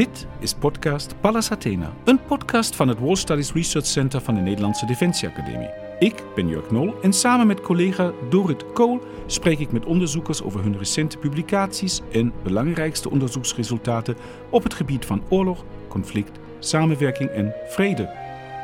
Dit 0.00 0.26
is 0.38 0.54
podcast 0.54 1.14
Pallas 1.20 1.50
Athena, 1.50 1.92
een 2.04 2.24
podcast 2.24 2.76
van 2.76 2.88
het 2.88 2.98
War 2.98 3.16
Studies 3.16 3.52
Research 3.52 3.86
Center 3.86 4.20
van 4.20 4.34
de 4.34 4.40
Nederlandse 4.40 4.86
Defensie 4.86 5.28
Academie. 5.28 5.68
Ik 5.98 6.22
ben 6.34 6.48
Jurk 6.48 6.70
Nol 6.70 6.94
en 7.02 7.12
samen 7.12 7.46
met 7.46 7.60
collega 7.60 8.12
Dorit 8.30 8.72
Kool 8.72 9.00
spreek 9.26 9.58
ik 9.58 9.72
met 9.72 9.84
onderzoekers 9.84 10.42
over 10.42 10.62
hun 10.62 10.78
recente 10.78 11.18
publicaties 11.18 12.00
en 12.12 12.32
belangrijkste 12.42 13.10
onderzoeksresultaten 13.10 14.16
op 14.50 14.62
het 14.62 14.74
gebied 14.74 15.04
van 15.04 15.22
oorlog, 15.28 15.64
conflict, 15.88 16.38
samenwerking 16.58 17.30
en 17.30 17.54
vrede. 17.68 18.10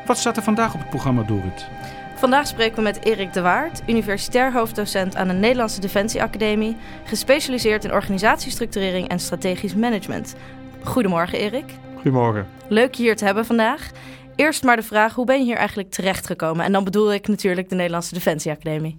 Wat 0.07 0.19
staat 0.19 0.37
er 0.37 0.43
vandaag 0.43 0.75
op 0.75 0.81
het 0.81 0.91
programma, 0.91 1.23
Dorit? 1.23 1.67
Vandaag 2.17 2.47
spreken 2.47 2.77
we 2.77 2.83
met 2.83 3.05
Erik 3.05 3.33
de 3.33 3.41
Waard, 3.41 3.83
universitair 3.87 4.53
hoofddocent 4.53 5.17
aan 5.17 5.29
de 5.29 5.35
Nederlandse 5.35 5.81
Defensie 5.81 6.23
Academie, 6.23 6.77
gespecialiseerd 7.05 7.85
in 7.85 7.93
organisatiestructurering 7.93 9.09
en 9.09 9.19
strategisch 9.19 9.75
management. 9.75 10.35
Goedemorgen 10.87 11.39
Erik. 11.39 11.65
Goedemorgen. 11.95 12.47
Leuk 12.69 12.95
je 12.95 13.03
hier 13.03 13.17
te 13.17 13.25
hebben 13.25 13.45
vandaag. 13.45 13.91
Eerst 14.37 14.65
maar 14.65 14.77
de 14.77 14.83
vraag, 14.83 15.15
hoe 15.15 15.27
ben 15.27 15.39
je 15.39 15.45
hier 15.45 15.57
eigenlijk 15.57 15.91
terechtgekomen? 15.91 16.65
En 16.65 16.73
dan 16.73 16.85
bedoel 16.85 17.13
ik 17.13 17.29
natuurlijk 17.29 17.69
de 17.69 17.75
Nederlandse 17.75 18.15
Defensie 18.15 18.51
Academie. 18.51 18.99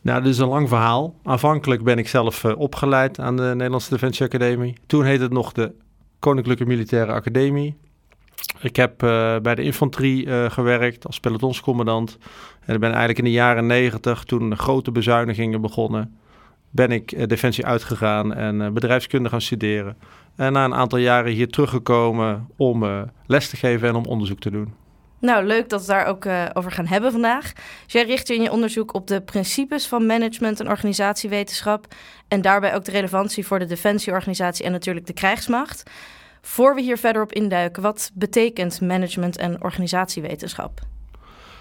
Nou, 0.00 0.22
dit 0.22 0.32
is 0.32 0.38
een 0.38 0.48
lang 0.48 0.68
verhaal. 0.68 1.14
Aanvankelijk 1.22 1.82
ben 1.82 1.98
ik 1.98 2.08
zelf 2.08 2.44
uh, 2.44 2.58
opgeleid 2.58 3.18
aan 3.18 3.36
de 3.36 3.42
Nederlandse 3.42 3.90
Defensie 3.90 4.26
Academie. 4.26 4.76
Toen 4.86 5.04
heette 5.04 5.22
het 5.22 5.32
nog 5.32 5.52
de 5.52 5.72
Koninklijke 6.18 6.66
Militaire 6.66 7.12
Academie. 7.12 7.76
Ik 8.60 8.76
heb 8.76 9.02
uh, 9.02 9.36
bij 9.38 9.54
de 9.54 9.62
infanterie 9.62 10.26
uh, 10.26 10.50
gewerkt 10.50 11.06
als 11.06 11.20
pelotonscommandant. 11.20 12.18
En 12.64 12.74
ik 12.74 12.80
ben 12.80 12.88
eigenlijk 12.88 13.18
in 13.18 13.24
de 13.24 13.30
jaren 13.30 13.66
negentig, 13.66 14.24
toen 14.24 14.50
de 14.50 14.56
grote 14.56 14.90
bezuinigingen 14.90 15.60
begonnen, 15.60 16.18
ben 16.70 16.90
ik 16.90 17.28
Defensie 17.28 17.66
uitgegaan 17.66 18.34
en 18.34 18.74
bedrijfskunde 18.74 19.28
gaan 19.28 19.40
studeren. 19.40 19.96
En 20.36 20.52
na 20.52 20.64
een 20.64 20.74
aantal 20.74 20.98
jaren 20.98 21.32
hier 21.32 21.48
teruggekomen 21.48 22.48
om 22.56 22.82
uh, 22.82 23.02
les 23.26 23.48
te 23.48 23.56
geven 23.56 23.88
en 23.88 23.94
om 23.94 24.04
onderzoek 24.04 24.38
te 24.38 24.50
doen. 24.50 24.74
Nou, 25.18 25.44
leuk 25.44 25.68
dat 25.68 25.80
we 25.80 25.86
daar 25.86 26.06
ook 26.06 26.24
uh, 26.24 26.44
over 26.52 26.70
gaan 26.70 26.86
hebben 26.86 27.12
vandaag. 27.12 27.52
Dus 27.84 27.92
jij 27.92 28.04
richt 28.04 28.28
je 28.28 28.34
in 28.34 28.42
je 28.42 28.52
onderzoek 28.52 28.94
op 28.94 29.06
de 29.06 29.20
principes 29.20 29.86
van 29.86 30.06
management 30.06 30.60
en 30.60 30.68
organisatiewetenschap. 30.68 31.86
En 32.28 32.42
daarbij 32.42 32.74
ook 32.74 32.84
de 32.84 32.90
relevantie 32.90 33.46
voor 33.46 33.58
de 33.58 33.64
defensieorganisatie 33.64 34.64
en 34.64 34.72
natuurlijk 34.72 35.06
de 35.06 35.12
krijgsmacht. 35.12 35.90
Voor 36.42 36.74
we 36.74 36.80
hier 36.80 36.98
verder 36.98 37.22
op 37.22 37.32
induiken, 37.32 37.82
wat 37.82 38.10
betekent 38.14 38.80
management 38.80 39.36
en 39.36 39.62
organisatiewetenschap? 39.62 40.80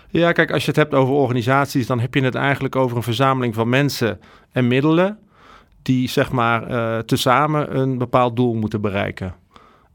Ja, 0.09 0.31
kijk, 0.31 0.51
als 0.51 0.61
je 0.61 0.67
het 0.67 0.79
hebt 0.79 0.93
over 0.93 1.13
organisaties, 1.13 1.87
dan 1.87 1.99
heb 1.99 2.13
je 2.13 2.23
het 2.23 2.35
eigenlijk 2.35 2.75
over 2.75 2.97
een 2.97 3.03
verzameling 3.03 3.53
van 3.53 3.69
mensen 3.69 4.19
en 4.51 4.67
middelen 4.67 5.19
die 5.83 6.09
zeg 6.09 6.31
maar 6.31 6.71
uh, 6.71 6.97
tezamen 6.97 7.77
een 7.77 7.97
bepaald 7.97 8.35
doel 8.35 8.53
moeten 8.53 8.81
bereiken. 8.81 9.35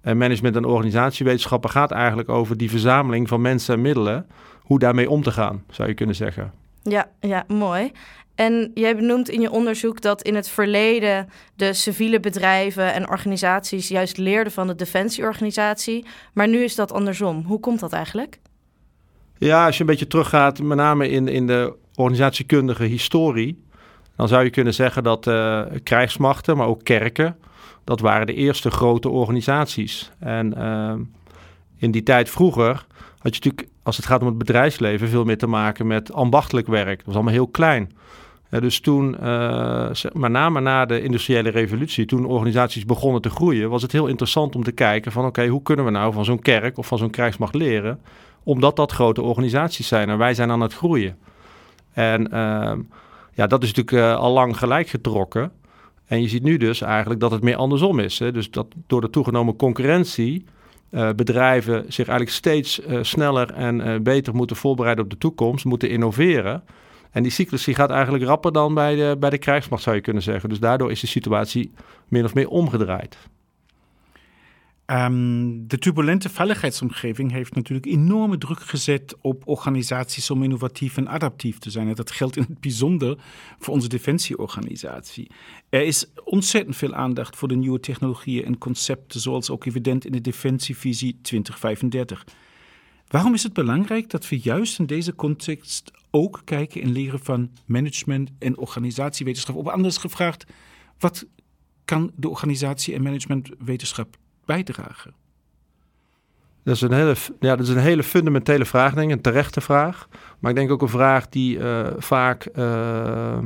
En 0.00 0.16
management 0.16 0.56
en 0.56 0.64
organisatiewetenschappen 0.64 1.70
gaat 1.70 1.90
eigenlijk 1.90 2.28
over 2.28 2.56
die 2.56 2.70
verzameling 2.70 3.28
van 3.28 3.40
mensen 3.40 3.74
en 3.74 3.80
middelen, 3.80 4.26
hoe 4.60 4.78
daarmee 4.78 5.10
om 5.10 5.22
te 5.22 5.30
gaan, 5.30 5.64
zou 5.70 5.88
je 5.88 5.94
kunnen 5.94 6.14
zeggen. 6.14 6.52
Ja, 6.82 7.08
ja, 7.20 7.44
mooi. 7.48 7.92
En 8.34 8.70
jij 8.74 8.96
benoemt 8.96 9.28
in 9.28 9.40
je 9.40 9.50
onderzoek 9.50 10.00
dat 10.00 10.22
in 10.22 10.34
het 10.34 10.48
verleden 10.48 11.28
de 11.56 11.72
civiele 11.72 12.20
bedrijven 12.20 12.94
en 12.94 13.08
organisaties 13.08 13.88
juist 13.88 14.16
leerden 14.16 14.52
van 14.52 14.66
de 14.66 14.74
defensieorganisatie, 14.74 16.06
maar 16.32 16.48
nu 16.48 16.58
is 16.58 16.74
dat 16.74 16.92
andersom. 16.92 17.42
Hoe 17.46 17.60
komt 17.60 17.80
dat 17.80 17.92
eigenlijk? 17.92 18.38
Ja, 19.38 19.66
als 19.66 19.74
je 19.74 19.80
een 19.80 19.88
beetje 19.88 20.06
teruggaat, 20.06 20.62
met 20.62 20.76
name 20.76 21.08
in, 21.08 21.28
in 21.28 21.46
de 21.46 21.74
organisatiekundige 21.94 22.84
historie, 22.84 23.62
dan 24.18 24.28
zou 24.28 24.44
je 24.44 24.50
kunnen 24.50 24.74
zeggen 24.74 25.02
dat 25.02 25.26
uh, 25.26 25.62
krijgsmachten, 25.82 26.56
maar 26.56 26.66
ook 26.66 26.84
kerken, 26.84 27.36
dat 27.84 28.00
waren 28.00 28.26
de 28.26 28.34
eerste 28.34 28.70
grote 28.70 29.08
organisaties. 29.08 30.10
En 30.18 30.54
uh, 30.58 30.92
in 31.76 31.90
die 31.90 32.02
tijd 32.02 32.30
vroeger 32.30 32.86
had 33.18 33.34
je 33.34 33.40
natuurlijk, 33.42 33.68
als 33.82 33.96
het 33.96 34.06
gaat 34.06 34.20
om 34.20 34.26
het 34.26 34.38
bedrijfsleven, 34.38 35.08
veel 35.08 35.24
meer 35.24 35.38
te 35.38 35.46
maken 35.46 35.86
met 35.86 36.12
ambachtelijk 36.12 36.66
werk. 36.66 36.96
Dat 36.96 37.06
was 37.06 37.14
allemaal 37.14 37.32
heel 37.32 37.46
klein. 37.46 37.92
Ja, 38.50 38.60
dus 38.60 38.80
toen, 38.80 39.16
uh, 39.22 39.90
met 40.12 40.30
name 40.30 40.60
na 40.60 40.86
de 40.86 41.02
industriële 41.02 41.50
revolutie, 41.50 42.06
toen 42.06 42.24
organisaties 42.24 42.84
begonnen 42.84 43.22
te 43.22 43.30
groeien, 43.30 43.70
was 43.70 43.82
het 43.82 43.92
heel 43.92 44.06
interessant 44.06 44.54
om 44.56 44.62
te 44.62 44.72
kijken 44.72 45.12
van 45.12 45.24
oké, 45.24 45.46
hoe 45.46 45.62
kunnen 45.62 45.84
we 45.84 45.90
nou 45.90 46.12
van 46.12 46.24
zo'n 46.24 46.42
kerk 46.42 46.78
of 46.78 46.86
van 46.86 46.98
zo'n 46.98 47.10
krijgsmacht 47.10 47.54
leren? 47.54 48.00
Omdat 48.42 48.76
dat 48.76 48.92
grote 48.92 49.22
organisaties 49.22 49.88
zijn 49.88 50.08
en 50.08 50.18
wij 50.18 50.34
zijn 50.34 50.50
aan 50.50 50.60
het 50.60 50.74
groeien. 50.74 51.18
En 51.92 52.32
ehm, 52.32 52.80
ja, 53.38 53.46
dat 53.46 53.62
is 53.62 53.72
natuurlijk 53.72 54.06
uh, 54.06 54.16
al 54.16 54.32
lang 54.32 54.56
gelijk 54.56 54.88
getrokken. 54.88 55.52
En 56.06 56.20
je 56.22 56.28
ziet 56.28 56.42
nu 56.42 56.56
dus 56.56 56.80
eigenlijk 56.80 57.20
dat 57.20 57.30
het 57.30 57.42
meer 57.42 57.56
andersom 57.56 57.98
is. 57.98 58.18
Hè? 58.18 58.32
Dus 58.32 58.50
dat 58.50 58.66
door 58.86 59.00
de 59.00 59.10
toegenomen 59.10 59.56
concurrentie 59.56 60.44
uh, 60.90 61.10
bedrijven 61.16 61.84
zich 61.88 62.08
eigenlijk 62.08 62.30
steeds 62.30 62.80
uh, 62.80 62.98
sneller 63.02 63.52
en 63.52 64.02
beter 64.02 64.34
moeten 64.34 64.56
voorbereiden 64.56 65.04
op 65.04 65.10
de 65.10 65.18
toekomst, 65.18 65.64
moeten 65.64 65.90
innoveren. 65.90 66.62
En 67.10 67.22
die 67.22 67.32
cyclus 67.32 67.64
die 67.64 67.74
gaat 67.74 67.90
eigenlijk 67.90 68.24
rapper 68.24 68.52
dan 68.52 68.74
bij 68.74 68.94
de, 68.94 69.16
bij 69.18 69.30
de 69.30 69.38
krijgsmacht, 69.38 69.82
zou 69.82 69.96
je 69.96 70.02
kunnen 70.02 70.22
zeggen. 70.22 70.48
Dus 70.48 70.60
daardoor 70.60 70.90
is 70.90 71.00
de 71.00 71.06
situatie 71.06 71.72
min 72.08 72.24
of 72.24 72.34
meer 72.34 72.48
omgedraaid. 72.48 73.16
Um, 74.90 75.68
de 75.68 75.78
turbulente 75.78 76.28
veiligheidsomgeving 76.28 77.30
heeft 77.32 77.54
natuurlijk 77.54 77.86
enorme 77.86 78.38
druk 78.38 78.60
gezet 78.60 79.16
op 79.20 79.42
organisaties 79.48 80.30
om 80.30 80.42
innovatief 80.42 80.96
en 80.96 81.08
adaptief 81.08 81.58
te 81.58 81.70
zijn. 81.70 81.88
En 81.88 81.94
dat 81.94 82.10
geldt 82.10 82.36
in 82.36 82.44
het 82.48 82.60
bijzonder 82.60 83.18
voor 83.58 83.74
onze 83.74 83.88
defensieorganisatie. 83.88 85.30
Er 85.68 85.82
is 85.82 86.06
ontzettend 86.24 86.76
veel 86.76 86.94
aandacht 86.94 87.36
voor 87.36 87.48
de 87.48 87.56
nieuwe 87.56 87.80
technologieën 87.80 88.44
en 88.44 88.58
concepten, 88.58 89.20
zoals 89.20 89.50
ook 89.50 89.64
evident 89.64 90.04
in 90.04 90.12
de 90.12 90.20
Defensievisie 90.20 91.18
2035. 91.22 92.26
Waarom 93.08 93.34
is 93.34 93.42
het 93.42 93.52
belangrijk 93.52 94.10
dat 94.10 94.28
we 94.28 94.38
juist 94.38 94.78
in 94.78 94.86
deze 94.86 95.14
context 95.14 95.90
ook 96.10 96.42
kijken 96.44 96.82
en 96.82 96.92
leren 96.92 97.20
van 97.20 97.50
management 97.66 98.30
en 98.38 98.58
organisatiewetenschap? 98.58 99.56
Of 99.56 99.66
anders 99.66 99.96
gevraagd, 99.96 100.46
wat 100.98 101.26
kan 101.84 102.12
de 102.16 102.28
organisatie- 102.28 102.94
en 102.94 103.02
managementwetenschap 103.02 104.18
bijdragen? 104.48 105.14
Dat 106.64 106.74
is, 106.74 106.82
een 106.82 106.92
hele, 106.92 107.14
ja, 107.40 107.56
dat 107.56 107.66
is 107.66 107.72
een 107.72 107.80
hele 107.80 108.02
fundamentele 108.02 108.64
vraag, 108.64 108.94
denk 108.94 109.10
ik, 109.10 109.16
een 109.16 109.22
terechte 109.22 109.60
vraag. 109.60 110.08
Maar 110.38 110.50
ik 110.50 110.56
denk 110.56 110.70
ook 110.70 110.82
een 110.82 110.88
vraag 110.88 111.28
die 111.28 111.58
uh, 111.58 111.86
vaak 111.98 112.48
uh, 112.56 113.38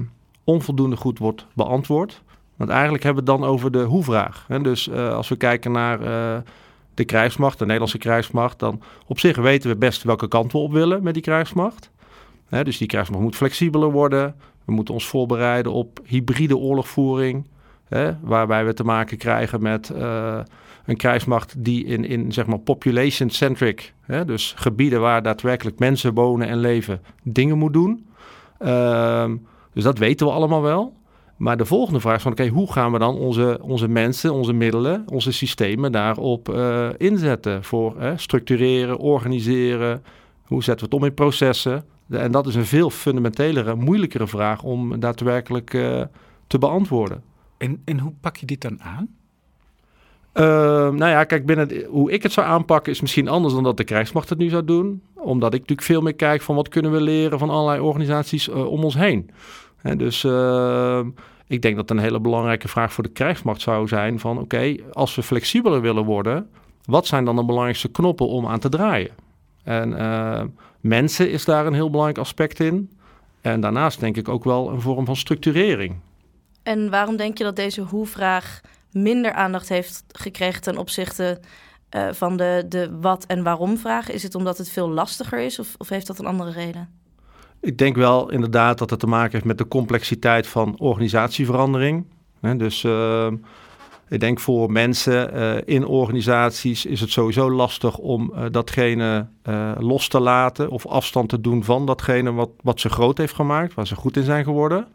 onvoldoende 0.45 0.97
goed 0.97 1.19
wordt 1.19 1.47
beantwoord. 1.55 2.23
Want 2.57 2.71
eigenlijk 2.71 3.03
hebben 3.03 3.25
we 3.25 3.31
het 3.31 3.41
dan 3.41 3.51
over 3.51 3.73
de 3.73 3.83
hoe-vraag. 3.83 4.47
Dus 4.63 4.89
uh, 4.89 5.15
als 5.15 5.29
we 5.29 5.37
kijken 5.37 5.73
naar 5.73 5.99
de 6.95 7.05
krijgsmacht, 7.05 7.59
de 7.59 7.65
Nederlandse 7.65 7.99
krijgsmacht, 7.99 8.59
dan 8.59 8.83
op 9.07 9.19
zich 9.19 9.37
weten 9.37 9.71
we 9.71 9.77
best 9.77 10.03
welke 10.03 10.29
kant 10.29 10.53
we 10.53 10.59
op 10.59 10.73
willen 10.73 11.03
met 11.03 11.15
die 11.15 11.23
krijgsmacht. 11.23 11.91
dus 12.49 12.79
die 12.79 12.89
krijgsmacht 12.89 13.23
moet 13.23 13.37
flexibeler 13.37 13.91
worden. 13.91 14.35
We 14.65 14.73
moeten 14.73 14.95
ons 14.95 15.07
voorbereiden 15.07 15.73
op 15.73 16.01
hybride 16.05 16.57
oorlogvoering. 16.57 17.47
Hè, 17.89 18.13
waarbij 18.21 18.65
we 18.65 18.75
te 18.75 18.85
maken 18.85 19.19
krijgen 19.19 19.63
met 19.63 19.93
een 20.87 20.97
krijgsmacht 20.97 21.65
die 21.65 21.85
in, 21.85 22.05
in 22.05 22.33
zeg 22.33 22.47
maar 22.47 22.59
population-centric, 22.59 23.95
dus 24.27 24.55
gebieden 24.57 25.01
waar 25.01 25.23
daadwerkelijk 25.23 25.79
mensen 25.79 26.15
wonen 26.15 26.49
en 26.49 26.59
leven, 26.59 27.01
dingen 27.23 27.59
moet 27.59 27.73
doen. 27.73 28.07
Uh, 28.61 29.31
dus 29.73 29.85
dat 29.85 29.99
weten 29.99 30.27
we 30.27 30.33
allemaal 30.33 30.63
wel. 30.63 31.01
Maar 31.37 31.57
de 31.57 31.65
volgende 31.65 32.01
vraag 32.01 32.17
is 32.17 32.23
van 32.23 32.33
oké, 32.33 32.49
hoe 32.49 32.73
gaan 32.73 32.93
we 32.93 32.99
dan 32.99 33.17
onze, 33.17 33.59
onze 33.63 33.89
mensen, 33.89 34.33
onze 34.33 34.53
middelen, 34.53 35.05
onze 35.07 35.33
systemen 35.33 35.93
daarop 35.93 36.49
uh, 36.49 36.89
inzetten 36.97 37.65
voor 37.65 37.97
structureren, 38.17 38.99
organiseren. 38.99 40.03
Hoe 40.43 40.63
zetten 40.63 40.89
we 40.89 40.95
het 40.95 41.03
om 41.03 41.09
in 41.09 41.15
processen? 41.15 41.85
En 42.11 42.31
dat 42.31 42.47
is 42.47 42.55
een 42.55 42.67
veel 42.67 42.91
fundamentelere, 42.91 43.75
moeilijkere 43.75 44.27
vraag 44.27 44.63
om 44.63 45.01
daadwerkelijk 45.01 45.75
uh, 45.75 46.03
te 46.47 46.59
beantwoorden. 46.59 47.23
En, 47.59 47.83
en 47.85 47.99
hoe 47.99 48.13
pak 48.21 48.37
je 48.37 48.47
dit 48.47 48.61
dan 48.61 48.83
aan? 48.83 49.09
Uh, 50.35 50.45
nou 50.91 51.07
ja, 51.07 51.25
kijk, 51.25 51.47
binnen 51.47 51.85
hoe 51.89 52.11
ik 52.11 52.23
het 52.23 52.33
zou 52.33 52.47
aanpakken 52.47 52.93
is 52.93 53.01
misschien 53.01 53.29
anders 53.29 53.55
dan 53.55 53.63
dat 53.63 53.77
de 53.77 53.85
krijgsmacht 53.85 54.29
het 54.29 54.39
nu 54.39 54.49
zou 54.49 54.65
doen. 54.65 55.03
Omdat 55.15 55.55
ik 55.55 55.61
natuurlijk 55.61 55.89
veel 55.89 56.01
meer 56.01 56.15
kijk 56.15 56.43
van 56.43 56.55
wat 56.55 56.69
kunnen 56.69 56.93
we 56.93 57.01
leren 57.01 57.39
van 57.39 57.51
allerlei 57.51 57.81
organisaties 57.81 58.49
uh, 58.49 58.67
om 58.67 58.85
ons 58.85 58.95
heen. 58.95 59.31
He, 59.77 59.97
dus 59.97 60.25
uh, 60.25 61.01
ik 61.47 61.63
denk 61.63 61.77
dat 61.77 61.91
een 61.91 61.99
hele 61.99 62.21
belangrijke 62.21 62.69
vraag 62.69 62.93
voor 62.93 63.05
de 63.05 63.11
krijgsmacht 63.11 63.61
zou 63.61 63.89
zijn 63.89 64.19
van 64.19 64.39
oké, 64.39 64.77
als 64.93 65.15
we 65.15 65.23
flexibeler 65.23 65.81
willen 65.81 66.05
worden, 66.05 66.49
wat 66.85 67.07
zijn 67.07 67.25
dan 67.25 67.37
de 67.37 67.45
belangrijkste 67.45 67.89
knoppen 67.89 68.29
om 68.29 68.47
aan 68.47 68.59
te 68.59 68.69
draaien? 68.69 69.11
En 69.63 70.55
mensen 70.81 71.31
is 71.31 71.45
daar 71.45 71.67
een 71.67 71.75
heel 71.75 71.91
belangrijk 71.91 72.19
aspect 72.19 72.61
in. 72.61 72.91
En 73.41 73.61
daarnaast 73.61 74.01
denk 74.01 74.17
ik 74.17 74.29
ook 74.29 74.45
wel 74.45 74.71
een 74.71 74.81
vorm 74.81 75.05
van 75.05 75.17
structurering. 75.17 75.95
En 76.63 76.91
waarom 76.91 77.17
denk 77.17 77.39
je 77.39 77.45
dat 77.45 77.57
deze 77.57 77.81
hoe-vraag 77.81 78.61
minder 78.93 79.33
aandacht 79.33 79.69
heeft 79.69 80.05
gekregen 80.09 80.63
ten 80.63 80.77
opzichte 80.77 81.41
uh, 81.97 82.09
van 82.13 82.37
de, 82.37 82.65
de 82.69 82.99
wat 83.01 83.25
en 83.27 83.43
waarom 83.43 83.79
vragen? 83.79 84.15
Is 84.15 84.23
het 84.23 84.35
omdat 84.35 84.59
het 84.59 84.69
veel 84.69 84.89
lastiger 84.89 85.41
is 85.41 85.59
of, 85.59 85.75
of 85.79 85.89
heeft 85.89 86.07
dat 86.07 86.19
een 86.19 86.27
andere 86.27 86.51
reden? 86.51 86.89
Ik 87.61 87.79
denk 87.79 87.97
wel 87.97 88.31
inderdaad 88.31 88.79
dat 88.79 88.91
het 88.91 88.99
te 88.99 89.07
maken 89.07 89.33
heeft 89.33 89.45
met 89.45 89.59
de 89.59 89.69
complexiteit 89.69 90.47
van 90.47 90.79
organisatieverandering. 90.79 92.07
dus 92.41 92.83
uh, 92.83 93.27
Ik 94.09 94.21
denk 94.21 94.41
voor 94.41 94.73
mensen 94.73 95.37
uh, 95.37 95.57
in 95.65 95.87
organisaties 95.87 96.87
is 96.87 97.01
het 97.01 97.11
sowieso 97.11 97.51
lastig 97.51 97.99
om 97.99 98.35
datgene 98.51 99.27
los 99.79 100.09
te 100.09 100.21
laten 100.21 100.71
of 100.71 100.87
afstand 100.87 101.29
te 101.29 101.41
doen 101.41 101.65
van 101.65 101.87
datgene 101.87 102.33
wat, 102.33 102.51
wat 102.63 102.81
ze 102.81 102.89
groot 102.89 103.19
heeft 103.19 103.35
gemaakt, 103.35 103.75
waar 103.75 103.87
ze 103.87 103.95
goed 103.95 104.17
in 104.17 104.25
zijn 104.25 104.45
geworden. 104.45 104.89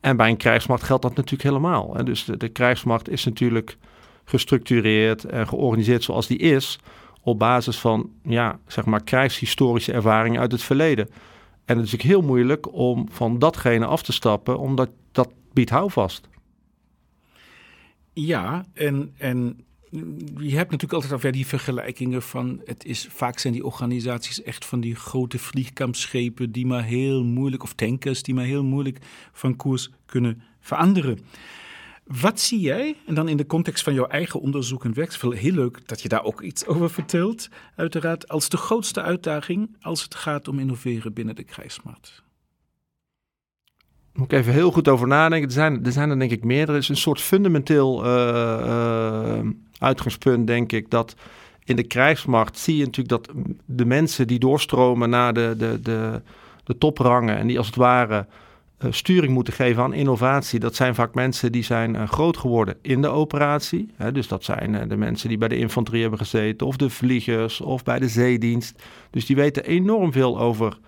En 0.00 0.16
bij 0.16 0.28
een 0.28 0.36
krijgsmacht 0.36 0.82
geldt 0.82 1.02
dat 1.02 1.14
natuurlijk 1.14 1.42
helemaal. 1.42 1.94
Hè. 1.94 2.02
Dus 2.02 2.24
de, 2.24 2.36
de 2.36 2.48
krijgsmacht 2.48 3.08
is 3.08 3.24
natuurlijk 3.24 3.76
gestructureerd 4.24 5.24
en 5.24 5.48
georganiseerd 5.48 6.02
zoals 6.02 6.26
die 6.26 6.38
is, 6.38 6.78
op 7.22 7.38
basis 7.38 7.78
van 7.78 8.10
ja, 8.22 8.58
zeg 8.66 8.84
maar 8.84 9.02
krijgshistorische 9.02 9.92
ervaringen 9.92 10.40
uit 10.40 10.52
het 10.52 10.62
verleden. 10.62 11.08
En 11.64 11.76
het 11.76 11.86
is 11.86 11.92
natuurlijk 11.92 12.20
heel 12.20 12.28
moeilijk 12.28 12.72
om 12.72 13.08
van 13.10 13.38
datgene 13.38 13.86
af 13.86 14.02
te 14.02 14.12
stappen, 14.12 14.58
omdat 14.58 14.90
dat 15.12 15.32
biedt 15.52 15.70
houvast. 15.70 16.28
Ja, 18.12 18.64
en, 18.74 19.14
en 19.18 19.66
je 20.36 20.56
hebt 20.56 20.70
natuurlijk 20.70 20.92
altijd 20.92 21.12
over 21.12 21.32
die 21.32 21.46
vergelijkingen 21.46 22.22
van 22.22 22.60
het 22.64 22.84
is 22.84 23.06
vaak 23.10 23.38
zijn 23.38 23.52
die 23.52 23.64
organisaties 23.64 24.42
echt 24.42 24.64
van 24.64 24.80
die 24.80 24.94
grote 24.94 25.38
vliegkampschepen 25.38 26.52
die 26.52 26.66
maar 26.66 26.84
heel 26.84 27.24
moeilijk 27.24 27.62
of 27.62 27.72
tankers 27.72 28.22
die 28.22 28.34
maar 28.34 28.44
heel 28.44 28.64
moeilijk 28.64 28.98
van 29.32 29.56
koers 29.56 29.90
kunnen 30.06 30.42
veranderen. 30.60 31.18
Wat 32.04 32.40
zie 32.40 32.60
jij, 32.60 32.96
en 33.06 33.14
dan 33.14 33.28
in 33.28 33.36
de 33.36 33.46
context 33.46 33.84
van 33.84 33.94
jouw 33.94 34.06
eigen 34.06 34.40
onderzoek 34.40 34.84
en 34.84 34.94
werk, 34.94 35.12
heel 35.12 35.52
leuk 35.52 35.88
dat 35.88 36.02
je 36.02 36.08
daar 36.08 36.24
ook 36.24 36.42
iets 36.42 36.66
over 36.66 36.90
vertelt, 36.90 37.48
uiteraard, 37.76 38.28
als 38.28 38.48
de 38.48 38.56
grootste 38.56 39.02
uitdaging 39.02 39.76
als 39.80 40.02
het 40.02 40.14
gaat 40.14 40.48
om 40.48 40.58
innoveren 40.58 41.12
binnen 41.12 41.36
de 41.36 41.44
krijgsmacht? 41.44 42.22
Moet 44.18 44.32
ik 44.32 44.38
even 44.38 44.52
heel 44.52 44.70
goed 44.70 44.88
over 44.88 45.06
nadenken. 45.06 45.48
Er 45.48 45.54
zijn 45.54 45.84
er, 45.84 45.92
zijn 45.92 46.10
er 46.10 46.18
denk 46.18 46.30
ik 46.30 46.44
meerdere. 46.44 46.72
Het 46.72 46.82
is 46.82 46.88
een 46.88 46.96
soort 46.96 47.20
fundamenteel 47.20 48.04
uh, 48.04 48.10
uh, 48.64 49.50
uitgangspunt, 49.78 50.46
denk 50.46 50.72
ik, 50.72 50.90
dat 50.90 51.14
in 51.64 51.76
de 51.76 51.82
krijgsmacht 51.82 52.58
zie 52.58 52.76
je 52.76 52.84
natuurlijk 52.84 53.08
dat 53.08 53.34
de 53.64 53.84
mensen 53.84 54.26
die 54.26 54.38
doorstromen 54.38 55.10
naar 55.10 55.32
de, 55.32 55.54
de, 55.58 55.80
de, 55.82 56.22
de 56.64 56.78
toprangen 56.78 57.36
en 57.36 57.46
die 57.46 57.58
als 57.58 57.66
het 57.66 57.76
ware 57.76 58.26
uh, 58.84 58.92
sturing 58.92 59.32
moeten 59.32 59.52
geven 59.52 59.82
aan 59.82 59.92
innovatie, 59.92 60.60
dat 60.60 60.74
zijn 60.74 60.94
vaak 60.94 61.14
mensen 61.14 61.52
die 61.52 61.64
zijn 61.64 62.08
groot 62.08 62.36
geworden 62.36 62.76
in 62.82 63.02
de 63.02 63.08
operatie. 63.08 63.90
Hè, 63.96 64.12
dus 64.12 64.28
dat 64.28 64.44
zijn 64.44 64.88
de 64.88 64.96
mensen 64.96 65.28
die 65.28 65.38
bij 65.38 65.48
de 65.48 65.58
infanterie 65.58 66.00
hebben 66.00 66.18
gezeten, 66.18 66.66
of 66.66 66.76
de 66.76 66.90
vliegers, 66.90 67.60
of 67.60 67.82
bij 67.82 67.98
de 67.98 68.08
zeedienst. 68.08 68.82
Dus 69.10 69.26
die 69.26 69.36
weten 69.36 69.64
enorm 69.64 70.12
veel 70.12 70.38
over 70.38 70.78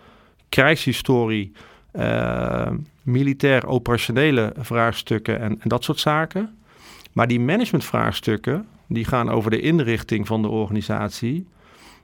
krijgshistorie, 0.49 1.53
militair 3.03 3.67
operationele 3.67 4.53
vraagstukken 4.59 5.41
en, 5.41 5.61
en, 5.61 5.69
dat 5.69 5.85
soort 5.85 6.01
zaken. 6.01 6.59
Maar 7.13 7.29
die 7.29 7.41
managementvraagstukken, 7.41 8.67
die 8.87 9.05
gaan 9.05 9.31
over 9.31 9.51
de 9.51 9.61
inrichting 9.61 10.27
van 10.27 10.43
de 10.43 10.49
organisatie, 10.49 11.47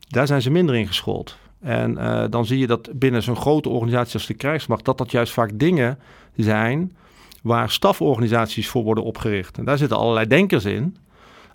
daar 0.09 0.27
zijn 0.27 0.43
ze 0.43 0.51
minder 0.51 0.75
in 0.75 0.87
geschoold. 0.87 1.39
En 1.61 1.93
uh, 1.93 2.25
dan 2.31 2.47
zie 2.47 2.59
je 2.59 2.67
dat 2.67 2.91
binnen 2.95 3.23
zo'n 3.23 3.37
grote 3.37 3.69
organisatie 3.69 4.15
als 4.15 4.27
de 4.27 4.35
krijgsmacht, 4.35 4.85
dat 4.85 4.99
dat 4.99 5.11
juist 5.11 5.33
vaak 5.33 5.51
dingen 5.55 5.99
zijn 6.37 6.97
waar 7.43 7.71
staforganisaties 7.71 8.69
voor 8.69 8.83
worden 8.83 9.05
opgericht. 9.05 9.59
En 9.59 9.65
daar 9.65 9.79
zitten 9.79 9.97
allerlei 9.97 10.27
denkers 10.27 10.65
in. 10.65 10.97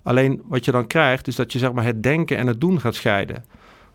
Alleen 0.02 0.42
wat 0.44 0.64
je 0.64 0.70
dan 0.70 0.86
krijgt, 0.86 1.26
is 1.26 1.36
dat 1.36 1.52
je 1.52 1.58
zeg 1.58 1.72
maar 1.72 1.84
het 1.84 2.02
denken 2.02 2.36
en 2.36 2.46
het 2.46 2.60
doen 2.60 2.80
gaat 2.80 2.94
scheiden. 2.94 3.44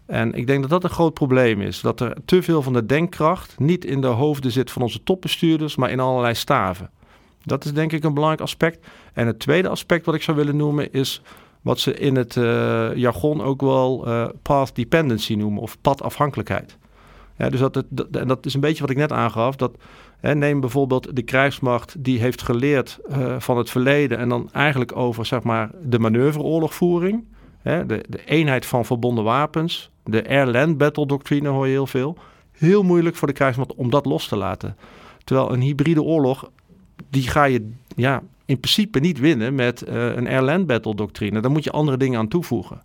En 0.07 0.33
ik 0.33 0.48
denk 0.48 0.62
dat 0.62 0.69
dat 0.69 0.83
een 0.83 0.89
groot 0.89 1.13
probleem 1.13 1.62
is. 1.62 1.81
Dat 1.81 2.00
er 2.00 2.18
te 2.25 2.42
veel 2.42 2.62
van 2.62 2.74
de 2.74 2.86
denkkracht 2.86 3.59
niet 3.59 3.86
in 3.86 4.01
de 4.01 4.07
hoofden 4.07 4.51
zit 4.51 4.71
van 4.71 4.81
onze 4.81 5.04
topbestuurders, 5.04 5.75
maar 5.75 5.92
in 5.92 6.00
allerlei 6.00 6.33
staven. 6.33 6.89
Dat 7.44 7.65
is 7.65 7.74
denk 7.74 7.92
ik 7.92 8.04
een 8.04 8.13
belangrijk 8.13 8.42
aspect. 8.42 8.88
En 9.13 9.27
het 9.27 9.39
tweede 9.39 9.69
aspect 9.69 10.06
wat 10.06 10.15
ik 10.15 10.21
zou 10.21 10.38
willen 10.38 10.56
noemen 10.56 10.92
is 10.92 11.21
wat 11.62 11.80
ze 11.80 11.94
in 11.94 12.15
het 12.15 12.36
uh, 12.36 12.95
jargon 12.95 13.42
ook 13.42 13.62
wel 13.62 14.07
uh, 14.07 14.27
path 14.42 14.75
dependency 14.75 15.36
noemen 15.36 15.62
of 15.62 15.81
padafhankelijkheid. 15.81 16.77
Ja, 17.38 17.50
dus 17.50 17.60
dat, 17.60 17.75
het, 17.75 17.86
en 18.12 18.27
dat 18.27 18.45
is 18.45 18.53
een 18.53 18.62
beetje 18.62 18.81
wat 18.81 18.89
ik 18.89 18.98
net 18.98 19.12
aangaf. 19.12 19.56
Dat, 19.56 19.77
hè, 20.19 20.36
neem 20.36 20.60
bijvoorbeeld 20.60 21.15
de 21.15 21.21
krijgsmacht 21.21 22.03
die 22.03 22.19
heeft 22.19 22.42
geleerd 22.42 23.00
uh, 23.10 23.36
van 23.39 23.57
het 23.57 23.69
verleden 23.69 24.18
en 24.18 24.30
dan 24.30 24.50
eigenlijk 24.51 24.95
over 24.95 25.25
zeg 25.25 25.44
maar, 25.44 25.71
de 25.83 26.00
manoeuvreoorlogvoering. 26.00 27.25
De, 27.63 28.03
de 28.10 28.25
eenheid 28.25 28.65
van 28.65 28.86
verbonden 28.86 29.24
wapens. 29.24 29.92
De 30.07 30.27
air-land 30.27 30.77
battle 30.77 31.06
doctrine 31.06 31.48
hoor 31.50 31.65
je 31.65 31.71
heel 31.71 31.88
veel. 31.88 32.18
Heel 32.51 32.83
moeilijk 32.83 33.15
voor 33.15 33.27
de 33.27 33.33
krijgsmacht 33.33 33.75
om 33.75 33.89
dat 33.89 34.06
los 34.06 34.27
te 34.27 34.36
laten. 34.36 34.77
Terwijl 35.24 35.54
een 35.54 35.62
hybride 35.62 36.01
oorlog, 36.01 36.51
die 37.09 37.30
ga 37.30 37.44
je 37.44 37.71
ja, 37.95 38.24
in 38.45 38.59
principe 38.59 39.00
niet 39.00 39.19
winnen 39.19 39.56
met 39.56 39.88
uh, 39.88 40.15
een 40.15 40.27
airland 40.27 40.68
battle 40.68 40.95
doctrine. 40.95 41.39
Daar 41.39 41.51
moet 41.51 41.63
je 41.63 41.71
andere 41.71 41.98
dingen 41.98 42.19
aan 42.19 42.27
toevoegen. 42.27 42.81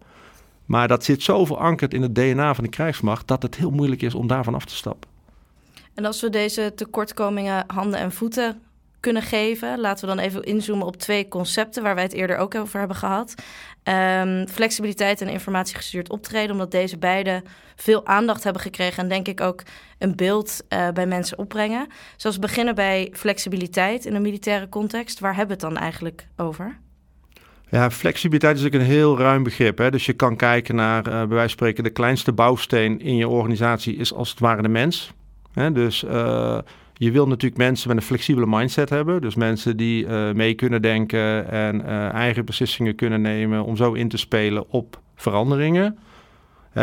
Maar 0.64 0.88
dat 0.88 1.04
zit 1.04 1.22
zo 1.22 1.44
verankerd 1.44 1.94
in 1.94 2.02
het 2.02 2.14
DNA 2.14 2.54
van 2.54 2.64
de 2.64 2.70
krijgsmacht 2.70 3.28
dat 3.28 3.42
het 3.42 3.56
heel 3.56 3.70
moeilijk 3.70 4.02
is 4.02 4.14
om 4.14 4.26
daarvan 4.26 4.54
af 4.54 4.64
te 4.64 4.76
stappen. 4.76 5.10
En 5.94 6.04
als 6.04 6.20
we 6.20 6.30
deze 6.30 6.72
tekortkomingen 6.74 7.64
handen 7.66 8.00
en 8.00 8.12
voeten 8.12 8.60
kunnen 9.02 9.22
geven. 9.22 9.80
Laten 9.80 10.08
we 10.08 10.14
dan 10.14 10.24
even 10.24 10.42
inzoomen 10.42 10.86
op 10.86 10.96
twee 10.96 11.28
concepten 11.28 11.82
waar 11.82 11.94
wij 11.94 12.04
het 12.04 12.12
eerder 12.12 12.36
ook 12.36 12.54
over 12.54 12.78
hebben 12.78 12.96
gehad. 12.96 13.34
Um, 13.84 14.48
flexibiliteit 14.48 15.20
en 15.20 15.28
informatiegestuurd 15.28 16.10
optreden, 16.10 16.50
omdat 16.50 16.70
deze 16.70 16.98
beide 16.98 17.42
veel 17.76 18.06
aandacht 18.06 18.44
hebben 18.44 18.62
gekregen 18.62 19.02
en 19.02 19.08
denk 19.08 19.28
ik 19.28 19.40
ook 19.40 19.62
een 19.98 20.16
beeld 20.16 20.60
uh, 20.68 20.88
bij 20.88 21.06
mensen 21.06 21.38
opbrengen. 21.38 21.86
Zoals 22.16 22.36
we 22.36 22.42
beginnen 22.42 22.74
bij 22.74 23.12
flexibiliteit 23.12 24.04
in 24.04 24.14
een 24.14 24.22
militaire 24.22 24.68
context. 24.68 25.20
Waar 25.20 25.36
hebben 25.36 25.58
we 25.58 25.64
het 25.64 25.72
dan 25.72 25.82
eigenlijk 25.82 26.26
over? 26.36 26.78
Ja, 27.68 27.90
flexibiliteit 27.90 28.58
is 28.58 28.64
ook 28.64 28.72
een 28.72 28.80
heel 28.80 29.18
ruim 29.18 29.42
begrip. 29.42 29.78
Hè? 29.78 29.90
Dus 29.90 30.06
je 30.06 30.12
kan 30.12 30.36
kijken 30.36 30.74
naar, 30.74 30.98
uh, 30.98 31.12
bij 31.12 31.26
wijze 31.26 31.38
van 31.38 31.48
spreken, 31.48 31.84
de 31.84 31.90
kleinste 31.90 32.32
bouwsteen 32.32 33.00
in 33.00 33.16
je 33.16 33.28
organisatie 33.28 33.96
is 33.96 34.14
als 34.14 34.30
het 34.30 34.40
ware 34.40 34.62
de 34.62 34.68
mens. 34.68 35.12
Hè? 35.52 35.72
Dus 35.72 36.02
uh, 36.02 36.58
je 37.04 37.10
wil 37.10 37.28
natuurlijk 37.28 37.62
mensen 37.62 37.88
met 37.88 37.96
een 37.96 38.02
flexibele 38.02 38.46
mindset 38.46 38.90
hebben. 38.90 39.20
Dus 39.20 39.34
mensen 39.34 39.76
die 39.76 40.04
uh, 40.04 40.32
mee 40.32 40.54
kunnen 40.54 40.82
denken 40.82 41.50
en 41.50 41.80
uh, 41.80 42.12
eigen 42.12 42.44
beslissingen 42.44 42.94
kunnen 42.94 43.20
nemen 43.20 43.64
om 43.64 43.76
zo 43.76 43.92
in 43.92 44.08
te 44.08 44.16
spelen 44.16 44.70
op 44.70 45.00
veranderingen. 45.14 45.98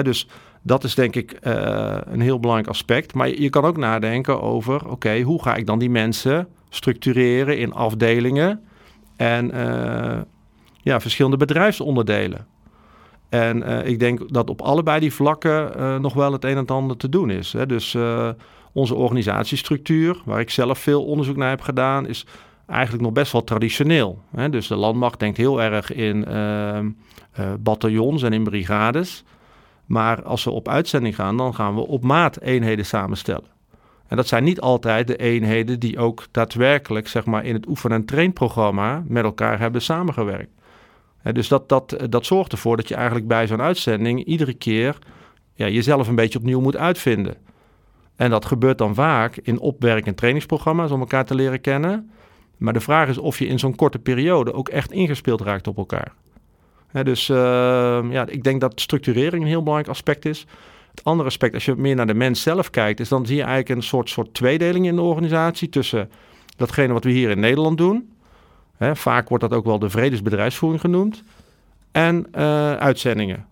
Dus 0.01 0.27
dat 0.62 0.83
is 0.83 0.95
denk 0.95 1.16
ik 1.16 1.39
uh, 1.44 1.98
een 2.04 2.19
heel 2.19 2.39
belangrijk 2.39 2.69
aspect. 2.69 3.13
Maar 3.13 3.27
je, 3.27 3.50
kan 3.50 3.66
ook 3.66 3.77
nadenken 3.77 4.42
over, 4.42 4.89
oké, 4.89 5.21
hoe 5.21 5.44
ga 5.44 5.56
ik 5.56 5.66
dan 5.66 5.80
die 5.80 5.89
mensen 5.89 6.47
structureren 6.69 7.57
in 7.57 7.73
afdelingen 7.73 8.64
en 9.16 9.52
ja, 10.81 10.99
verschillende 10.99 11.38
bedrijfsonderdelen. 11.38 12.47
En 13.30 13.88
ik 13.88 13.99
denk 13.99 14.33
dat 14.33 14.49
op 14.49 14.61
allebei 14.61 14.99
die 14.99 15.14
vlakken 15.14 16.02
nog 16.02 16.14
wel 16.14 16.31
het 16.31 16.44
een 16.44 16.57
en 16.57 16.66
ander 16.66 16.97
te 16.97 17.09
doen 17.09 17.30
is. 17.30 17.54
Hè. 17.54 17.66
Dus 17.66 17.95
onze 18.73 18.95
organisatiestructuur, 18.95 20.21
waar 20.26 20.40
ik 20.40 20.49
zelf 20.49 20.80
veel 20.80 21.06
onderzoek 21.06 21.35
naar 21.35 21.49
heb 21.49 21.61
gedaan, 21.61 22.07
is 22.07 22.26
eigenlijk 22.68 23.04
nog 23.04 23.14
best 23.14 23.31
wel 23.31 23.44
traditioneel. 23.44 24.21
Hè? 24.35 24.49
Dus 24.49 24.68
de 24.68 24.76
landmacht 24.76 25.19
denkt 25.19 25.38
heel 25.38 25.61
erg 25.61 25.94
in 25.94 26.26
uh, 26.30 26.80
bataljons 27.59 28.23
en 28.23 28.33
in 28.33 28.44
brigades. 28.44 29.23
Maar 29.85 30.23
als 30.23 30.44
we 30.44 30.52
op 30.52 30.68
uitzending 30.68 31.16
gaan, 31.16 31.38
dan 31.38 31.56
gaan 31.56 31.76
we 31.76 31.88
op 31.88 32.04
maat 32.04 32.40
eenheden 32.40 32.85
samenstellen. 32.85 33.57
En 34.07 34.18
dat 34.18 34.28
zijn 34.28 34.44
niet 34.44 34.61
altijd 34.61 35.07
de 35.07 35.16
eenheden 35.16 35.80
die 35.80 35.97
ook 35.97 36.26
daadwerkelijk 36.31 37.07
zeg 37.07 37.26
maar, 37.26 37.45
in 37.45 37.54
het 37.54 37.68
oefen- 37.68 37.92
en 37.92 38.06
trainprogramma 38.06 39.04
met 39.07 39.23
elkaar 39.23 39.59
hebben 39.59 39.81
samengewerkt. 39.81 40.52
dus 41.33 41.47
dat, 41.47 41.69
dat, 41.69 41.97
dat 42.09 42.26
zorgt 42.26 42.52
ervoor 42.52 42.78
dat 42.78 42.88
je 42.88 42.95
eigenlijk 42.95 43.28
bij 43.28 43.47
zo'n 43.47 43.61
uitzending 43.61 44.23
iedere 44.23 44.54
keer 44.54 44.97
ja, 45.54 45.68
jezelf 45.68 46.07
een 46.07 46.16
beetje 46.16 46.40
opnieuw 46.40 46.61
moet 46.61 46.78
uitvinden. 46.78 47.35
En 48.19 48.30
dat 48.30 48.45
gebeurt 48.45 48.78
dan 48.78 48.95
vaak 48.95 49.38
in 49.38 49.59
opwerk- 49.59 50.06
en 50.06 50.16
trainingsprogramma's 50.16 50.92
om 50.92 50.99
elkaar 50.99 51.26
te 51.26 51.35
leren 51.35 51.61
kennen. 51.61 52.11
Maar 52.57 52.73
de 52.73 52.80
vraag 52.80 53.09
is 53.09 53.18
of 53.18 53.40
je 53.40 53.47
in 53.47 53.59
zo'n 53.59 53.76
korte 53.76 53.99
periode 53.99 54.54
ook 54.54 54.69
echt 54.69 54.92
ingespeeld 54.92 55.42
raakt 55.42 55.68
op 55.68 55.78
elkaar. 55.78 56.11
dus 57.04 57.30
uh, 57.30 57.38
ja, 58.09 58.28
ik 58.28 58.44
denk 58.44 58.61
dat 58.61 58.81
structurering 58.81 59.44
een 59.44 59.49
heel 59.49 59.64
belangrijk 59.64 59.90
aspect 59.90 60.26
is. 60.26 60.45
Het 60.90 61.04
andere 61.04 61.30
aspect, 61.30 61.54
als 61.54 61.66
je 61.66 61.76
meer 61.76 61.95
naar 61.95 62.07
de 62.07 62.14
mens 62.14 62.42
zelf 62.42 62.69
kijkt, 62.69 62.99
is 62.99 63.09
dan 63.09 63.26
zie 63.26 63.35
je 63.35 63.42
eigenlijk 63.42 63.69
een 63.69 63.83
soort, 63.83 64.09
soort 64.09 64.33
tweedeling 64.33 64.85
in 64.85 64.95
de 64.95 65.02
organisatie 65.02 65.69
tussen 65.69 66.09
datgene 66.56 66.94
wat 66.94 67.04
we 67.04 67.11
hier 67.11 67.30
in 67.30 67.40
Nederland 67.40 67.78
doen. 67.78 68.14
vaak 68.80 69.30
wordt 69.30 69.44
dat 69.44 69.54
ook 69.54 69.66
wel 69.66 69.80
de 69.80 69.90
vredesbedrijfsvoering 69.90 70.81
genoemd. 70.81 71.23
En 71.92 72.28
uh, 72.38 72.73
uitzendingen. 72.73 73.45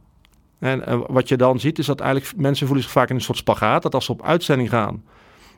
En 0.60 1.04
wat 1.08 1.28
je 1.28 1.38
dan 1.38 1.60
ziet 1.60 1.80
is 1.80 1.86
dat 1.86 2.00
eigenlijk 2.00 2.34
mensen 2.38 2.66
voelen 2.66 2.84
zich 2.84 2.94
vaak 2.94 3.10
in 3.10 3.16
een 3.16 3.22
soort 3.22 3.38
spagaat. 3.38 3.82
Dat 3.82 3.94
als 3.94 4.06
ze 4.06 4.12
op 4.12 4.24
uitzending 4.24 4.70
gaan, 4.70 5.04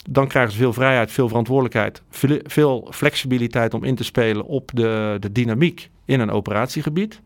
dan 0.09 0.27
krijgen 0.27 0.51
ze 0.51 0.57
veel 0.57 0.73
vrijheid, 0.73 1.11
veel 1.11 1.27
verantwoordelijkheid, 1.27 2.01
veel, 2.09 2.39
veel 2.43 2.87
flexibiliteit 2.91 3.73
om 3.73 3.83
in 3.83 3.95
te 3.95 4.03
spelen 4.03 4.45
op 4.45 4.71
de, 4.73 5.17
de 5.19 5.31
dynamiek 5.31 5.89
in 6.05 6.19
een 6.19 6.31
operatiegebied. 6.31 7.21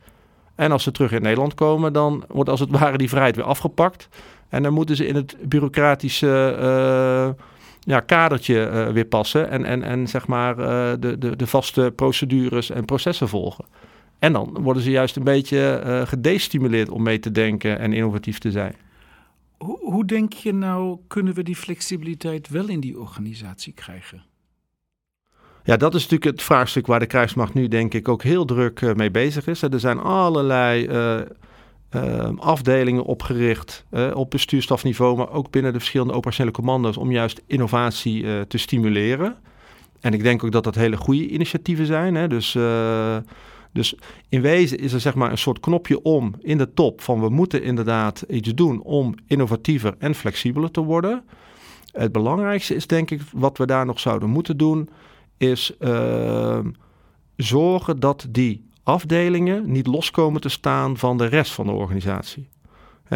En 0.55 0.71
als 0.71 0.83
ze 0.83 0.91
terug 0.91 1.11
in 1.11 1.21
Nederland 1.21 1.53
komen, 1.53 1.93
dan 1.93 2.23
wordt 2.27 2.49
als 2.49 2.59
het 2.59 2.69
ware 2.69 2.97
die 2.97 3.09
vrijheid 3.09 3.35
weer 3.35 3.45
afgepakt. 3.45 4.07
En 4.49 4.63
dan 4.63 4.73
moeten 4.73 4.95
ze 4.95 5.07
in 5.07 5.15
het 5.15 5.35
bureaucratische 5.41 6.57
uh, 6.59 7.43
ja, 7.79 7.99
kadertje 7.99 8.89
weer 8.93 9.05
passen 9.05 9.49
en, 9.49 9.65
en, 9.65 9.83
en 9.83 10.07
zeg 10.07 10.27
maar 10.27 10.55
de, 10.55 11.15
de, 11.19 11.35
de 11.35 11.47
vaste 11.47 11.93
procedures 11.95 12.69
en 12.69 12.85
processen 12.85 13.27
volgen. 13.27 13.65
En 14.23 14.33
dan 14.33 14.57
worden 14.61 14.83
ze 14.83 14.91
juist 14.91 15.15
een 15.15 15.23
beetje 15.23 16.03
gedestimuleerd 16.07 16.89
om 16.89 17.03
mee 17.03 17.19
te 17.19 17.31
denken 17.31 17.79
en 17.79 17.93
innovatief 17.93 18.37
te 18.37 18.51
zijn. 18.51 18.75
Hoe, 19.57 19.79
hoe 19.79 20.05
denk 20.05 20.33
je 20.33 20.53
nou, 20.53 20.97
kunnen 21.07 21.33
we 21.33 21.43
die 21.43 21.55
flexibiliteit 21.55 22.49
wel 22.49 22.67
in 22.67 22.79
die 22.79 22.99
organisatie 22.99 23.73
krijgen? 23.73 24.23
Ja, 25.63 25.77
dat 25.77 25.95
is 25.95 26.01
natuurlijk 26.01 26.31
het 26.31 26.41
vraagstuk 26.41 26.87
waar 26.87 26.99
de 26.99 27.05
krijgsmacht 27.05 27.53
nu 27.53 27.67
denk 27.67 27.93
ik 27.93 28.07
ook 28.07 28.23
heel 28.23 28.45
druk 28.45 28.81
uh, 28.81 28.93
mee 28.93 29.11
bezig 29.11 29.47
is. 29.47 29.61
Er 29.61 29.79
zijn 29.79 29.99
allerlei 29.99 30.87
uh, 30.87 31.19
uh, 31.95 32.29
afdelingen 32.37 33.03
opgericht 33.03 33.85
op 34.13 34.31
bestuurstafniveau, 34.31 35.17
maar 35.17 35.31
ook 35.31 35.51
binnen 35.51 35.73
de 35.73 35.79
verschillende 35.79 36.13
operationele 36.13 36.55
commando's 36.55 36.97
om 36.97 37.11
juist 37.11 37.41
innovatie 37.47 38.47
te 38.47 38.57
stimuleren. 38.57 39.35
En 39.99 40.13
ik 40.13 40.23
denk 40.23 40.43
ook 40.43 40.51
dat 40.51 40.63
dat 40.63 40.75
hele 40.75 40.97
goede 40.97 41.27
initiatieven 41.27 41.85
zijn. 41.85 42.15
Hè? 42.15 42.27
Dus, 42.27 42.57
dus 43.73 43.95
in 44.29 44.41
wezen 44.41 44.77
is 44.77 44.93
er 44.93 44.99
zeg 44.99 45.15
maar 45.15 45.31
een 45.31 45.37
soort 45.37 45.59
knopje 45.59 46.01
om 46.01 46.35
in 46.39 46.57
de 46.57 46.73
top 46.73 47.01
van 47.01 47.21
we 47.21 47.29
moeten 47.29 47.63
inderdaad 47.63 48.25
iets 48.29 48.53
doen 48.53 48.81
om 48.81 49.15
innovatiever 49.27 49.95
en 49.99 50.15
flexibeler 50.15 50.71
te 50.71 50.81
worden. 50.81 51.23
Het 51.91 52.11
belangrijkste 52.11 52.75
is 52.75 52.87
denk 52.87 53.11
ik 53.11 53.21
wat 53.31 53.57
we 53.57 53.65
daar 53.65 53.85
nog 53.85 53.99
zouden 53.99 54.29
moeten 54.29 54.57
doen 54.57 54.89
is 55.37 55.75
uh, 55.79 56.59
zorgen 57.35 57.99
dat 57.99 58.27
die 58.29 58.65
afdelingen 58.83 59.71
niet 59.71 59.87
loskomen 59.87 60.41
te 60.41 60.49
staan 60.49 60.97
van 60.97 61.17
de 61.17 61.25
rest 61.25 61.51
van 61.51 61.65
de 61.65 61.71
organisatie. 61.71 62.49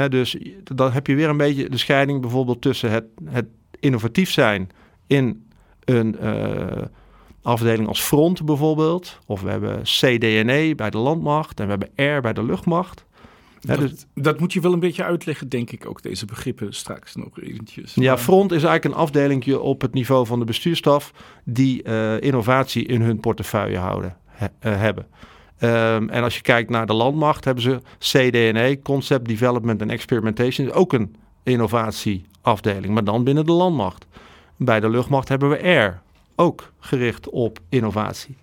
dus 0.10 0.38
dan 0.64 0.92
heb 0.92 1.08
je 1.08 1.16
weer 1.16 1.30
een 1.30 1.38
beetje 1.38 1.70
de 1.70 1.78
scheiding 1.78 2.22
bijvoorbeeld 2.22 2.62
tussen 2.62 2.92
het, 2.92 3.06
het 3.26 3.46
innovatief 3.80 4.32
zijn 4.32 4.70
in 5.08 5.48
een 5.84 6.16
uh, 6.22 6.84
afdeling 7.48 7.88
als 7.88 8.02
front 8.02 8.46
bijvoorbeeld. 8.46 9.20
Of 9.26 9.42
we 9.42 9.50
hebben 9.50 9.82
CDNE 9.84 10.74
bij 10.76 10.90
de 10.90 10.98
landmacht 10.98 11.60
en 11.60 11.66
we 11.66 11.72
hebben 11.72 12.18
R 12.18 12.22
bij 12.22 12.34
de 12.34 12.44
luchtmacht. 12.44 13.06
Dat, 13.60 13.80
dus, 13.80 14.06
dat, 14.14 14.40
moet 14.40 14.54
je 14.54 14.62
wel 14.62 14.74
een 14.74 14.80
beetje 14.80 15.04
uitleggen, 15.04 15.50
denk 15.50 15.72
ik 15.72 15.86
ook, 15.86 16.02
deze 16.02 16.26
begrippen 16.26 16.74
straks 16.74 17.16
nog 17.16 17.40
eventjes. 17.42 17.94
Ja, 17.96 18.18
Front 18.18 18.52
is 18.52 18.64
eigenlijk 18.64 18.96
een 18.96 19.02
afdeling 19.02 19.56
op 19.56 19.82
het 19.82 19.94
niveau 19.94 20.26
van 20.26 20.40
de 20.40 20.46
bestuurstaf 20.46 21.14
die 21.44 21.84
uh, 21.84 22.22
innovatie 22.22 22.86
in 22.86 23.02
hun 23.02 23.20
portefeuille 23.20 23.78
houden, 23.78 24.18
he, 24.26 24.46
uh, 24.46 24.80
hebben. 24.80 25.06
Um, 25.60 26.10
en 26.10 26.24
als 26.24 26.36
je 26.36 26.42
kijkt 26.42 26.70
naar 26.70 26.86
de 26.86 26.94
landmacht, 26.94 27.46
hebben 27.46 27.64
ze 27.64 27.82
CDNE, 28.00 28.80
Concept 28.84 29.28
Development 29.28 29.82
and 29.82 29.92
Experimentation, 29.92 30.72
ook 30.72 30.94
een 30.94 31.16
innovatieafdeling, 31.44 32.94
maar 32.94 33.04
dan 33.04 33.24
binnen 33.24 33.46
de 33.46 33.52
landmacht. 33.52 34.06
Bij 34.58 34.80
de 34.80 34.90
luchtmacht 34.90 35.30
hebben 35.30 35.50
we 35.50 35.62
Air, 35.62 36.02
ook 36.38 36.72
gericht 36.80 37.30
op 37.30 37.60
innovatie. 37.70 38.38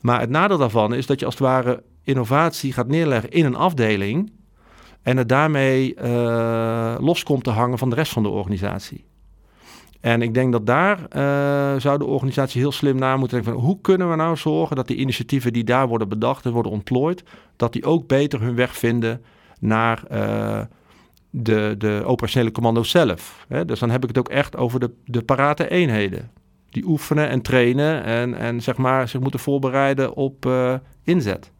Maar 0.00 0.20
het 0.20 0.30
nadeel 0.30 0.58
daarvan 0.58 0.94
is 0.94 1.06
dat 1.06 1.20
je 1.20 1.24
als 1.26 1.34
het 1.34 1.42
ware 1.42 1.82
innovatie 2.02 2.72
gaat 2.72 2.88
neerleggen 2.88 3.30
in 3.30 3.44
een 3.44 3.54
afdeling 3.54 4.32
en 5.02 5.16
het 5.16 5.28
daarmee 5.28 5.94
uh, 6.02 6.96
los 6.98 7.22
komt 7.22 7.44
te 7.44 7.50
hangen 7.50 7.78
van 7.78 7.90
de 7.90 7.96
rest 7.96 8.12
van 8.12 8.22
de 8.22 8.28
organisatie. 8.28 9.04
En 10.00 10.22
ik 10.22 10.34
denk 10.34 10.52
dat 10.52 10.66
daar 10.66 10.98
uh, 10.98 11.80
zou 11.80 11.98
de 11.98 12.04
organisatie 12.04 12.60
heel 12.60 12.72
slim 12.72 12.96
na 12.96 13.16
moeten 13.16 13.36
denken 13.36 13.54
van 13.54 13.68
hoe 13.68 13.80
kunnen 13.80 14.10
we 14.10 14.16
nou 14.16 14.36
zorgen 14.36 14.76
dat 14.76 14.86
die 14.86 14.96
initiatieven 14.96 15.52
die 15.52 15.64
daar 15.64 15.88
worden 15.88 16.08
bedacht 16.08 16.44
en 16.44 16.52
worden 16.52 16.72
ontplooid, 16.72 17.22
dat 17.56 17.72
die 17.72 17.84
ook 17.84 18.06
beter 18.06 18.40
hun 18.40 18.54
weg 18.54 18.76
vinden 18.76 19.24
naar 19.58 20.02
uh, 20.12 20.60
de, 21.30 21.74
de 21.78 22.02
operationele 22.04 22.52
commando 22.52 22.82
zelf. 22.82 23.44
Hè? 23.48 23.64
Dus 23.64 23.78
dan 23.78 23.90
heb 23.90 24.02
ik 24.02 24.08
het 24.08 24.18
ook 24.18 24.28
echt 24.28 24.56
over 24.56 24.80
de, 24.80 24.90
de 25.04 25.22
parate 25.22 25.70
eenheden. 25.70 26.30
Die 26.70 26.84
oefenen 26.84 27.28
en 27.28 27.42
trainen 27.42 28.04
en, 28.04 28.34
en 28.34 28.60
zeg 28.62 28.76
maar 28.76 29.08
zich 29.08 29.20
moeten 29.20 29.40
voorbereiden 29.40 30.14
op 30.14 30.46
uh, 30.46 30.74
inzet. 31.02 31.50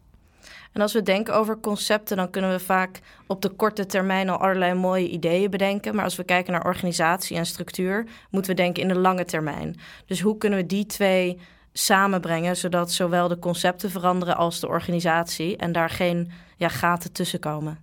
En 0.71 0.81
als 0.81 0.93
we 0.93 1.01
denken 1.01 1.35
over 1.35 1.59
concepten, 1.59 2.17
dan 2.17 2.29
kunnen 2.29 2.51
we 2.51 2.59
vaak 2.59 2.99
op 3.27 3.41
de 3.41 3.49
korte 3.49 3.85
termijn 3.85 4.29
al 4.29 4.37
allerlei 4.37 4.73
mooie 4.73 5.09
ideeën 5.09 5.49
bedenken. 5.49 5.95
Maar 5.95 6.03
als 6.03 6.15
we 6.15 6.23
kijken 6.23 6.53
naar 6.53 6.65
organisatie 6.65 7.37
en 7.37 7.45
structuur, 7.45 8.05
moeten 8.29 8.51
we 8.51 8.61
denken 8.61 8.81
in 8.81 8.87
de 8.87 8.99
lange 8.99 9.25
termijn. 9.25 9.75
Dus 10.05 10.21
hoe 10.21 10.37
kunnen 10.37 10.59
we 10.59 10.65
die 10.65 10.85
twee 10.85 11.39
samenbrengen, 11.73 12.57
zodat 12.57 12.91
zowel 12.91 13.27
de 13.27 13.39
concepten 13.39 13.89
veranderen 13.89 14.37
als 14.37 14.59
de 14.59 14.67
organisatie 14.67 15.57
en 15.57 15.71
daar 15.71 15.89
geen 15.89 16.31
ja, 16.57 16.67
gaten 16.67 17.11
tussen 17.11 17.39
komen? 17.39 17.79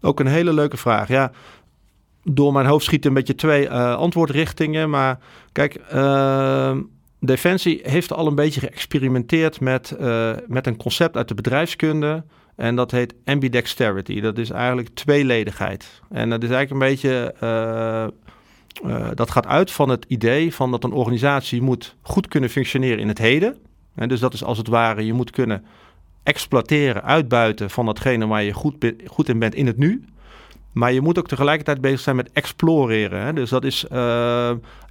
Ook 0.00 0.20
een 0.20 0.26
hele 0.26 0.52
leuke 0.52 0.76
vraag. 0.76 1.08
Ja, 1.08 1.30
door 2.24 2.52
mijn 2.52 2.66
hoofd 2.66 2.84
schieten 2.84 3.08
een 3.08 3.16
beetje 3.16 3.34
twee 3.34 3.66
uh, 3.66 3.94
antwoordrichtingen. 3.94 4.90
Maar 4.90 5.18
kijk, 5.52 5.80
uh, 5.94 6.76
Defensie 7.20 7.80
heeft 7.82 8.12
al 8.12 8.26
een 8.26 8.34
beetje 8.34 8.60
geëxperimenteerd 8.60 9.60
met, 9.60 9.96
uh, 10.00 10.32
met 10.46 10.66
een 10.66 10.76
concept 10.76 11.16
uit 11.16 11.28
de 11.28 11.34
bedrijfskunde. 11.34 12.24
En 12.56 12.76
dat 12.76 12.90
heet 12.90 13.14
ambidexterity. 13.24 14.20
Dat 14.20 14.38
is 14.38 14.50
eigenlijk 14.50 14.88
tweeledigheid. 14.94 16.00
En 16.10 16.30
dat 16.30 16.42
is 16.42 16.50
eigenlijk 16.50 16.82
een 16.82 16.90
beetje. 16.90 17.34
Uh, 17.42 18.06
dat 19.14 19.30
gaat 19.30 19.46
uit 19.46 19.70
van 19.70 19.88
het 19.88 20.04
idee 20.08 20.54
van 20.54 20.70
dat 20.70 20.84
een 20.84 20.92
organisatie 20.92 21.62
moet 21.62 21.96
goed 22.02 22.28
kunnen 22.28 22.50
functioneren 22.50 22.98
in 22.98 23.08
het 23.08 23.18
heden. 23.18 23.56
En 23.94 24.08
dus 24.08 24.20
dat 24.20 24.34
is 24.34 24.44
als 24.44 24.58
het 24.58 24.68
ware, 24.68 25.06
je 25.06 25.12
moet 25.12 25.30
kunnen 25.30 25.64
exploiteren, 26.22 27.04
uitbuiten 27.04 27.70
van 27.70 27.86
datgene 27.86 28.26
waar 28.26 28.42
je 28.42 28.52
goed, 28.52 28.92
goed 29.06 29.28
in 29.28 29.38
bent 29.38 29.54
in 29.54 29.66
het 29.66 29.76
nu. 29.76 30.04
Maar 30.72 30.92
je 30.92 31.00
moet 31.00 31.18
ook 31.18 31.28
tegelijkertijd 31.28 31.80
bezig 31.80 32.00
zijn 32.00 32.16
met 32.16 32.30
exploreren. 32.32 33.20
Hè? 33.20 33.32
Dus 33.32 33.50
dat 33.50 33.64
is 33.64 33.86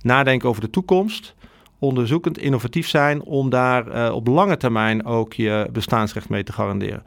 nadenken 0.01 0.49
over 0.49 0.61
de 0.61 0.69
toekomst 0.69 1.35
onderzoekend, 1.81 2.37
innovatief 2.37 2.87
zijn 2.87 3.23
om 3.23 3.49
daar 3.49 3.87
uh, 3.87 4.15
op 4.15 4.27
lange 4.27 4.57
termijn 4.57 5.05
ook 5.05 5.33
je 5.33 5.69
bestaansrecht 5.71 6.29
mee 6.29 6.43
te 6.43 6.53
garanderen. 6.53 7.03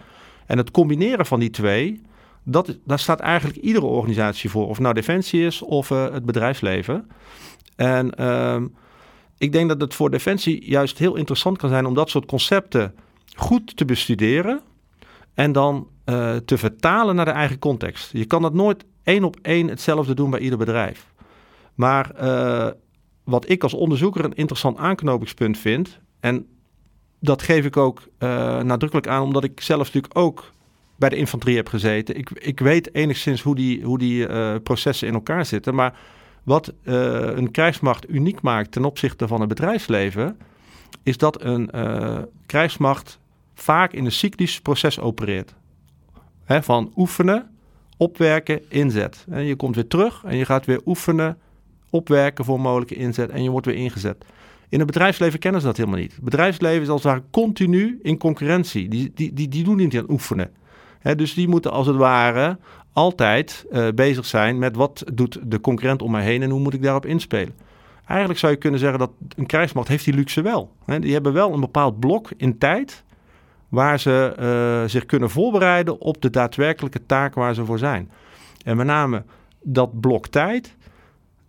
En 0.46 0.58
het 0.58 0.70
combineren 0.70 1.26
van 1.26 1.40
die 1.40 1.50
twee, 1.50 2.02
dat, 2.42 2.78
daar 2.84 2.98
staat 2.98 3.20
eigenlijk 3.20 3.58
iedere 3.58 3.86
organisatie 3.86 4.50
voor. 4.50 4.68
Of 4.68 4.78
nou 4.78 4.94
Defensie 4.94 5.46
is 5.46 5.62
of 5.62 5.90
uh, 5.90 6.12
het 6.12 6.24
bedrijfsleven. 6.24 7.10
En 7.76 8.12
uh, 8.20 8.62
ik 9.38 9.52
denk 9.52 9.68
dat 9.68 9.80
het 9.80 9.94
voor 9.94 10.10
Defensie 10.10 10.70
juist 10.70 10.98
heel 10.98 11.16
interessant 11.16 11.58
kan 11.58 11.68
zijn 11.68 11.86
om 11.86 11.94
dat 11.94 12.10
soort 12.10 12.26
concepten 12.26 12.94
goed 13.34 13.76
te 13.76 13.84
bestuderen. 13.84 14.60
En 15.34 15.52
dan 15.52 15.88
uh, 16.06 16.36
te 16.36 16.58
vertalen 16.58 17.16
naar 17.16 17.24
de 17.24 17.30
eigen 17.30 17.58
context. 17.58 18.12
Je 18.12 18.24
kan 18.24 18.42
dat 18.42 18.54
nooit 18.54 18.84
één 19.02 19.24
op 19.24 19.36
één 19.42 19.68
hetzelfde 19.68 20.14
doen 20.14 20.30
bij 20.30 20.40
ieder 20.40 20.58
bedrijf. 20.58 21.12
Maar 21.74 22.12
wat 23.24 23.48
ik 23.48 23.62
als 23.62 23.74
onderzoeker 23.74 24.24
een 24.24 24.34
interessant 24.34 24.78
aanknopingspunt 24.78 25.58
vind. 25.58 25.98
En 26.20 26.46
dat 27.20 27.42
geef 27.42 27.64
ik 27.64 27.76
ook 27.76 28.02
uh, 28.18 28.60
nadrukkelijk 28.60 29.08
aan, 29.08 29.22
omdat 29.22 29.44
ik 29.44 29.60
zelf 29.60 29.84
natuurlijk 29.84 30.18
ook 30.18 30.52
bij 30.96 31.08
de 31.08 31.16
infanterie 31.16 31.56
heb 31.56 31.68
gezeten. 31.68 32.16
Ik, 32.16 32.30
ik 32.30 32.60
weet 32.60 32.94
enigszins 32.94 33.42
hoe 33.42 33.54
die, 33.54 33.84
hoe 33.84 33.98
die 33.98 34.26
processen 34.60 35.08
in 35.08 35.14
elkaar 35.14 35.46
zitten. 35.46 35.74
Maar 35.74 35.98
wat 36.42 36.72
een 36.82 37.50
krijgsmacht 37.50 38.10
uniek 38.10 38.40
maakt 38.40 38.72
ten 38.72 38.84
opzichte 38.84 39.28
van 39.28 39.40
het 39.40 39.48
bedrijfsleven, 39.48 40.38
is 41.02 41.16
dat 41.18 41.42
een 41.42 41.70
krijgsmacht 42.46 43.18
vaak 43.54 43.92
in 43.92 44.04
een 44.04 44.12
cyclisch 44.12 44.60
proces 44.60 45.00
opereert. 45.00 45.54
Van 46.46 46.92
oefenen, 46.96 47.50
opwerken, 47.96 48.70
inzet. 48.70 49.26
En 49.30 49.44
je 49.44 49.56
komt 49.56 49.74
weer 49.74 49.86
terug 49.86 50.22
en 50.24 50.36
je 50.36 50.44
gaat 50.44 50.66
weer 50.66 50.80
oefenen, 50.86 51.38
opwerken 51.90 52.44
voor 52.44 52.60
mogelijke 52.60 52.94
inzet 52.94 53.30
en 53.30 53.42
je 53.42 53.50
wordt 53.50 53.66
weer 53.66 53.76
ingezet. 53.76 54.24
In 54.68 54.78
het 54.78 54.86
bedrijfsleven 54.86 55.38
kennen 55.38 55.60
ze 55.60 55.66
dat 55.66 55.76
helemaal 55.76 55.98
niet. 55.98 56.14
Het 56.14 56.24
bedrijfsleven 56.24 56.82
is 56.82 56.88
als 56.88 57.02
het 57.02 57.12
ware 57.12 57.24
continu 57.30 57.98
in 58.02 58.18
concurrentie. 58.18 58.88
Die, 58.88 59.12
die, 59.14 59.32
die, 59.32 59.48
die 59.48 59.64
doen 59.64 59.76
niet 59.76 59.96
aan 59.96 60.10
oefenen. 60.10 60.50
dus 61.16 61.34
die 61.34 61.48
moeten 61.48 61.72
als 61.72 61.86
het 61.86 61.96
ware 61.96 62.58
altijd 62.92 63.66
uh, 63.72 63.88
bezig 63.94 64.26
zijn 64.26 64.58
met 64.58 64.76
wat 64.76 65.04
doet 65.12 65.38
de 65.42 65.60
concurrent 65.60 66.02
om 66.02 66.10
mij 66.10 66.24
heen 66.24 66.42
en 66.42 66.50
hoe 66.50 66.60
moet 66.60 66.74
ik 66.74 66.82
daarop 66.82 67.06
inspelen. 67.06 67.54
Eigenlijk 68.06 68.38
zou 68.38 68.52
je 68.52 68.58
kunnen 68.58 68.80
zeggen 68.80 68.98
dat 68.98 69.10
een 69.36 69.46
krijgsmacht 69.46 69.88
heeft 69.88 70.04
die 70.04 70.14
luxe 70.14 70.42
wel. 70.42 70.72
Die 71.00 71.12
hebben 71.12 71.32
wel 71.32 71.52
een 71.52 71.60
bepaald 71.60 72.00
blok 72.00 72.30
in 72.36 72.58
tijd 72.58 73.04
waar 73.74 74.00
ze 74.00 74.34
uh, 74.40 74.88
zich 74.90 75.06
kunnen 75.06 75.30
voorbereiden 75.30 76.00
op 76.00 76.22
de 76.22 76.30
daadwerkelijke 76.30 77.06
taak 77.06 77.34
waar 77.34 77.54
ze 77.54 77.64
voor 77.64 77.78
zijn. 77.78 78.10
En 78.64 78.76
met 78.76 78.86
name 78.86 79.22
dat 79.62 80.00
blok 80.00 80.26
tijd, 80.26 80.76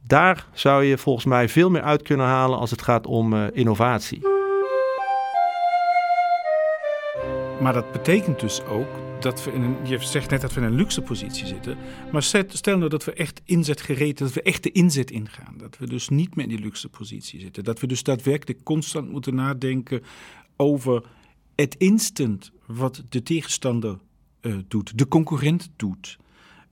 daar 0.07 0.47
zou 0.53 0.83
je 0.83 0.97
volgens 0.97 1.25
mij 1.25 1.49
veel 1.49 1.69
meer 1.69 1.81
uit 1.81 2.01
kunnen 2.01 2.25
halen 2.25 2.59
als 2.59 2.71
het 2.71 2.81
gaat 2.81 3.07
om 3.07 3.33
uh, 3.33 3.45
innovatie. 3.53 4.21
Maar 7.61 7.73
dat 7.73 7.91
betekent 7.91 8.39
dus 8.39 8.63
ook 8.65 8.87
dat 9.19 9.43
we 9.43 9.51
in 9.51 9.61
een, 9.61 9.75
je 9.83 9.97
zegt 9.99 10.29
net 10.29 10.41
dat 10.41 10.53
we 10.53 10.59
in 10.59 10.65
een 10.65 10.75
luxe 10.75 11.01
positie 11.01 11.45
zitten. 11.45 11.77
Maar 12.11 12.23
stel 12.23 12.77
nou 12.77 12.89
dat 12.89 13.05
we 13.05 13.13
echt 13.13 13.41
inzetgereed, 13.45 14.17
dat 14.17 14.33
we 14.33 14.41
echt 14.41 14.63
de 14.63 14.71
inzet 14.71 15.11
ingaan. 15.11 15.53
Dat 15.57 15.77
we 15.77 15.87
dus 15.87 16.09
niet 16.09 16.35
meer 16.35 16.45
in 16.45 16.51
die 16.51 16.59
luxe 16.59 16.89
positie 16.89 17.39
zitten. 17.39 17.63
Dat 17.63 17.79
we 17.79 17.87
dus 17.87 18.03
daadwerkelijk 18.03 18.63
constant 18.63 19.11
moeten 19.11 19.35
nadenken 19.35 20.03
over 20.55 21.03
het 21.55 21.75
instant 21.77 22.51
wat 22.65 23.03
de 23.09 23.23
tegenstander 23.23 23.97
uh, 24.41 24.55
doet, 24.67 24.97
de 24.97 25.07
concurrent 25.07 25.69
doet. 25.75 26.17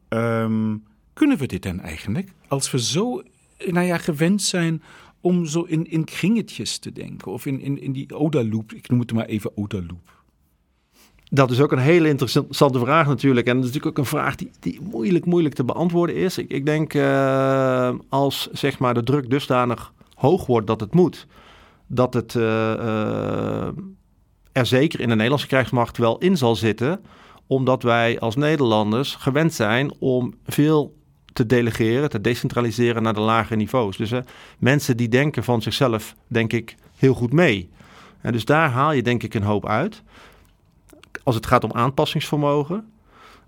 Um, 0.09 0.83
kunnen 1.13 1.37
we 1.37 1.45
dit 1.45 1.63
dan 1.63 1.79
eigenlijk? 1.79 2.33
Als 2.47 2.71
we 2.71 2.79
zo 2.79 3.23
nou 3.57 3.85
ja, 3.85 3.97
gewend 3.97 4.41
zijn 4.41 4.81
om 5.21 5.45
zo 5.45 5.61
in, 5.61 5.85
in 5.89 6.03
kringetjes 6.03 6.77
te 6.77 6.91
denken. 6.91 7.31
Of 7.31 7.45
in, 7.45 7.61
in, 7.61 7.81
in 7.81 7.91
die 7.91 8.15
ODA-loop. 8.15 8.73
Ik 8.73 8.89
noem 8.89 8.99
het 8.99 9.13
maar 9.13 9.25
even 9.25 9.57
ODA-loop. 9.57 10.21
Dat 11.29 11.51
is 11.51 11.59
ook 11.59 11.71
een 11.71 11.77
hele 11.77 12.07
interessante 12.07 12.79
vraag 12.79 13.07
natuurlijk. 13.07 13.47
En 13.47 13.55
dat 13.55 13.63
is 13.65 13.71
natuurlijk 13.71 13.99
ook 13.99 14.05
een 14.05 14.19
vraag 14.19 14.35
die, 14.35 14.51
die 14.59 14.81
moeilijk, 14.81 15.25
moeilijk 15.25 15.55
te 15.55 15.63
beantwoorden 15.63 16.15
is. 16.15 16.37
Ik, 16.37 16.49
ik 16.49 16.65
denk 16.65 16.93
uh, 16.93 17.93
als 18.09 18.49
zeg 18.51 18.79
maar 18.79 18.93
de 18.93 19.03
druk 19.03 19.29
dusdanig 19.29 19.93
hoog 20.13 20.45
wordt 20.45 20.67
dat 20.67 20.79
het 20.79 20.93
moet, 20.93 21.27
dat 21.87 22.13
het 22.13 22.35
er 24.53 24.65
zeker 24.65 24.99
in 24.99 25.07
de 25.07 25.15
Nederlandse 25.15 25.47
krijgsmacht 25.47 25.97
wel 25.97 26.17
in 26.17 26.37
zal 26.37 26.55
zitten. 26.55 27.01
Omdat 27.47 27.83
wij 27.83 28.19
als 28.19 28.35
Nederlanders 28.35 29.15
gewend 29.15 29.53
zijn 29.53 29.93
om 29.99 30.33
veel 30.45 30.95
te 31.33 31.45
delegeren, 31.45 32.09
te 32.09 32.21
decentraliseren 32.21 33.03
naar 33.03 33.13
de 33.13 33.19
lagere 33.19 33.55
niveaus. 33.55 33.97
Dus 33.97 34.11
mensen 34.59 34.97
die 34.97 35.07
denken 35.09 35.43
van 35.43 35.61
zichzelf, 35.61 36.15
denk 36.27 36.53
ik, 36.53 36.75
heel 36.95 37.13
goed 37.13 37.33
mee. 37.33 37.69
En 38.21 38.31
dus 38.31 38.45
daar 38.45 38.69
haal 38.69 38.91
je 38.91 39.01
denk 39.01 39.23
ik 39.23 39.33
een 39.33 39.43
hoop 39.43 39.67
uit 39.67 40.03
als 41.23 41.35
het 41.35 41.45
gaat 41.45 41.63
om 41.63 41.71
aanpassingsvermogen, 41.71 42.91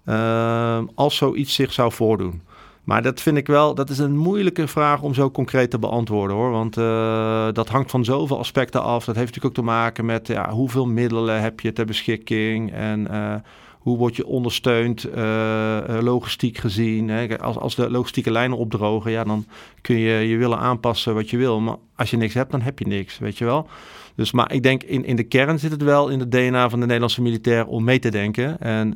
uh, 0.05 0.81
als 0.95 1.15
zoiets 1.15 1.53
zich 1.53 1.74
zou 1.74 1.91
voordoen. 1.91 2.41
Maar 2.86 3.01
dat 3.01 3.22
vind 3.22 3.38
ik 3.38 3.48
wel, 3.48 3.75
dat 3.75 3.89
is 3.89 3.98
een 3.98 4.18
moeilijke 4.18 4.68
vraag 4.68 5.01
om 5.01 5.13
zo 5.13 5.32
concreet 5.32 5.70
te 5.70 5.80
beantwoorden 5.80 6.38
hoor. 6.38 6.51
Want 6.51 6.77
uh, 6.77 7.48
dat 7.51 7.70
hangt 7.70 7.92
van 7.92 8.06
zoveel 8.06 8.39
aspecten 8.39 8.84
af. 8.84 9.06
Dat 9.06 9.15
heeft 9.15 9.27
natuurlijk 9.27 9.46
ook 9.46 9.65
te 9.65 9.72
maken 9.72 10.06
met 10.06 10.27
ja, 10.27 10.50
hoeveel 10.50 10.86
middelen 10.86 11.42
heb 11.42 11.60
je 11.60 11.74
ter 11.74 11.86
beschikking 11.86 12.72
en 12.72 13.08
uh, 13.12 13.36
hoe 13.72 13.98
word 13.98 14.15
je 14.15 14.25
ondersteund 14.25 15.08
uh, 15.15 15.77
logistiek 16.01 16.58
gezien. 16.58 17.10
Hè? 17.10 17.39
Als, 17.39 17.58
als 17.58 17.75
de 17.75 17.92
logistieke 17.92 18.32
lijnen 18.32 18.58
opdrogen, 18.58 19.12
ja, 19.12 19.24
dan 19.24 19.46
kun 19.82 19.98
je 19.98 20.27
je 20.27 20.38
willen 20.38 20.60
aanpassen 20.60 21.13
wat 21.13 21.30
je 21.30 21.38
wil. 21.38 21.60
Maar 21.60 21.75
als 21.96 22.10
je 22.10 22.18
niks 22.18 22.34
hebt, 22.34 22.51
dan 22.51 22.62
heb 22.62 22.80
je 22.80 22.88
niks, 22.88 23.18
weet 23.18 23.38
je 23.38 23.46
wel. 23.46 23.68
Dus, 24.15 24.32
maar 24.32 24.54
ik 24.54 24.63
denk 24.63 24.84
in, 24.84 25.06
in 25.06 25.15
de 25.15 25.24
kern 25.24 25.60
zit 25.60 25.72
het 25.72 25.84
wel 25.84 26.10
in 26.10 26.20
het 26.20 26.32
DNA 26.32 26.70
van 26.70 26.80
de 26.80 26.86
Nederlandse 26.86 27.22
militair 27.22 27.65
om 27.65 27.84
mee 27.84 28.00
te 28.00 28.10
denken. 28.10 28.60
En 28.60 28.89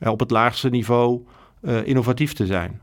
op 0.00 0.20
het 0.20 0.30
laagste 0.30 0.68
niveau 0.68 1.20
uh, 1.62 1.86
innovatief 1.86 2.32
te 2.32 2.46
zijn. 2.46 2.80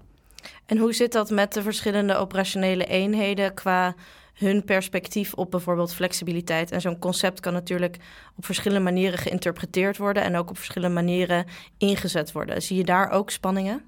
En 0.65 0.77
hoe 0.77 0.93
zit 0.93 1.11
dat 1.11 1.29
met 1.29 1.53
de 1.53 1.61
verschillende 1.61 2.15
operationele 2.15 2.85
eenheden 2.85 3.53
qua 3.53 3.95
hun 4.33 4.63
perspectief 4.63 5.33
op 5.33 5.51
bijvoorbeeld 5.51 5.93
flexibiliteit? 5.93 6.71
En 6.71 6.81
zo'n 6.81 6.99
concept 6.99 7.39
kan 7.39 7.53
natuurlijk 7.53 7.97
op 8.35 8.45
verschillende 8.45 8.83
manieren 8.83 9.19
geïnterpreteerd 9.19 9.97
worden 9.97 10.23
en 10.23 10.35
ook 10.35 10.49
op 10.49 10.57
verschillende 10.57 10.95
manieren 10.95 11.45
ingezet 11.77 12.31
worden. 12.31 12.61
Zie 12.61 12.77
je 12.77 12.83
daar 12.83 13.09
ook 13.09 13.29
spanningen? 13.29 13.81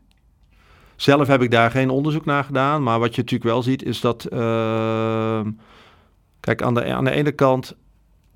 Zelf 0.96 1.28
heb 1.28 1.42
ik 1.42 1.52
daar 1.52 1.72
geen 1.72 1.90
onderzoek 1.90 2.26
naar 2.26 2.44
gedaan, 2.44 2.84
maar 2.84 3.00
wat 3.00 3.16
je 3.16 3.22
natuurlijk 3.22 3.50
wel 3.50 3.64
ziet 3.64 3.84
is 3.84 4.02
dat. 4.02 4.28
Uh, 4.34 5.42
Kijk, 6.46 6.62
aan 6.62 6.74
de, 6.74 6.94
aan 6.94 7.04
de 7.04 7.12
ene 7.12 7.32
kant, 7.32 7.76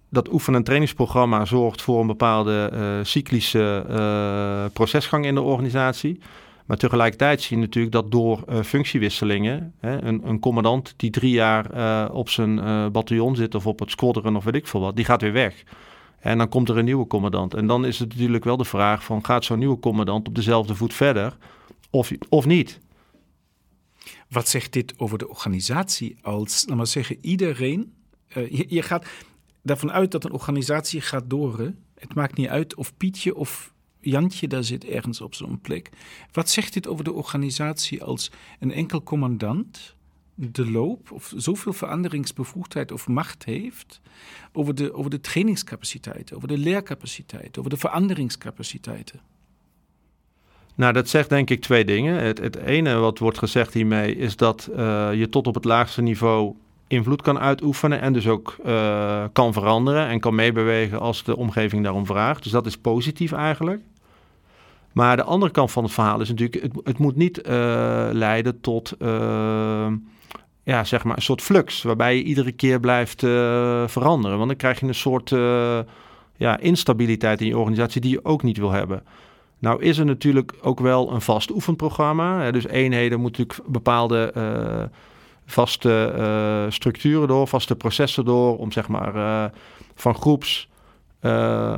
dat 0.10 0.32
oefen- 0.34 0.56
en 0.56 0.63
trainingsprogramma 0.63 1.46
zorgt 1.46 1.82
voor 1.82 2.01
een 2.01 2.08
bepaalde 2.08 2.72
uh, 2.74 3.06
cyclische 3.06 3.86
uh, 3.89 4.66
procesgang 4.74 5.25
in 5.25 5.36
de 5.36 5.42
organisatie. 5.42 6.20
Maar 6.66 6.78
tegelijkertijd 6.78 7.42
zie 7.42 7.58
je 7.58 7.63
natuurlijk 7.63 7.94
dat 7.94 8.12
door 8.12 8.44
uh, 8.50 8.62
functiewisselingen, 8.62 9.74
hè, 9.80 10.04
een, 10.04 10.28
een, 10.28 10.39
commandant 10.39 10.94
die 10.98 11.10
drie 11.10 11.32
jaar 11.32 12.12
op 12.12 12.30
zijn 12.30 12.56
bataljon 12.92 13.36
zit 13.36 13.56
of 13.56 13.68
op 13.68 13.80
het 13.80 13.92
squadron 13.92 14.36
of 14.36 14.44
weet 14.44 14.56
ik 14.56 14.68
veel 14.68 14.80
wat, 14.80 14.96
die 14.96 15.06
gaat 15.06 15.22
weer 15.22 15.34
weg. 15.34 15.63
En 16.20 16.38
dan 16.38 16.50
komt 16.50 16.70
er 16.70 16.78
een 16.78 16.86
nieuwe 16.86 17.08
commandant. 17.08 17.54
En 17.54 17.68
dan 17.68 17.86
is 17.86 18.00
het 18.00 18.10
natuurlijk 18.10 18.44
wel 18.44 18.58
de 18.58 18.66
vraag 18.66 19.04
van 19.04 19.25
gaat 19.25 19.46
zo'n 19.46 19.60
nieuwe 19.60 19.80
commandant 19.80 20.28
op 20.28 20.36
dezelfde 20.36 20.75
voet 20.75 20.94
verder 20.94 21.38
of, 21.89 22.12
of 22.30 22.46
niet? 22.46 22.80
Wat 24.30 24.48
zegt 24.48 24.74
dit 24.74 24.94
over 24.98 25.18
de 25.18 25.30
organisatie 25.30 26.18
als, 26.22 26.66
laten 26.68 26.84
we 26.84 26.89
zeggen, 26.89 27.18
iedereen 27.22 27.94
je, 28.68 28.82
gaat 28.82 29.06
ervan 29.65 29.91
uit 29.91 30.12
dat 30.12 30.24
een 30.24 30.32
organisatie 30.32 31.02
gaat 31.02 31.30
door. 31.30 31.74
Het 31.95 32.13
maakt 32.13 32.38
niet 32.38 32.48
uit 32.48 32.76
of 32.76 32.98
Pietje 32.98 33.36
of 33.36 33.74
Jantje 34.00 34.48
daar 34.48 34.63
zit 34.63 34.86
ergens 34.86 35.22
op 35.22 35.36
zo'n 35.36 35.60
plek. 35.62 35.89
Wat 36.32 36.50
zegt 36.50 36.74
dit 36.74 36.88
over 36.88 37.04
de 37.04 37.13
organisatie 37.13 38.04
als 38.04 38.32
een 38.60 38.72
enkel 38.72 39.04
commandant 39.04 39.95
de 40.36 40.72
loop 40.72 41.12
of 41.12 41.34
zoveel 41.36 41.74
veranderingsbevoegdheid 41.74 42.91
of 42.91 43.08
macht 43.08 43.45
heeft 43.45 44.02
over 44.52 44.76
de, 44.76 44.93
over 44.93 45.12
de 45.12 45.19
trainingscapaciteit, 45.19 46.34
over 46.34 46.48
de 46.48 46.58
leercapaciteit, 46.58 47.58
over 47.58 47.69
de 47.69 47.78
veranderingscapaciteiten? 47.78 49.19
Nou, 50.76 50.93
dat 50.93 51.10
zegt 51.10 51.30
denk 51.30 51.50
ik 51.50 51.62
twee 51.62 51.86
dingen. 51.86 52.24
Het, 52.24 52.38
het 52.38 52.56
ene 52.56 52.93
wat 52.95 53.19
wordt 53.19 53.38
gezegd 53.38 53.74
hiermee 53.74 54.15
is 54.15 54.36
dat 54.36 54.69
uh, 54.72 55.13
je 55.13 55.30
tot 55.30 55.48
op 55.48 55.56
het 55.56 55.65
laagste 55.65 56.02
niveau 56.02 56.56
invloed 56.89 57.21
kan 57.21 57.39
uitoefenen 57.39 58.02
en 58.02 58.13
dus 58.13 58.28
ook 58.28 58.56
uh, 58.65 59.23
kan 59.34 59.54
veranderen 59.54 60.08
en 60.08 60.19
kan 60.19 60.36
meebewegen 60.36 60.99
als 60.99 61.23
de 61.23 61.38
omgeving 61.38 61.84
daarom 61.84 62.06
vraagt. 62.06 62.43
Dus 62.43 62.52
dat 62.52 62.65
is 62.65 62.78
positief 62.78 63.32
eigenlijk. 63.32 63.82
Maar 64.91 65.15
de 65.15 65.23
andere 65.23 65.52
kant 65.52 65.71
van 65.71 65.84
het 65.84 65.93
verhaal 65.93 66.21
is 66.21 66.30
natuurlijk, 66.30 66.63
het, 66.63 66.73
het 66.84 66.97
moet 66.97 67.15
niet 67.15 67.38
uh, 67.38 67.45
leiden 68.12 68.62
tot 68.62 68.93
uh, 68.99 69.88
ja, 70.63 70.84
zeg 70.84 71.04
maar 71.04 71.15
een 71.15 71.21
soort 71.21 71.41
flux, 71.41 71.84
waarbij 71.84 72.15
je 72.15 72.23
iedere 72.23 72.52
keer 72.52 72.80
blijft 72.80 73.19
veranderen. 73.91 74.38
Want 74.38 74.49
dan 74.49 74.58
krijg 74.58 74.80
je 74.80 74.88
een 74.88 74.95
soort 74.95 75.30
ja, 76.36 76.58
instabiliteit 76.60 77.41
in 77.41 77.47
je 77.47 77.58
organisatie 77.58 78.02
die 78.02 78.12
je 78.12 78.25
ook 78.25 78.43
niet 78.43 78.58
wil 78.58 78.71
hebben. 78.71 79.04
Nou 79.60 79.82
is 79.82 79.97
er 79.97 80.06
natuurlijk 80.06 80.54
ook 80.62 80.80
wel 80.80 81.12
een 81.12 81.21
vast 81.21 81.52
oefenprogramma. 81.52 82.41
Hè, 82.41 82.52
dus 82.52 82.67
eenheden 82.67 83.19
moeten 83.19 83.41
natuurlijk 83.41 83.71
bepaalde 83.71 84.34
vaste 85.52 86.14
uh, 86.18 86.72
structuren 86.72 87.28
door, 87.28 87.48
vaste 87.48 87.76
processen 87.76 88.26
door, 88.26 88.58
om 88.58 88.72
zeg 88.72 88.88
maar 88.88 89.16
uh, 89.16 89.46
van 89.96 90.16
groeps 90.16 90.70
uh, 91.22 91.76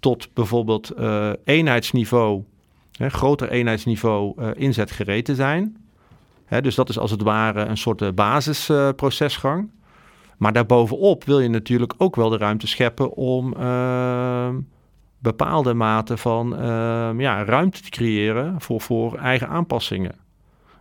tot 0.00 0.34
bijvoorbeeld 0.34 0.92
eenheidsniveau, 1.44 2.44
hè, 2.92 3.08
groter 3.08 3.50
eenheidsniveau 3.50 4.52
inzetgereed 4.54 5.24
te 5.24 5.34
zijn. 5.34 5.76
Hè, 6.44 6.60
dus 6.60 6.74
dat 6.74 6.88
is 6.88 6.98
als 6.98 7.10
het 7.10 7.22
ware 7.22 7.64
een 7.64 7.76
soort 7.76 8.14
basisprocesgang. 8.14 9.70
maar 10.36 10.52
daarbovenop 10.52 11.24
wil 11.24 11.40
je 11.40 11.48
natuurlijk 11.48 11.94
ook 11.98 12.16
wel 12.16 12.28
de 12.28 12.36
ruimte 12.36 12.66
scheppen 12.66 13.12
om 13.14 13.54
bepaalde 15.18 15.74
mate 15.74 16.16
van 16.16 16.48
ja, 17.18 17.44
ruimte 17.44 17.82
te 17.82 17.90
creëren 17.90 18.60
voor, 18.60 18.80
voor 18.80 19.16
eigen 19.16 19.48
aanpassingen. 19.48 20.25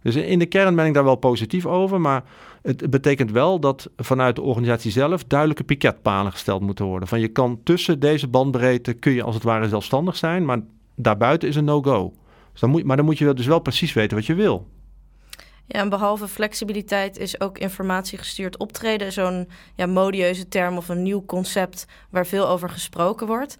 Dus 0.05 0.15
in 0.15 0.39
de 0.39 0.45
kern 0.45 0.75
ben 0.75 0.85
ik 0.85 0.93
daar 0.93 1.03
wel 1.03 1.15
positief 1.15 1.65
over. 1.65 2.01
Maar 2.01 2.23
het 2.61 2.89
betekent 2.89 3.31
wel 3.31 3.59
dat 3.59 3.89
vanuit 3.97 4.35
de 4.35 4.41
organisatie 4.41 4.91
zelf 4.91 5.23
duidelijke 5.23 5.63
piketpalen 5.63 6.31
gesteld 6.31 6.61
moeten 6.61 6.85
worden. 6.85 7.07
Van 7.07 7.19
je 7.19 7.27
kan 7.27 7.59
tussen 7.63 7.99
deze 7.99 8.27
bandbreedte 8.27 8.93
kun 8.93 9.11
je 9.13 9.23
als 9.23 9.35
het 9.35 9.43
ware 9.43 9.69
zelfstandig 9.69 10.15
zijn, 10.15 10.45
maar 10.45 10.59
daarbuiten 10.95 11.49
is 11.49 11.55
een 11.55 11.63
no-go. 11.63 12.13
Dus 12.51 12.61
dan 12.61 12.69
moet, 12.69 12.83
maar 12.83 12.95
dan 12.95 13.05
moet 13.05 13.17
je 13.17 13.33
dus 13.33 13.45
wel 13.45 13.59
precies 13.59 13.93
weten 13.93 14.17
wat 14.17 14.25
je 14.25 14.33
wil. 14.33 14.67
Ja, 15.67 15.79
en 15.79 15.89
behalve 15.89 16.27
flexibiliteit 16.27 17.17
is 17.17 17.39
ook 17.41 17.57
informatiegestuurd 17.57 18.57
optreden 18.57 19.11
zo'n 19.11 19.49
ja, 19.75 19.85
modieuze 19.85 20.47
term 20.47 20.77
of 20.77 20.89
een 20.89 21.03
nieuw 21.03 21.25
concept 21.25 21.87
waar 22.09 22.25
veel 22.25 22.47
over 22.47 22.69
gesproken 22.69 23.27
wordt. 23.27 23.57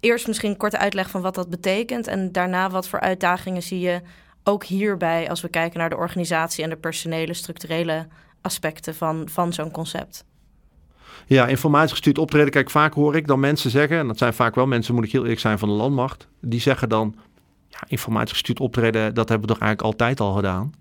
Eerst 0.00 0.26
misschien 0.26 0.50
een 0.50 0.56
korte 0.56 0.78
uitleg 0.78 1.10
van 1.10 1.20
wat 1.20 1.34
dat 1.34 1.50
betekent 1.50 2.06
en 2.06 2.32
daarna 2.32 2.70
wat 2.70 2.88
voor 2.88 3.00
uitdagingen 3.00 3.62
zie 3.62 3.80
je 3.80 4.00
ook 4.44 4.64
hierbij, 4.64 5.28
als 5.28 5.40
we 5.40 5.48
kijken 5.48 5.78
naar 5.78 5.90
de 5.90 5.96
organisatie 5.96 6.64
en 6.64 6.70
de 6.70 6.76
personele, 6.76 7.34
structurele 7.34 8.06
aspecten 8.40 8.94
van, 8.94 9.28
van 9.28 9.52
zo'n 9.52 9.70
concept? 9.70 10.24
Ja, 11.26 11.46
informatiegestuurd 11.46 12.18
optreden. 12.18 12.50
Kijk, 12.50 12.70
vaak 12.70 12.94
hoor 12.94 13.16
ik 13.16 13.26
dan 13.26 13.40
mensen 13.40 13.70
zeggen, 13.70 13.98
en 13.98 14.06
dat 14.06 14.18
zijn 14.18 14.34
vaak 14.34 14.54
wel 14.54 14.66
mensen, 14.66 14.94
moet 14.94 15.04
ik 15.04 15.12
heel 15.12 15.22
eerlijk 15.22 15.40
zijn, 15.40 15.58
van 15.58 15.68
de 15.68 15.74
landmacht, 15.74 16.28
die 16.40 16.60
zeggen 16.60 16.88
dan, 16.88 17.14
ja, 17.68 17.78
informatiegestuurd 17.86 18.60
optreden, 18.60 19.14
dat 19.14 19.28
hebben 19.28 19.48
we 19.48 19.54
toch 19.54 19.62
eigenlijk 19.62 19.92
altijd 19.92 20.20
al 20.20 20.34
gedaan. 20.34 20.72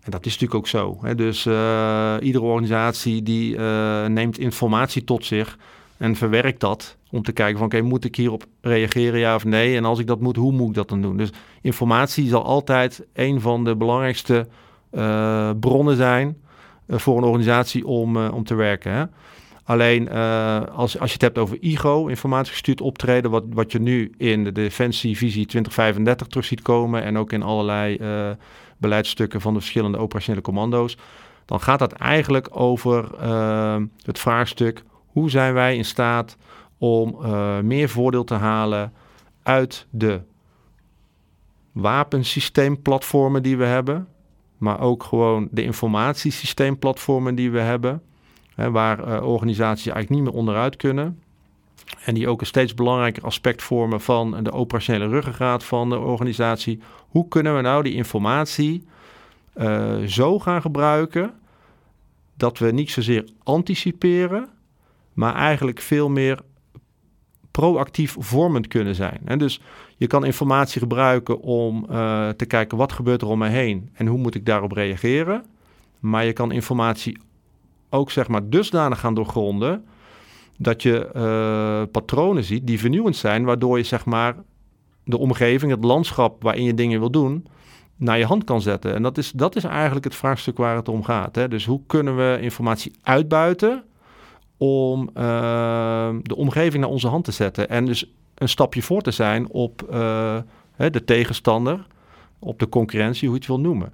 En 0.00 0.10
dat 0.10 0.26
is 0.26 0.32
natuurlijk 0.32 0.60
ook 0.60 0.68
zo. 0.68 0.98
Hè? 1.00 1.14
Dus 1.14 1.44
uh, 1.44 2.16
iedere 2.20 2.44
organisatie 2.44 3.22
die 3.22 3.56
uh, 3.56 4.06
neemt 4.06 4.38
informatie 4.38 5.04
tot 5.04 5.24
zich 5.24 5.58
en 6.00 6.16
verwerkt 6.16 6.60
dat 6.60 6.96
om 7.10 7.22
te 7.22 7.32
kijken 7.32 7.58
van 7.58 7.66
oké, 7.66 7.80
moet 7.80 8.04
ik 8.04 8.16
hierop 8.16 8.44
reageren 8.60 9.20
ja 9.20 9.34
of 9.34 9.44
nee? 9.44 9.76
En 9.76 9.84
als 9.84 9.98
ik 9.98 10.06
dat 10.06 10.20
moet, 10.20 10.36
hoe 10.36 10.52
moet 10.52 10.68
ik 10.68 10.74
dat 10.74 10.88
dan 10.88 11.02
doen? 11.02 11.16
Dus 11.16 11.30
informatie 11.60 12.28
zal 12.28 12.44
altijd 12.44 13.06
een 13.12 13.40
van 13.40 13.64
de 13.64 13.76
belangrijkste 13.76 14.48
uh, 14.92 15.50
bronnen 15.60 15.96
zijn 15.96 16.36
uh, 16.86 16.98
voor 16.98 17.16
een 17.16 17.24
organisatie 17.24 17.86
om, 17.86 18.16
uh, 18.16 18.34
om 18.34 18.44
te 18.44 18.54
werken. 18.54 18.92
Hè? 18.92 19.04
Alleen 19.64 20.10
als, 20.70 20.98
als 20.98 21.08
je 21.08 21.12
het 21.12 21.22
hebt 21.22 21.38
over 21.38 21.56
IGO, 21.60 22.06
informatiegestuurd 22.06 22.80
optreden, 22.80 23.30
wat, 23.30 23.44
wat 23.52 23.72
je 23.72 23.80
nu 23.80 24.12
in 24.16 24.44
de 24.44 24.52
Defensievisie 24.52 25.46
2035 25.46 26.26
terug 26.26 26.44
ziet 26.44 26.62
komen 26.62 27.02
en 27.02 27.18
ook 27.18 27.32
in 27.32 27.42
allerlei 27.42 27.98
beleidsstukken 28.76 29.40
van 29.40 29.54
de 29.54 29.60
verschillende 29.60 29.98
operationele 29.98 30.42
commando's, 30.42 30.96
dan 31.44 31.60
gaat 31.60 31.78
dat 31.78 31.92
eigenlijk 31.92 32.48
over 32.50 33.08
het 34.02 34.18
vraagstuk 34.18 34.82
hoe 35.12 35.30
zijn 35.30 35.54
wij 35.54 35.76
in 35.76 35.84
staat 35.84 36.36
om 36.78 37.16
uh, 37.22 37.58
meer 37.58 37.88
voordeel 37.88 38.24
te 38.24 38.34
halen 38.34 38.92
uit 39.42 39.86
de 39.90 40.20
wapensysteemplatformen 41.72 43.42
die 43.42 43.56
we 43.56 43.64
hebben. 43.64 44.08
maar 44.58 44.80
ook 44.80 45.02
gewoon 45.02 45.48
de 45.50 45.62
informatiesysteemplatformen 45.62 47.34
die 47.34 47.50
we 47.50 47.60
hebben, 47.60 48.02
hè, 48.54 48.70
waar 48.70 48.98
uh, 48.98 49.26
organisaties 49.26 49.86
eigenlijk 49.86 50.10
niet 50.10 50.22
meer 50.22 50.40
onderuit 50.40 50.76
kunnen. 50.76 51.22
En 52.04 52.14
die 52.14 52.28
ook 52.28 52.40
een 52.40 52.46
steeds 52.46 52.74
belangrijker 52.74 53.24
aspect 53.24 53.62
vormen 53.62 54.00
van 54.00 54.42
de 54.42 54.52
operationele 54.52 55.08
ruggengraat 55.08 55.64
van 55.64 55.90
de 55.90 55.98
organisatie. 55.98 56.80
Hoe 57.08 57.28
kunnen 57.28 57.56
we 57.56 57.60
nou 57.60 57.82
die 57.82 57.94
informatie 57.94 58.84
uh, 59.56 59.96
zo 59.98 60.38
gaan 60.38 60.60
gebruiken 60.60 61.32
dat 62.36 62.58
we 62.58 62.70
niet 62.70 62.90
zozeer 62.90 63.24
anticiperen, 63.42 64.48
maar 65.20 65.34
eigenlijk 65.34 65.80
veel 65.80 66.08
meer 66.08 66.38
proactief 67.50 68.16
vormend 68.18 68.68
kunnen 68.68 68.94
zijn. 68.94 69.20
En 69.24 69.38
dus 69.38 69.60
je 69.96 70.06
kan 70.06 70.24
informatie 70.24 70.80
gebruiken 70.80 71.40
om 71.40 71.86
uh, 71.90 72.28
te 72.28 72.46
kijken 72.46 72.78
wat 72.78 72.92
gebeurt 72.92 73.22
er 73.22 73.28
om 73.28 73.38
mij 73.38 73.50
heen 73.50 73.90
en 73.92 74.06
hoe 74.06 74.18
moet 74.18 74.34
ik 74.34 74.46
daarop 74.46 74.72
reageren. 74.72 75.44
Maar 75.98 76.24
je 76.24 76.32
kan 76.32 76.52
informatie 76.52 77.18
ook 77.90 78.10
zeg 78.10 78.28
maar 78.28 78.48
dusdanig 78.48 79.00
gaan 79.00 79.14
doorgronden 79.14 79.84
dat 80.58 80.82
je 80.82 81.10
uh, 81.16 81.92
patronen 81.92 82.44
ziet 82.44 82.66
die 82.66 82.78
vernieuwend 82.78 83.16
zijn, 83.16 83.44
waardoor 83.44 83.76
je 83.76 83.84
zeg 83.84 84.04
maar 84.04 84.36
de 85.04 85.18
omgeving, 85.18 85.72
het 85.72 85.84
landschap 85.84 86.42
waarin 86.42 86.64
je 86.64 86.74
dingen 86.74 87.00
wil 87.00 87.10
doen, 87.10 87.46
naar 87.96 88.18
je 88.18 88.24
hand 88.24 88.44
kan 88.44 88.60
zetten. 88.60 88.94
En 88.94 89.02
dat 89.02 89.18
is, 89.18 89.30
dat 89.30 89.56
is 89.56 89.64
eigenlijk 89.64 90.04
het 90.04 90.14
vraagstuk 90.14 90.56
waar 90.56 90.76
het 90.76 90.88
om 90.88 91.02
gaat. 91.02 91.34
Hè? 91.34 91.48
Dus 91.48 91.66
hoe 91.66 91.80
kunnen 91.86 92.16
we 92.16 92.38
informatie 92.40 92.92
uitbuiten 93.02 93.84
om 94.62 95.10
uh, 95.16 96.08
de 96.22 96.36
omgeving 96.36 96.82
naar 96.82 96.92
onze 96.92 97.08
hand 97.08 97.24
te 97.24 97.32
zetten. 97.32 97.68
En 97.68 97.84
dus 97.84 98.12
een 98.34 98.48
stapje 98.48 98.82
voor 98.82 99.02
te 99.02 99.10
zijn 99.10 99.50
op 99.50 99.88
uh, 99.92 100.36
de 100.76 101.04
tegenstander, 101.04 101.86
op 102.38 102.58
de 102.58 102.68
concurrentie, 102.68 103.28
hoe 103.28 103.36
je 103.36 103.42
het 103.42 103.50
wil 103.50 103.60
noemen. 103.60 103.92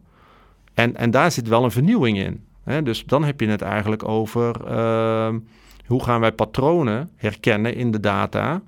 En, 0.75 0.97
en 0.97 1.11
daar 1.11 1.33
zit 1.33 1.49
wel 1.49 1.65
een 1.65 1.71
vernieuwing 1.71 2.19
in. 2.19 2.45
Hè? 2.65 2.83
Dus 2.83 3.05
dan 3.05 3.25
heb 3.25 3.41
je 3.41 3.49
het 3.49 3.63
eigenlijk 3.63 4.09
over 4.09 4.57
uh, 4.69 5.35
hoe 5.87 6.03
gaan 6.03 6.21
wij 6.21 6.33
patronen 6.33 7.11
herkennen 7.17 7.75
in 7.75 7.91
de 7.91 8.01
data. 8.01 8.63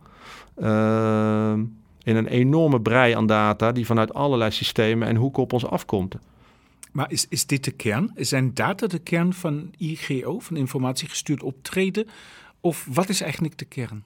Ehm, 0.57 1.65
in 2.03 2.17
een 2.17 2.27
enorme 2.27 2.81
brei 2.81 3.15
aan 3.15 3.27
data 3.27 3.73
die 3.73 3.87
vanuit 3.87 4.15
allerlei 4.15 4.51
systemen 4.51 5.09
en 5.09 5.17
hoeken 5.17 5.43
op 5.43 5.53
ons 5.53 5.67
afkomt. 5.67 6.17
Maar 6.99 7.11
is, 7.11 7.27
is 7.29 7.47
dit 7.47 7.65
de 7.65 7.71
kern? 7.71 8.11
Zijn 8.17 8.55
data 8.55 8.87
de 8.87 8.99
kern 8.99 9.33
van 9.33 9.71
IGO, 9.77 10.39
van 10.39 10.57
informatiegestuurd 10.57 11.43
optreden? 11.43 12.07
Of 12.61 12.87
wat 12.91 13.09
is 13.09 13.21
eigenlijk 13.21 13.59
de 13.59 13.65
kern? 13.65 14.05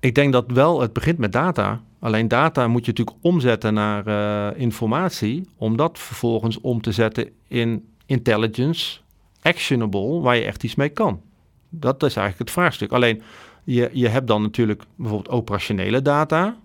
Ik 0.00 0.14
denk 0.14 0.32
dat 0.32 0.50
wel 0.52 0.80
het 0.80 0.92
begint 0.92 1.18
met 1.18 1.32
data. 1.32 1.82
Alleen 1.98 2.28
data 2.28 2.68
moet 2.68 2.84
je 2.84 2.90
natuurlijk 2.90 3.16
omzetten 3.20 3.74
naar 3.74 4.06
uh, 4.08 4.60
informatie, 4.60 5.48
om 5.56 5.76
dat 5.76 5.98
vervolgens 5.98 6.60
om 6.60 6.80
te 6.80 6.92
zetten 6.92 7.30
in 7.48 7.88
intelligence, 8.06 9.00
actionable, 9.42 10.20
waar 10.20 10.36
je 10.36 10.44
echt 10.44 10.64
iets 10.64 10.74
mee 10.74 10.88
kan. 10.88 11.20
Dat 11.68 12.02
is 12.02 12.16
eigenlijk 12.16 12.38
het 12.38 12.58
vraagstuk. 12.58 12.92
Alleen 12.92 13.22
je, 13.64 13.90
je 13.92 14.08
hebt 14.08 14.26
dan 14.26 14.42
natuurlijk 14.42 14.82
bijvoorbeeld 14.96 15.34
operationele 15.34 16.02
data, 16.02 16.56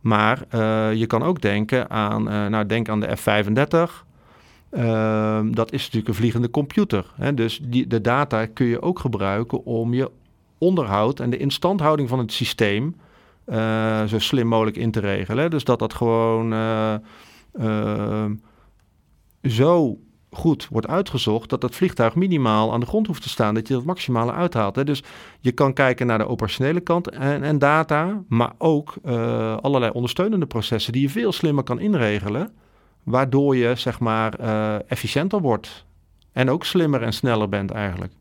maar 0.00 0.44
uh, 0.54 0.94
je 0.94 1.06
kan 1.06 1.22
ook 1.22 1.40
denken 1.40 1.90
aan, 1.90 2.32
uh, 2.32 2.46
nou 2.46 2.66
denk 2.66 2.88
aan 2.88 3.00
de 3.00 3.16
F35, 3.16 4.04
uh, 4.76 5.40
dat 5.50 5.72
is 5.72 5.82
natuurlijk 5.82 6.08
een 6.08 6.14
vliegende 6.14 6.50
computer. 6.50 7.12
Hè? 7.14 7.34
Dus 7.34 7.60
die, 7.62 7.86
de 7.86 8.00
data 8.00 8.46
kun 8.46 8.66
je 8.66 8.82
ook 8.82 8.98
gebruiken 8.98 9.64
om 9.64 9.94
je 9.94 10.10
onderhoud 10.58 11.20
en 11.20 11.30
de 11.30 11.36
instandhouding 11.36 12.08
van 12.08 12.18
het 12.18 12.32
systeem 12.32 12.96
uh, 13.46 14.04
zo 14.04 14.18
slim 14.18 14.46
mogelijk 14.46 14.76
in 14.76 14.90
te 14.90 15.00
regelen. 15.00 15.42
Hè? 15.42 15.50
Dus 15.50 15.64
dat 15.64 15.78
dat 15.78 15.94
gewoon 15.94 16.52
uh, 16.52 16.94
zo 19.42 19.98
goed 20.30 20.68
wordt 20.70 20.86
uitgezocht 20.86 21.50
dat 21.50 21.60
dat 21.60 21.74
vliegtuig 21.74 22.14
minimaal 22.14 22.72
aan 22.72 22.80
de 22.80 22.86
grond 22.86 23.06
hoeft 23.06 23.22
te 23.22 23.28
staan, 23.28 23.54
dat 23.54 23.68
je 23.68 23.74
het 23.74 23.84
maximale 23.84 24.32
uithaalt. 24.32 24.76
Hè? 24.76 24.84
Dus 24.84 25.02
je 25.40 25.52
kan 25.52 25.72
kijken 25.72 26.06
naar 26.06 26.18
de 26.18 26.28
operationele 26.28 26.80
kant 26.80 27.08
en, 27.10 27.42
en 27.42 27.58
data, 27.58 28.22
maar 28.28 28.52
ook 28.58 28.94
uh, 29.04 29.56
allerlei 29.56 29.92
ondersteunende 29.92 30.46
processen 30.46 30.92
die 30.92 31.02
je 31.02 31.10
veel 31.10 31.32
slimmer 31.32 31.64
kan 31.64 31.80
inregelen 31.80 32.52
waardoor 33.06 33.56
je 33.56 33.74
zeg 33.74 34.00
maar 34.00 34.40
uh, 34.40 34.90
efficiënter 34.90 35.40
wordt. 35.40 35.84
En 36.32 36.50
ook 36.50 36.64
slimmer 36.64 37.02
en 37.02 37.12
sneller 37.12 37.48
bent 37.48 37.70
eigenlijk. 37.70 38.12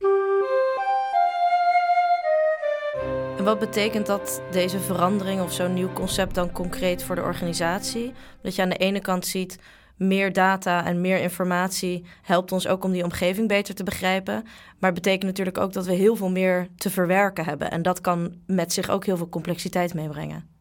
En 3.38 3.44
wat 3.44 3.60
betekent 3.60 4.06
dat 4.06 4.42
deze 4.52 4.80
verandering 4.80 5.42
of 5.42 5.54
zo'n 5.54 5.74
nieuw 5.74 5.94
concept 5.94 6.36
dan 6.36 6.52
concreet 6.52 7.04
voor 7.04 7.16
de 7.16 7.22
organisatie? 7.22 8.14
Dat 8.42 8.56
je 8.56 8.62
aan 8.62 8.70
de 8.70 8.78
ene 8.78 9.00
kant 9.00 9.26
ziet 9.26 9.60
meer 9.96 10.34
data 10.34 10.86
en 10.86 11.02
meer 11.02 11.20
informatie 11.20 12.06
helpt 12.22 12.52
ons 12.52 12.68
ook 12.68 12.84
om 12.84 12.92
die 12.92 13.04
omgeving 13.04 13.48
beter 13.48 13.76
te 13.76 13.84
begrijpen. 13.84 14.44
Maar 14.80 14.92
het 14.92 15.02
betekent 15.02 15.24
natuurlijk 15.24 15.58
ook 15.58 15.74
dat 15.74 15.86
we 15.86 15.94
heel 15.94 16.16
veel 16.16 16.32
meer 16.32 16.68
te 16.76 16.90
verwerken 16.90 17.46
hebben. 17.46 17.72
En 17.72 17.82
dat 17.82 18.02
kan 18.02 18.34
met 18.48 18.74
zich 18.74 18.90
ook 18.90 19.06
heel 19.06 19.18
veel 19.18 19.30
complexiteit 19.30 19.94
meebrengen. 19.94 20.55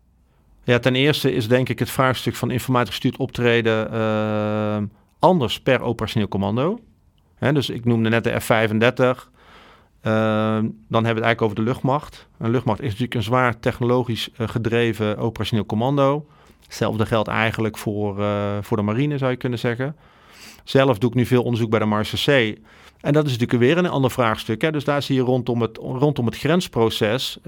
Ja, 0.65 0.79
ten 0.79 0.95
eerste 0.95 1.33
is 1.33 1.49
denk 1.49 1.69
ik 1.69 1.79
het 1.79 1.91
vraagstuk 1.91 2.35
van 2.35 2.51
informatiegestuurd 2.51 3.17
optreden 3.17 3.95
uh, 3.95 4.77
anders 5.19 5.61
per 5.61 5.81
operationeel 5.81 6.29
commando. 6.29 6.81
Hè, 7.35 7.53
dus 7.53 7.71
ik 7.71 7.85
noemde 7.85 8.09
net 8.09 8.25
de 8.25 8.41
F-35. 8.41 9.33
Uh, 10.07 10.13
dan 10.53 10.65
hebben 10.65 10.75
we 10.89 10.99
het 10.99 11.07
eigenlijk 11.07 11.43
over 11.43 11.57
de 11.57 11.63
luchtmacht. 11.63 12.29
Een 12.39 12.51
luchtmacht 12.51 12.81
is 12.81 12.87
natuurlijk 12.87 13.15
een 13.15 13.23
zwaar 13.23 13.61
technologisch 13.61 14.29
uh, 14.39 14.49
gedreven 14.49 15.17
operationeel 15.17 15.67
commando. 15.67 16.27
Hetzelfde 16.63 17.07
geldt 17.07 17.29
eigenlijk 17.29 17.79
voor, 17.79 18.19
uh, 18.19 18.57
voor 18.61 18.77
de 18.77 18.83
marine, 18.83 19.19
zou 19.19 19.31
je 19.31 19.37
kunnen 19.37 19.59
zeggen. 19.59 19.97
Zelf 20.65 20.99
doe 20.99 21.11
ik 21.11 21.17
nu 21.17 21.27
veel 21.27 21.43
onderzoek 21.43 21.71
bij 21.71 21.79
de 21.79 21.85
Marseillais. 21.85 22.59
En 23.01 23.13
dat 23.13 23.27
is 23.27 23.33
natuurlijk 23.33 23.61
weer 23.61 23.79
een 23.79 23.91
ander 23.91 24.11
vraagstuk. 24.11 24.63
Hè? 24.63 24.73
Dus 24.73 24.85
daar 24.85 25.03
zie 25.03 25.15
je 25.15 25.23
rondom 25.23 25.63
het, 25.63 25.77
rondom 25.77 26.27
het 26.27 26.37
grensproces 26.37 27.39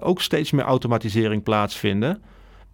ook 0.00 0.20
steeds 0.20 0.50
meer 0.50 0.64
automatisering 0.64 1.42
plaatsvinden. 1.42 2.22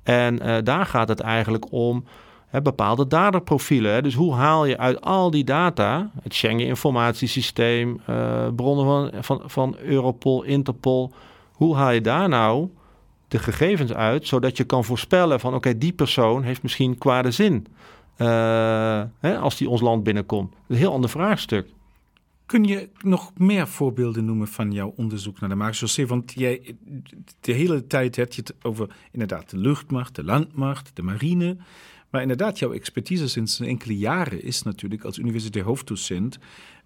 En 0.05 0.43
uh, 0.43 0.57
daar 0.65 0.87
gaat 0.87 1.09
het 1.09 1.21
eigenlijk 1.21 1.73
om 1.73 2.05
hè, 2.47 2.63
bepaalde 2.63 3.07
daderprofielen. 3.07 3.93
Hè. 3.93 4.03
Dus 4.03 4.15
hoe 4.15 4.35
haal 4.35 4.65
je 4.65 4.79
uit 4.79 5.01
al 5.01 5.31
die 5.31 5.45
data, 5.45 6.11
het 6.23 6.35
Schengen-informatiesysteem, 6.35 8.01
uh, 8.11 8.47
bronnen 8.57 8.87
van, 8.87 9.23
van, 9.23 9.43
van 9.45 9.77
Europol, 9.83 10.43
Interpol, 10.43 11.13
hoe 11.53 11.77
haal 11.77 11.91
je 11.91 12.01
daar 12.01 12.29
nou 12.29 12.69
de 13.29 13.39
gegevens 13.39 13.93
uit, 13.93 14.27
zodat 14.27 14.57
je 14.57 14.65
kan 14.65 14.85
voorspellen 14.85 15.41
van 15.41 15.55
oké, 15.55 15.79
die 15.79 15.93
persoon 15.93 16.43
heeft 16.43 16.63
misschien 16.63 16.99
kwade 16.99 17.31
zin 17.31 17.67
uh, 18.19 19.03
hè, 19.19 19.39
als 19.39 19.57
die 19.57 19.69
ons 19.69 19.81
land 19.81 20.03
binnenkomt. 20.03 20.55
Een 20.69 20.77
heel 20.77 20.93
ander 20.93 21.11
vraagstuk. 21.11 21.67
Kun 22.47 22.65
je 22.65 22.89
nog 23.03 23.33
meer 23.37 23.69
voorbeelden 23.69 24.25
noemen 24.25 24.49
van 24.49 24.73
jouw 24.73 24.93
onderzoek 24.97 25.41
naar 25.41 25.49
de 25.49 25.55
marechaussee? 25.55 26.07
Want 26.07 26.33
jij, 26.33 26.77
de 27.41 27.53
hele 27.53 27.87
tijd 27.87 28.17
heb 28.17 28.33
je 28.33 28.41
het 28.41 28.55
over 28.63 28.89
inderdaad 29.13 29.51
de 29.51 29.59
luchtmacht, 29.59 30.15
de 30.15 30.25
landmacht, 30.25 30.91
de 30.95 31.03
marine. 31.03 31.57
Maar 32.11 32.23
inderdaad, 32.23 32.59
jouw 32.59 32.73
expertise 32.73 33.29
sinds 33.29 33.61
enkele 33.61 33.99
jaren 33.99 34.43
is 34.43 34.63
natuurlijk 34.63 35.05
als 35.05 35.19
universitair 35.19 35.65
hoofddocent 35.65 36.39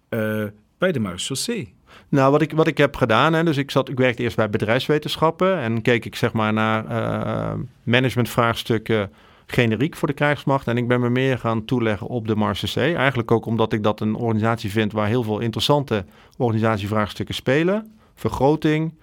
uh, 0.09 0.45
bij 0.77 0.91
de 0.91 0.99
marechaussee. 0.99 1.73
Nou, 2.09 2.31
wat 2.31 2.41
ik, 2.41 2.51
wat 2.51 2.67
ik 2.67 2.77
heb 2.77 2.95
gedaan, 2.95 3.33
hè, 3.33 3.43
dus 3.43 3.57
ik, 3.57 3.71
zat, 3.71 3.89
ik 3.89 3.97
werkte 3.97 4.23
eerst 4.23 4.35
bij 4.35 4.49
bedrijfswetenschappen 4.49 5.57
en 5.57 5.81
keek 5.81 6.05
ik 6.05 6.15
zeg 6.15 6.33
maar 6.33 6.53
naar 6.53 6.85
uh, 6.85 7.63
managementvraagstukken 7.83 9.11
generiek 9.51 9.95
voor 9.95 10.07
de 10.07 10.13
krijgsmacht. 10.13 10.67
En 10.67 10.77
ik 10.77 10.87
ben 10.87 10.99
me 10.99 11.09
meer 11.09 11.37
gaan 11.37 11.65
toeleggen 11.65 12.07
op 12.07 12.27
de 12.27 12.35
Marseillais. 12.35 12.95
Eigenlijk 12.95 13.31
ook 13.31 13.45
omdat 13.45 13.73
ik 13.73 13.83
dat 13.83 14.01
een 14.01 14.15
organisatie 14.15 14.71
vind 14.71 14.91
waar 14.91 15.07
heel 15.07 15.23
veel 15.23 15.39
interessante 15.39 16.05
organisatievraagstukken 16.37 17.35
spelen. 17.35 17.93
Vergroting, 18.15 18.93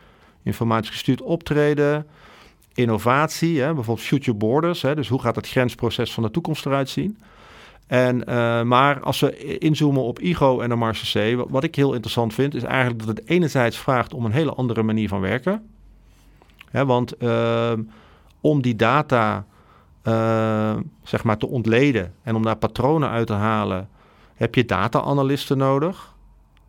informatiegestuurd 0.42 1.22
optreden, 1.22 2.06
innovatie, 2.74 3.60
hè, 3.60 3.74
bijvoorbeeld 3.74 4.06
future 4.06 4.36
borders. 4.36 4.82
Hè, 4.82 4.94
dus 4.94 5.08
hoe 5.08 5.20
gaat 5.20 5.36
het 5.36 5.48
grensproces 5.48 6.12
van 6.12 6.22
de 6.22 6.30
toekomst 6.30 6.66
eruit 6.66 6.88
zien? 6.88 7.18
En, 7.86 8.16
uh, 8.28 8.62
maar 8.62 9.00
als 9.00 9.20
we 9.20 9.58
inzoomen 9.58 10.02
op 10.02 10.20
IGO 10.20 10.60
en 10.60 10.68
de 10.68 10.74
Marseillais, 10.74 11.34
wat, 11.34 11.46
wat 11.50 11.64
ik 11.64 11.74
heel 11.74 11.92
interessant 11.92 12.34
vind, 12.34 12.54
is 12.54 12.62
eigenlijk 12.62 13.06
dat 13.06 13.16
het 13.16 13.28
enerzijds 13.28 13.78
vraagt 13.78 14.14
om 14.14 14.24
een 14.24 14.32
hele 14.32 14.54
andere 14.54 14.82
manier 14.82 15.08
van 15.08 15.20
werken. 15.20 15.66
Hè, 16.70 16.86
want 16.86 17.22
uh, 17.22 17.72
om 18.40 18.62
die 18.62 18.76
data 18.76 19.46
uh, 20.08 20.76
zeg 21.02 21.24
maar 21.24 21.36
te 21.36 21.48
ontleden 21.48 22.14
en 22.22 22.34
om 22.34 22.42
daar 22.42 22.56
patronen 22.56 23.08
uit 23.08 23.26
te 23.26 23.32
halen, 23.32 23.88
heb 24.34 24.54
je 24.54 24.64
data-analysten 24.64 25.58
nodig. 25.58 26.14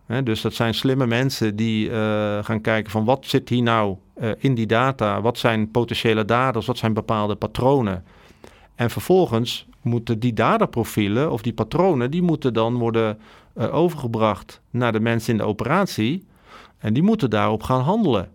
He, 0.05 0.23
dus 0.23 0.41
dat 0.41 0.53
zijn 0.53 0.73
slimme 0.73 1.07
mensen 1.07 1.55
die 1.55 1.89
uh, 1.89 1.93
gaan 2.43 2.61
kijken 2.61 2.91
van 2.91 3.05
wat 3.05 3.25
zit 3.25 3.49
hier 3.49 3.63
nou 3.63 3.95
uh, 4.21 4.31
in 4.37 4.55
die 4.55 4.65
data, 4.65 5.21
wat 5.21 5.37
zijn 5.37 5.71
potentiële 5.71 6.25
daders, 6.25 6.65
wat 6.65 6.77
zijn 6.77 6.93
bepaalde 6.93 7.35
patronen. 7.35 8.03
En 8.75 8.89
vervolgens 8.89 9.67
moeten 9.81 10.19
die 10.19 10.33
dataprofielen 10.33 11.31
of 11.31 11.41
die 11.41 11.53
patronen, 11.53 12.11
die 12.11 12.21
moeten 12.21 12.53
dan 12.53 12.77
worden 12.77 13.19
overgebracht 13.71 14.61
naar 14.69 14.91
de 14.91 14.99
mensen 14.99 15.31
in 15.31 15.37
de 15.37 15.43
operatie. 15.43 16.25
En 16.77 16.93
die 16.93 17.03
moeten 17.03 17.29
daarop 17.29 17.63
gaan 17.63 17.81
handelen 17.81 18.31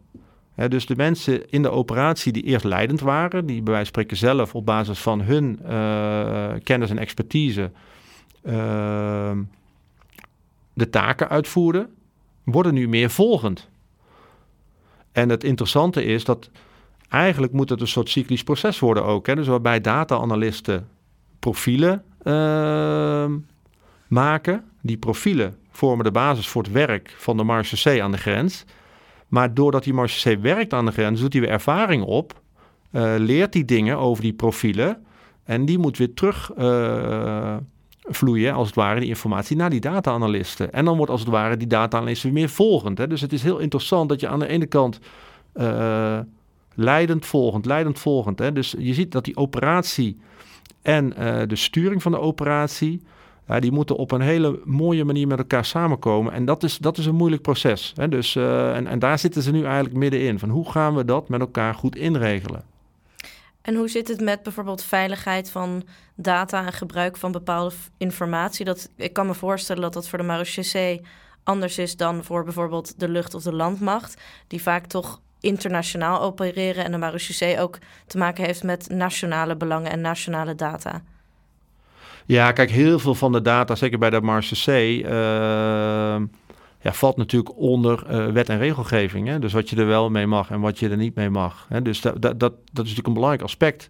dus 0.54 0.86
de 0.86 0.96
mensen 0.96 1.50
in 1.50 1.62
de 1.62 1.70
operatie 1.70 2.32
die 2.32 2.42
eerst 2.42 2.64
leidend 2.64 3.00
waren, 3.00 3.46
die 3.46 3.62
bij 3.62 3.72
wijze 3.72 3.92
van 3.92 4.02
spreken 4.02 4.16
zelf 4.16 4.54
op 4.54 4.66
basis 4.66 4.98
van 4.98 5.20
hun 5.20 5.58
uh, 5.62 6.52
kennis 6.62 6.90
en 6.90 6.98
expertise 6.98 7.70
ehm, 8.42 9.42
de 10.72 10.90
taken 10.90 11.28
uitvoerden, 11.28 11.88
worden 12.44 12.74
nu 12.74 12.88
meer 12.88 13.10
volgend. 13.10 13.68
En 15.12 15.28
het 15.28 15.44
interessante 15.44 16.04
is 16.04 16.24
dat 16.24 16.50
eigenlijk 17.08 17.52
moet 17.52 17.68
het 17.68 17.80
een 17.80 17.86
soort 17.86 18.08
cyclisch 18.08 18.42
proces 18.42 18.78
worden 18.78 19.04
ook. 19.04 19.26
Hè? 19.26 19.34
Dus 19.34 19.46
waarbij 19.46 19.80
data-analisten 19.80 20.88
profielen 21.38 22.04
ehm, 22.22 23.38
maken. 24.08 24.64
Die 24.80 24.96
profielen 24.96 25.56
vormen 25.70 26.04
de 26.04 26.10
basis 26.10 26.48
voor 26.48 26.62
het 26.62 26.72
werk 26.72 27.14
van 27.18 27.36
de 27.36 27.42
marge 27.42 27.96
C 27.96 28.00
aan 28.00 28.12
de 28.12 28.18
grens. 28.18 28.64
Maar 29.33 29.55
doordat 29.55 29.85
die 29.85 29.95
C 30.05 30.38
werkt 30.40 30.73
aan 30.73 30.87
de 30.87 30.92
grens, 30.92 31.21
doet 31.21 31.33
hij 31.33 31.42
weer 31.42 31.51
ervaring 31.51 32.05
op. 32.05 32.40
Uh, 32.90 33.14
leert 33.18 33.53
die 33.53 33.64
dingen 33.64 33.99
over 33.99 34.23
die 34.23 34.33
profielen. 34.33 35.05
En 35.45 35.64
die 35.64 35.79
moet 35.79 35.99
weer 35.99 36.14
terug 36.14 36.53
uh, 36.59 37.57
vloeien, 38.03 38.55
als 38.55 38.66
het 38.66 38.77
ware, 38.77 39.01
die 39.01 39.09
informatie 39.09 39.57
naar 39.57 39.71
die 39.71 39.81
data-analisten. 39.81 40.73
En 40.73 40.85
dan 40.85 40.97
wordt 40.97 41.11
als 41.11 41.21
het 41.21 41.29
ware 41.29 41.57
die 41.57 41.66
data-analyst 41.66 42.23
weer 42.23 42.33
meer 42.33 42.49
volgend. 42.49 42.99
Hè? 42.99 43.07
Dus 43.07 43.21
het 43.21 43.33
is 43.33 43.42
heel 43.42 43.59
interessant 43.59 44.09
dat 44.09 44.21
je 44.21 44.29
aan 44.29 44.38
de 44.38 44.49
ene 44.49 44.66
kant 44.66 44.99
uh, 45.55 46.18
leidend 46.75 47.27
volgend, 47.27 47.66
leidend 47.66 47.99
volgend. 47.99 48.38
Hè? 48.38 48.53
Dus 48.53 48.75
je 48.79 48.95
ziet 48.95 49.12
dat 49.12 49.25
die 49.25 49.37
operatie 49.37 50.21
en 50.83 51.09
de 51.49 51.57
sturing 51.57 52.03
van 52.03 52.12
de 52.12 52.21
operatie 52.21 53.03
die 53.46 53.72
moeten 53.72 53.96
op 53.96 54.11
een 54.11 54.20
hele 54.20 54.61
mooie 54.64 55.05
manier 55.05 55.26
met 55.26 55.38
elkaar 55.38 55.64
samenkomen. 55.64 56.33
En 56.33 56.44
dat 56.44 56.62
is, 56.62 56.78
dat 56.78 56.98
is 56.98 57.07
een 57.07 57.14
moeilijk 57.14 57.42
proces. 57.42 57.92
Hè? 57.96 58.09
Dus, 58.09 58.35
uh, 58.35 58.76
en, 58.76 58.87
en 58.87 58.98
daar 58.98 59.18
zitten 59.18 59.42
ze 59.42 59.52
nu 59.52 59.64
eigenlijk 59.64 59.94
middenin. 59.94 60.38
Van 60.38 60.48
hoe 60.48 60.70
gaan 60.70 60.94
we 60.94 61.05
dat 61.05 61.28
met 61.28 61.40
elkaar 61.40 61.74
goed 61.74 61.96
inregelen? 61.96 62.64
En 63.62 63.74
hoe 63.74 63.88
zit 63.88 64.09
het 64.09 64.20
met 64.20 64.42
bijvoorbeeld 64.42 64.83
veiligheid 64.83 65.50
van 65.50 65.83
data 66.14 66.66
en 66.66 66.72
gebruik 66.72 67.16
van 67.16 67.33
bepaalde 67.33 67.74
informatie? 67.96 68.64
Dat, 68.64 68.88
ik 68.96 69.12
kan 69.12 69.26
me 69.26 69.35
voorstellen 69.35 69.83
dat 69.83 69.92
dat 69.92 70.09
voor 70.09 70.18
de 70.18 70.24
marechaussee 70.24 71.00
anders 71.42 71.78
is 71.78 71.96
dan 71.96 72.24
voor 72.24 72.44
bijvoorbeeld 72.44 73.00
de 73.00 73.09
lucht- 73.09 73.35
of 73.35 73.42
de 73.42 73.52
landmacht, 73.52 74.20
die 74.46 74.62
vaak 74.62 74.87
toch 74.87 75.20
internationaal 75.40 76.20
opereren 76.20 76.85
en 76.85 76.90
de 76.90 76.98
marechaussee 76.98 77.61
ook 77.61 77.78
te 78.07 78.18
maken 78.18 78.44
heeft 78.44 78.62
met 78.62 78.88
nationale 78.88 79.57
belangen 79.57 79.90
en 79.90 80.00
nationale 80.00 80.55
data. 80.55 81.02
Ja, 82.26 82.52
kijk, 82.52 82.70
heel 82.70 82.98
veel 82.98 83.14
van 83.14 83.32
de 83.32 83.42
data, 83.42 83.74
zeker 83.74 83.98
bij 83.98 84.11
de 84.11 84.20
Marse 84.20 84.54
C, 84.54 84.66
uh, 84.68 85.11
ja, 86.80 86.92
valt 86.92 87.16
natuurlijk 87.16 87.56
onder 87.56 88.04
uh, 88.11 88.26
wet 88.26 88.48
en 88.48 88.58
regelgeving. 88.58 89.28
Hè? 89.28 89.38
Dus 89.38 89.52
wat 89.52 89.70
je 89.70 89.76
er 89.76 89.87
wel 89.87 90.11
mee 90.11 90.26
mag 90.26 90.50
en 90.50 90.61
wat 90.61 90.78
je 90.78 90.88
er 90.88 90.96
niet 90.96 91.14
mee 91.14 91.30
mag. 91.30 91.66
Hè? 91.68 91.82
Dus 91.82 92.00
dat, 92.00 92.20
dat, 92.20 92.52
is 92.52 92.72
natuurlijk 92.72 93.06
een 93.06 93.12
belangrijk 93.12 93.42
aspect. 93.42 93.88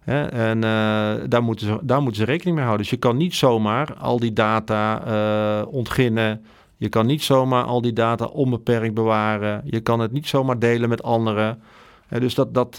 Hè? 0.00 0.24
En 0.26 0.56
uh, 0.56 1.28
daar, 1.28 1.42
moeten 1.42 1.66
ze, 1.66 1.78
daar 1.82 2.02
moeten 2.02 2.20
ze 2.20 2.30
rekening 2.30 2.56
mee 2.56 2.64
houden. 2.64 2.86
Dus 2.86 2.94
je 2.94 3.00
kan 3.00 3.16
niet 3.16 3.34
zomaar 3.34 3.94
al 3.94 4.18
die 4.18 4.32
data 4.32 5.64
ontginnen. 5.64 6.44
Je 6.76 6.88
kan 6.88 7.06
niet 7.06 7.22
zomaar 7.22 7.64
al 7.64 7.80
die 7.80 7.92
data 7.92 8.24
onbeperkt 8.24 8.94
bewaren. 8.94 9.62
Je 9.64 9.80
kan 9.80 10.00
het 10.00 10.12
niet 10.12 10.26
zomaar 10.26 10.58
delen 10.58 10.88
met 10.88 11.02
anderen. 11.02 11.62
dus 12.08 12.34
dat, 12.34 12.54
dat, 12.54 12.74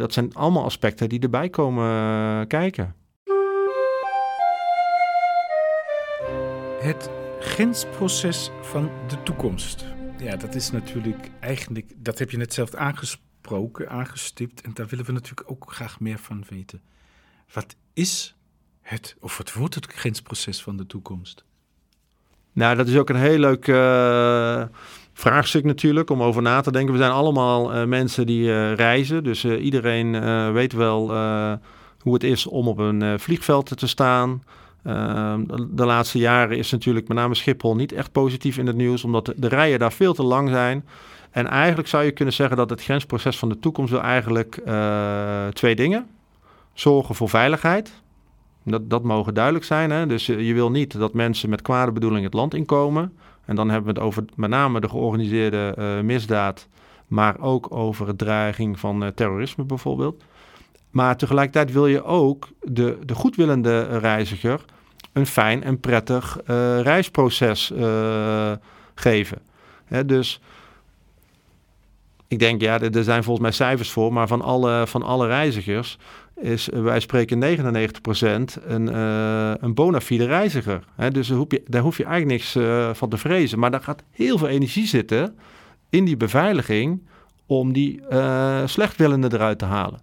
dat 0.00 0.12
zijn 0.12 0.34
allemaal 0.34 0.64
aspecten 0.64 1.08
die 1.08 1.20
erbij 1.20 1.48
komen 1.48 2.46
kijken. 2.46 2.94
Het 6.84 7.10
grensproces 7.40 8.50
van 8.62 8.90
de 9.08 9.22
toekomst. 9.22 9.84
Ja, 10.18 10.36
dat 10.36 10.54
is 10.54 10.70
natuurlijk 10.70 11.30
eigenlijk, 11.40 11.92
dat 11.96 12.18
heb 12.18 12.30
je 12.30 12.36
net 12.36 12.54
zelf 12.54 12.74
aangesproken, 12.74 13.90
aangestipt. 13.90 14.60
En 14.60 14.70
daar 14.74 14.86
willen 14.86 15.04
we 15.04 15.12
natuurlijk 15.12 15.50
ook 15.50 15.72
graag 15.72 16.00
meer 16.00 16.18
van 16.18 16.44
weten. 16.48 16.80
Wat 17.52 17.76
is 17.92 18.36
het, 18.80 19.16
of 19.20 19.38
wat 19.38 19.52
wordt 19.52 19.74
het 19.74 19.86
grensproces 19.86 20.62
van 20.62 20.76
de 20.76 20.86
toekomst? 20.86 21.44
Nou, 22.52 22.76
dat 22.76 22.88
is 22.88 22.96
ook 22.96 23.08
een 23.08 23.16
heel 23.16 23.38
leuk 23.38 23.66
uh, 23.66 24.64
vraagstuk 25.12 25.64
natuurlijk 25.64 26.10
om 26.10 26.22
over 26.22 26.42
na 26.42 26.60
te 26.60 26.72
denken. 26.72 26.92
We 26.92 26.98
zijn 26.98 27.12
allemaal 27.12 27.74
uh, 27.74 27.84
mensen 27.84 28.26
die 28.26 28.46
uh, 28.46 28.74
reizen, 28.74 29.24
dus 29.24 29.44
iedereen 29.44 30.12
weet 30.52 30.72
wel 30.72 31.06
hoe 31.98 32.14
het 32.14 32.24
is 32.24 32.46
om 32.46 32.68
op 32.68 32.78
een 32.78 33.20
vliegveld 33.20 33.78
te 33.78 33.86
staan. 33.86 34.42
Ehm, 34.84 35.44
de, 35.70 35.84
laatste 35.84 36.18
jaren 36.18 36.58
is 36.58 36.70
natuurlijk 36.70 37.08
met 37.08 37.16
name 37.16 37.34
Schiphol 37.34 37.74
niet 37.74 37.92
echt 37.92 38.12
positief 38.12 38.58
in 38.58 38.66
het 38.66 38.76
nieuws, 38.76 39.04
omdat 39.04 39.32
de, 39.36 39.48
rijen 39.48 39.78
daar 39.78 39.92
veel 39.92 40.14
te 40.14 40.22
lang 40.22 40.48
zijn. 40.48 40.84
En 41.30 41.46
eigenlijk 41.46 41.88
zou 41.88 42.04
je 42.04 42.10
kunnen 42.10 42.34
zeggen 42.34 42.56
dat 42.56 42.70
het 42.70 42.82
grensproces 42.82 43.38
van 43.38 43.48
de 43.48 43.58
toekomst 43.58 43.90
wil 43.90 44.00
eigenlijk 44.00 44.60
uh, 44.66 45.46
twee 45.46 45.74
dingen. 45.74 46.06
Zorgen 46.72 47.14
voor 47.14 47.28
veiligheid. 47.28 48.02
Dat, 48.64 48.90
dat 48.90 49.02
mogen 49.02 49.34
duidelijk 49.34 49.64
zijn. 49.64 49.90
Hè? 49.90 50.06
Dus 50.06 50.26
je, 50.26 50.44
je 50.44 50.54
wil 50.54 50.70
niet 50.70 50.98
dat 50.98 51.14
mensen 51.14 51.50
met 51.50 51.62
kwade 51.62 51.92
bedoeling 51.92 52.24
het 52.24 52.34
land 52.34 52.54
inkomen. 52.54 53.12
En 53.44 53.56
dan 53.56 53.70
hebben 53.70 53.94
we 53.94 54.00
het 54.00 54.08
over 54.08 54.24
met 54.34 54.50
name 54.50 54.80
de 54.80 54.88
georganiseerde 54.88 55.74
uh, 55.78 56.00
misdaad, 56.00 56.68
maar 57.06 57.40
ook 57.40 57.74
over 57.74 58.06
het 58.06 58.18
dreiging 58.18 58.78
van 58.78 59.12
terrorisme 59.14 59.64
bijvoorbeeld. 59.64 60.22
Maar 60.90 61.16
tegelijkertijd 61.16 61.72
wil 61.72 61.86
je 61.86 62.04
ook 62.04 62.48
de, 62.60 62.98
de 63.04 63.14
goedwillende 63.14 63.98
reiziger 63.98 64.64
een 65.14 65.26
fijn 65.26 65.62
en 65.62 65.80
prettig 65.80 66.38
uh, 66.50 66.80
reisproces 66.80 67.70
uh, 67.70 68.52
geven. 68.94 69.38
Hè, 69.84 70.04
dus 70.04 70.40
ik 72.28 72.38
denk, 72.38 72.60
ja, 72.60 72.80
er 72.80 73.04
zijn 73.04 73.24
volgens 73.24 73.46
mij 73.46 73.54
cijfers 73.54 73.90
voor, 73.90 74.12
maar 74.12 74.26
van 74.26 74.42
alle, 74.42 74.86
van 74.86 75.02
alle 75.02 75.26
reizigers 75.26 75.98
is, 76.40 76.68
wij 76.72 77.00
spreken 77.00 77.42
99% 77.42 78.62
een, 78.66 78.86
uh, 78.86 79.52
een 79.60 79.74
bona 79.74 80.00
fide 80.00 80.26
reiziger. 80.26 80.84
Hè, 80.94 81.10
dus 81.10 81.28
daar 81.28 81.36
hoef, 81.36 81.50
je, 81.50 81.62
daar 81.66 81.82
hoef 81.82 81.96
je 81.96 82.04
eigenlijk 82.04 82.32
niks 82.32 82.58
van 82.98 83.08
te 83.08 83.18
vrezen. 83.18 83.58
Maar 83.58 83.70
daar 83.70 83.82
gaat 83.82 84.02
heel 84.10 84.38
veel 84.38 84.48
energie 84.48 84.86
zitten 84.86 85.38
in 85.90 86.04
die 86.04 86.16
beveiliging 86.16 87.02
om 87.46 87.72
die 87.72 88.00
slechtwillenden 88.64 89.32
eruit 89.32 89.58
te 89.58 89.64
halen. 89.64 90.00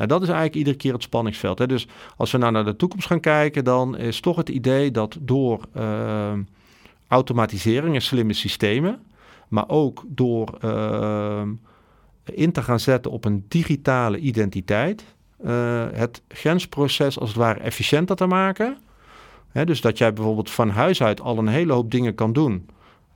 Nou, 0.00 0.12
dat 0.12 0.22
is 0.22 0.28
eigenlijk 0.28 0.58
iedere 0.58 0.76
keer 0.76 0.92
het 0.92 1.02
spanningsveld. 1.02 1.58
Hè. 1.58 1.66
Dus 1.66 1.86
als 2.16 2.32
we 2.32 2.38
nou 2.38 2.52
naar 2.52 2.64
de 2.64 2.76
toekomst 2.76 3.06
gaan 3.06 3.20
kijken, 3.20 3.64
dan 3.64 3.96
is 3.96 4.20
toch 4.20 4.36
het 4.36 4.48
idee 4.48 4.90
dat 4.90 5.16
door 5.20 5.60
uh, 5.76 6.32
automatisering 7.08 7.94
en 7.94 8.02
slimme 8.02 8.32
systemen, 8.32 9.02
maar 9.48 9.68
ook 9.68 10.04
door 10.06 10.58
uh, 10.64 11.42
in 12.24 12.52
te 12.52 12.62
gaan 12.62 12.80
zetten 12.80 13.10
op 13.10 13.24
een 13.24 13.44
digitale 13.48 14.18
identiteit, 14.18 15.04
uh, 15.44 15.84
het 15.92 16.22
grensproces 16.28 17.18
als 17.18 17.28
het 17.28 17.38
ware 17.38 17.60
efficiënter 17.60 18.16
te 18.16 18.26
maken. 18.26 18.78
Hè, 19.52 19.64
dus 19.64 19.80
dat 19.80 19.98
jij 19.98 20.12
bijvoorbeeld 20.12 20.50
van 20.50 20.68
huis 20.68 21.02
uit 21.02 21.20
al 21.20 21.38
een 21.38 21.48
hele 21.48 21.72
hoop 21.72 21.90
dingen 21.90 22.14
kan 22.14 22.32
doen. 22.32 22.68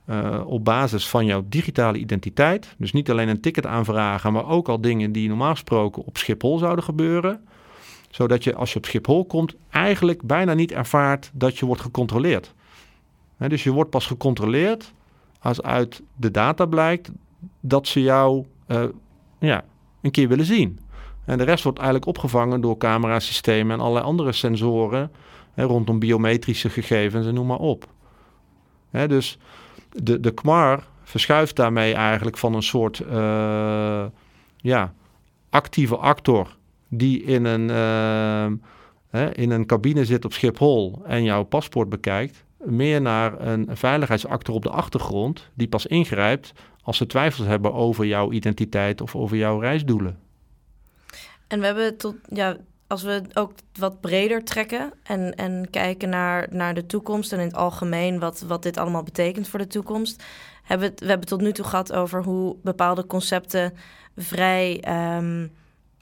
Uh, 0.09 0.41
op 0.45 0.65
basis 0.65 1.09
van 1.09 1.25
jouw 1.25 1.43
digitale 1.49 1.97
identiteit. 1.97 2.75
Dus 2.77 2.93
niet 2.93 3.09
alleen 3.11 3.27
een 3.27 3.41
ticket 3.41 3.65
aanvragen, 3.65 4.33
maar 4.33 4.47
ook 4.47 4.69
al 4.69 4.81
dingen 4.81 5.11
die 5.11 5.27
normaal 5.27 5.51
gesproken 5.51 6.05
op 6.05 6.17
Schiphol 6.17 6.57
zouden 6.57 6.83
gebeuren. 6.83 7.45
Zodat 8.09 8.43
je 8.43 8.55
als 8.55 8.71
je 8.73 8.77
op 8.77 8.85
Schiphol 8.85 9.25
komt, 9.25 9.55
eigenlijk 9.69 10.21
bijna 10.23 10.53
niet 10.53 10.71
ervaart 10.71 11.31
dat 11.33 11.57
je 11.57 11.65
wordt 11.65 11.81
gecontroleerd. 11.81 12.53
dus 13.37 13.63
je 13.63 13.71
wordt 13.71 13.89
pas 13.89 14.05
gecontroleerd 14.05 14.93
als 15.39 15.61
uit 15.61 16.01
de 16.15 16.31
data 16.31 16.65
blijkt 16.65 17.11
dat 17.59 17.87
ze 17.87 18.01
jou 18.01 18.45
uh, 18.67 18.83
ja, 19.39 19.63
een 20.01 20.11
keer 20.11 20.27
willen 20.27 20.45
zien. 20.45 20.79
En 21.25 21.37
de 21.37 21.43
rest 21.43 21.63
wordt 21.63 21.77
eigenlijk 21.77 22.07
opgevangen 22.07 22.61
door 22.61 22.77
camerasystemen 22.77 23.73
en 23.73 23.79
allerlei 23.79 24.05
andere 24.05 24.31
sensoren 24.31 25.11
rondom 25.55 25.99
biometrische 25.99 26.69
gegevens 26.69 27.27
en 27.27 27.33
noem 27.33 27.47
maar 27.47 27.57
op. 27.57 27.87
dus 28.91 29.37
de, 30.03 30.19
de 30.19 30.33
KMAR 30.33 30.87
verschuift 31.03 31.55
daarmee 31.55 31.93
eigenlijk 31.93 32.37
van 32.37 32.53
een 32.53 32.63
soort 32.63 32.99
uh, 32.99 34.05
ja, 34.57 34.93
actieve 35.49 35.95
actor 35.95 36.57
die 36.89 37.23
in 37.23 37.45
een, 37.45 37.69
hè, 39.09 39.35
in 39.35 39.51
een 39.51 39.65
cabine 39.65 40.05
zit 40.05 40.25
op 40.25 40.33
Schiphol 40.33 41.01
en 41.05 41.23
jouw 41.23 41.43
paspoort 41.43 41.89
bekijkt, 41.89 42.43
meer 42.57 43.01
naar 43.01 43.41
een 43.41 43.67
veiligheidsactor 43.71 44.55
op 44.55 44.63
de 44.63 44.69
achtergrond 44.69 45.49
die 45.53 45.67
pas 45.67 45.85
ingrijpt 45.85 46.53
als 46.81 46.97
ze 46.97 47.05
twijfels 47.05 47.47
hebben 47.47 47.73
over 47.73 48.05
jouw 48.05 48.31
identiteit 48.31 49.01
of 49.01 49.15
over 49.15 49.37
jouw 49.37 49.59
reisdoelen. 49.59 50.19
En 51.47 51.59
we 51.59 51.65
hebben 51.65 51.97
tot, 51.97 52.15
ja, 52.29 52.57
als 52.95 53.03
we 53.03 53.21
ook 53.33 53.51
wat 53.79 54.01
breder 54.01 54.43
trekken 54.43 54.93
en, 55.03 55.35
en 55.35 55.67
kijken 55.69 56.09
naar, 56.09 56.47
naar 56.49 56.73
de 56.73 56.85
toekomst 56.85 57.33
en 57.33 57.39
in 57.39 57.45
het 57.45 57.55
algemeen 57.55 58.19
wat, 58.19 58.43
wat 58.47 58.63
dit 58.63 58.77
allemaal 58.77 59.03
betekent 59.03 59.47
voor 59.47 59.59
de 59.59 59.67
toekomst, 59.67 60.23
hebben 60.63 60.89
we, 60.89 60.95
we 60.97 61.05
hebben 61.05 61.27
tot 61.27 61.41
nu 61.41 61.51
toe 61.51 61.65
gehad 61.65 61.93
over 61.93 62.23
hoe 62.23 62.55
bepaalde 62.63 63.05
concepten 63.05 63.73
vrij 64.15 64.83
um, 65.17 65.51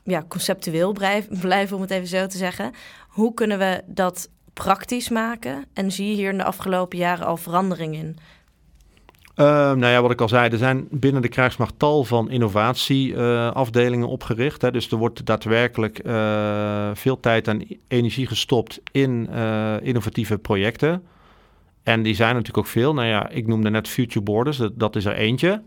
ja, 0.04 0.24
conceptueel 0.28 0.92
blijven, 0.92 1.40
blijven, 1.48 1.76
om 1.76 1.82
het 1.82 1.92
even 1.92 2.08
zo 2.08 2.28
te 2.28 2.38
zeggen. 2.38 2.72
Hoe 3.08 3.34
kunnen 3.34 3.60
we 3.60 3.82
dat 3.86 4.30
praktisch 4.54 5.10
maken? 5.10 5.66
En 5.74 5.92
zie 5.92 6.08
je 6.08 6.16
hier 6.16 6.32
in 6.32 6.38
de 6.38 6.44
afgelopen 6.44 6.98
jaren 6.98 7.26
al 7.26 7.38
verandering 7.38 7.96
in? 7.96 8.18
Uh, 9.36 9.46
nou 9.46 9.86
ja, 9.86 10.02
wat 10.02 10.12
ik 10.12 10.22
al 10.22 10.28
zei, 10.28 10.50
er 10.50 10.58
zijn 10.58 10.88
binnen 10.92 11.22
de 11.22 11.28
krijgsmacht 11.28 11.74
tal 11.78 12.04
van 12.04 12.30
innovatieafdelingen 12.30 14.08
opgericht. 14.08 14.62
Hè. 14.62 14.72
Dus 14.72 14.92
er 14.92 14.98
wordt 14.98 15.26
daadwerkelijk 15.26 16.06
uh, 16.06 16.90
veel 16.94 17.20
tijd 17.20 17.48
en 17.48 17.68
energie 17.88 18.28
gestopt 18.28 18.82
in 18.92 19.28
uh, 19.32 19.76
innovatieve 19.82 20.38
projecten. 20.38 21.04
En 21.84 22.04
die 22.04 22.16
zijn 22.16 22.30
natuurlijk 22.30 22.58
ook 22.58 22.72
veel. 22.72 22.94
Nou 22.94 23.08
ja, 23.08 23.30
ik 23.30 23.48
noemde 23.48 23.70
net 23.70 23.88
Future 23.88 24.26
Borders, 24.26 24.58
dat, 24.58 24.72
dat 24.80 24.96
is 24.96 25.06
er 25.06 25.16
eentje. 25.16 25.62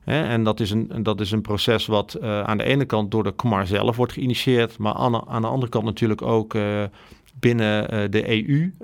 Hè. 0.00 0.22
En 0.22 0.44
dat 0.44 0.60
is, 0.60 0.70
een, 0.70 0.90
dat 1.02 1.20
is 1.20 1.30
een 1.30 1.42
proces 1.42 1.86
wat 1.86 2.20
aan 2.20 2.58
de 2.58 2.64
ene 2.64 2.84
kant 2.84 3.10
door 3.10 3.22
de 3.22 3.34
KMAR 3.34 3.66
zelf 3.66 3.96
wordt 3.96 4.12
geïnitieerd, 4.12 4.78
maar 4.78 4.94
aan, 4.94 5.28
aan 5.28 5.42
de 5.42 5.48
andere 5.48 5.70
kant 5.70 5.84
natuurlijk 5.84 6.22
ook 6.22 6.56
binnen 7.34 8.10
de 8.10 8.48
EU 8.48 8.74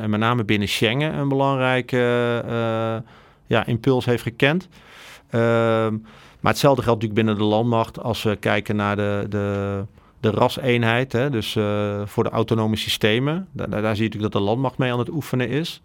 en 0.00 0.10
met 0.10 0.20
name 0.20 0.44
binnen 0.44 0.68
Schengen 0.68 1.18
een 1.18 1.28
belangrijke 1.28 1.96
ja, 3.50 3.66
impuls 3.66 4.04
heeft 4.04 4.22
gekend. 4.22 4.68
Ehm, 5.30 5.96
maar 6.40 6.52
hetzelfde 6.52 6.82
geldt 6.82 7.02
natuurlijk 7.02 7.26
binnen 7.26 7.34
de 7.34 7.54
landmacht 7.54 8.02
als 8.02 8.22
we 8.22 8.36
kijken 8.36 8.76
naar 8.76 8.96
de, 8.96 9.26
de, 9.28 9.84
de 10.20 10.30
raseenheid. 10.30 11.12
Hè, 11.12 11.30
dus 11.30 11.54
uh, 11.54 12.00
voor 12.04 12.24
de 12.24 12.30
autonome 12.30 12.76
systemen. 12.76 13.48
Daar, 13.52 13.68
daar, 13.68 13.80
zie 13.80 14.02
je 14.02 14.08
natuurlijk 14.08 14.32
dat 14.32 14.42
de 14.42 14.48
landmacht 14.48 14.78
mee 14.78 14.92
aan 14.92 14.98
het 14.98 15.10
oefenen 15.10 15.48
is. 15.48 15.82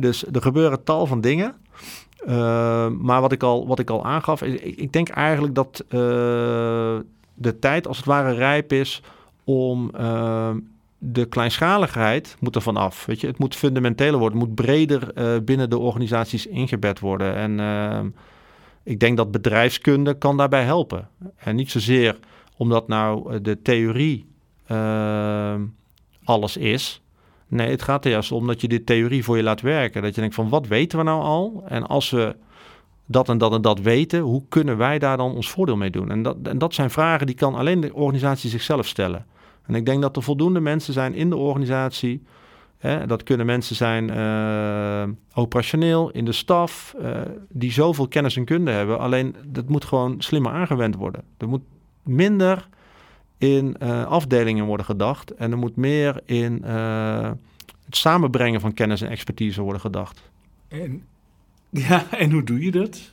dus 0.00 0.26
er 0.26 0.42
gebeuren 0.42 0.84
tal 0.84 1.06
van 1.06 1.20
dingen. 1.20 1.54
Uh, 2.26 2.88
maar 2.88 3.20
wat 3.20 3.32
ik 3.32 3.42
al, 3.42 3.66
wat 3.66 3.78
ik 3.78 3.90
al 3.90 4.04
aangaf, 4.04 4.42
ik, 4.42 4.60
ik 4.60 4.92
denk 4.92 5.08
eigenlijk 5.08 5.54
dat 5.54 5.84
uh, 5.88 5.90
de 7.34 7.58
tijd 7.60 7.86
als 7.86 7.96
het 7.96 8.06
ware 8.06 8.32
rijp 8.32 8.72
is 8.72 9.02
om 9.44 9.90
ehm, 9.94 10.58
de 11.02 11.24
kleinschaligheid 11.24 12.36
moet 12.40 12.54
er 12.54 12.62
vanaf. 12.62 13.06
Weet 13.06 13.20
je? 13.20 13.26
Het 13.26 13.38
moet 13.38 13.56
fundamenteler 13.56 14.18
worden, 14.18 14.38
het 14.38 14.48
moet 14.48 14.56
breder 14.56 15.10
uh, 15.14 15.40
binnen 15.44 15.70
de 15.70 15.78
organisaties 15.78 16.46
ingebed 16.46 17.00
worden. 17.00 17.34
En 17.34 17.58
uh, 17.58 18.00
ik 18.82 19.00
denk 19.00 19.16
dat 19.16 19.30
bedrijfskunde 19.30 20.18
kan 20.18 20.36
daarbij 20.36 20.64
helpen. 20.64 21.08
En 21.36 21.56
niet 21.56 21.70
zozeer 21.70 22.18
omdat 22.56 22.88
nou 22.88 23.32
eh, 23.32 23.38
de 23.42 23.62
theorie 23.62 24.28
alles 26.24 26.56
is. 26.56 27.02
Nee, 27.48 27.70
het 27.70 27.82
gaat 27.82 28.04
er 28.04 28.10
juist 28.10 28.32
om 28.32 28.46
dat 28.46 28.60
je 28.60 28.68
die 28.68 28.84
theorie 28.84 29.24
voor 29.24 29.36
je 29.36 29.42
laat 29.42 29.60
werken. 29.60 30.02
Dat 30.02 30.14
je 30.14 30.20
denkt 30.20 30.34
van 30.34 30.48
wat 30.48 30.66
weten 30.66 30.98
we 30.98 31.04
nou 31.04 31.22
al? 31.22 31.64
En 31.66 31.86
als 31.86 32.10
we 32.10 32.36
dat 33.06 33.28
en 33.28 33.38
dat 33.38 33.52
en 33.52 33.62
dat 33.62 33.80
weten, 33.80 34.20
hoe 34.20 34.42
kunnen 34.48 34.76
wij 34.76 34.98
daar 34.98 35.16
dan 35.16 35.34
ons 35.34 35.50
voordeel 35.50 35.76
mee 35.76 35.90
doen? 35.90 36.10
En 36.10 36.22
dat, 36.22 36.36
en 36.42 36.58
dat 36.58 36.74
zijn 36.74 36.90
vragen 36.90 37.26
die 37.26 37.34
kan 37.34 37.54
alleen 37.54 37.80
de 37.80 37.94
organisatie 37.94 38.50
zichzelf 38.50 38.86
stellen. 38.86 39.26
En 39.70 39.76
ik 39.76 39.86
denk 39.86 40.02
dat 40.02 40.16
er 40.16 40.22
voldoende 40.22 40.60
mensen 40.60 40.92
zijn 40.92 41.14
in 41.14 41.30
de 41.30 41.36
organisatie. 41.36 42.22
Hè, 42.78 43.06
dat 43.06 43.22
kunnen 43.22 43.46
mensen 43.46 43.76
zijn 43.76 44.10
uh, 44.10 45.14
operationeel, 45.34 46.10
in 46.10 46.24
de 46.24 46.32
staf, 46.32 46.94
uh, 47.00 47.20
die 47.48 47.72
zoveel 47.72 48.08
kennis 48.08 48.36
en 48.36 48.44
kunde 48.44 48.70
hebben. 48.70 48.98
Alleen 48.98 49.34
dat 49.46 49.68
moet 49.68 49.84
gewoon 49.84 50.14
slimmer 50.18 50.52
aangewend 50.52 50.96
worden. 50.96 51.22
Er 51.36 51.48
moet 51.48 51.62
minder 52.02 52.68
in 53.38 53.76
uh, 53.82 54.06
afdelingen 54.06 54.64
worden 54.64 54.86
gedacht. 54.86 55.34
En 55.34 55.50
er 55.50 55.58
moet 55.58 55.76
meer 55.76 56.20
in 56.24 56.62
het 57.84 57.96
samenbrengen 57.96 58.60
van 58.60 58.74
kennis 58.74 59.00
en 59.00 59.10
expertise 59.10 59.62
worden 59.62 59.80
gedacht. 59.80 60.30
En, 60.68 61.02
ja, 61.88 62.10
en 62.10 62.30
hoe 62.30 62.42
doe 62.42 62.64
je 62.64 62.70
dat? 62.70 63.12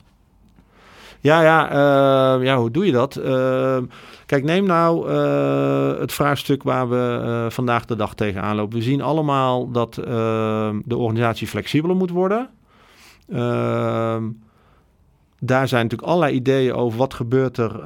Ja, 1.20 1.42
ja, 1.42 1.70
uh, 1.70 2.44
ja 2.44 2.58
hoe 2.58 2.70
doe 2.70 2.86
je 2.86 2.92
dat? 2.92 3.16
Uh, 3.16 3.78
kijk, 4.26 4.44
neem 4.44 4.66
nou 4.66 5.10
uh, 5.10 6.00
het 6.00 6.12
vraagstuk 6.12 6.62
waar 6.62 6.88
we 6.88 7.46
vandaag 7.50 7.84
de 7.84 7.96
dag 7.96 8.14
tegenaan 8.14 8.56
lopen. 8.56 8.78
We 8.78 8.84
zien 8.84 9.02
allemaal 9.02 9.70
dat 9.70 9.94
de 9.94 10.96
organisatie 10.96 11.46
flexibeler 11.46 11.96
moet 11.96 12.10
worden. 12.10 12.48
Ehm, 13.28 14.24
daar 15.40 15.68
zijn 15.68 15.82
natuurlijk 15.82 16.10
allerlei 16.10 16.34
ideeën 16.34 16.74
over 16.74 16.98
wat 16.98 17.14
gebeurt 17.14 17.56
er 17.56 17.80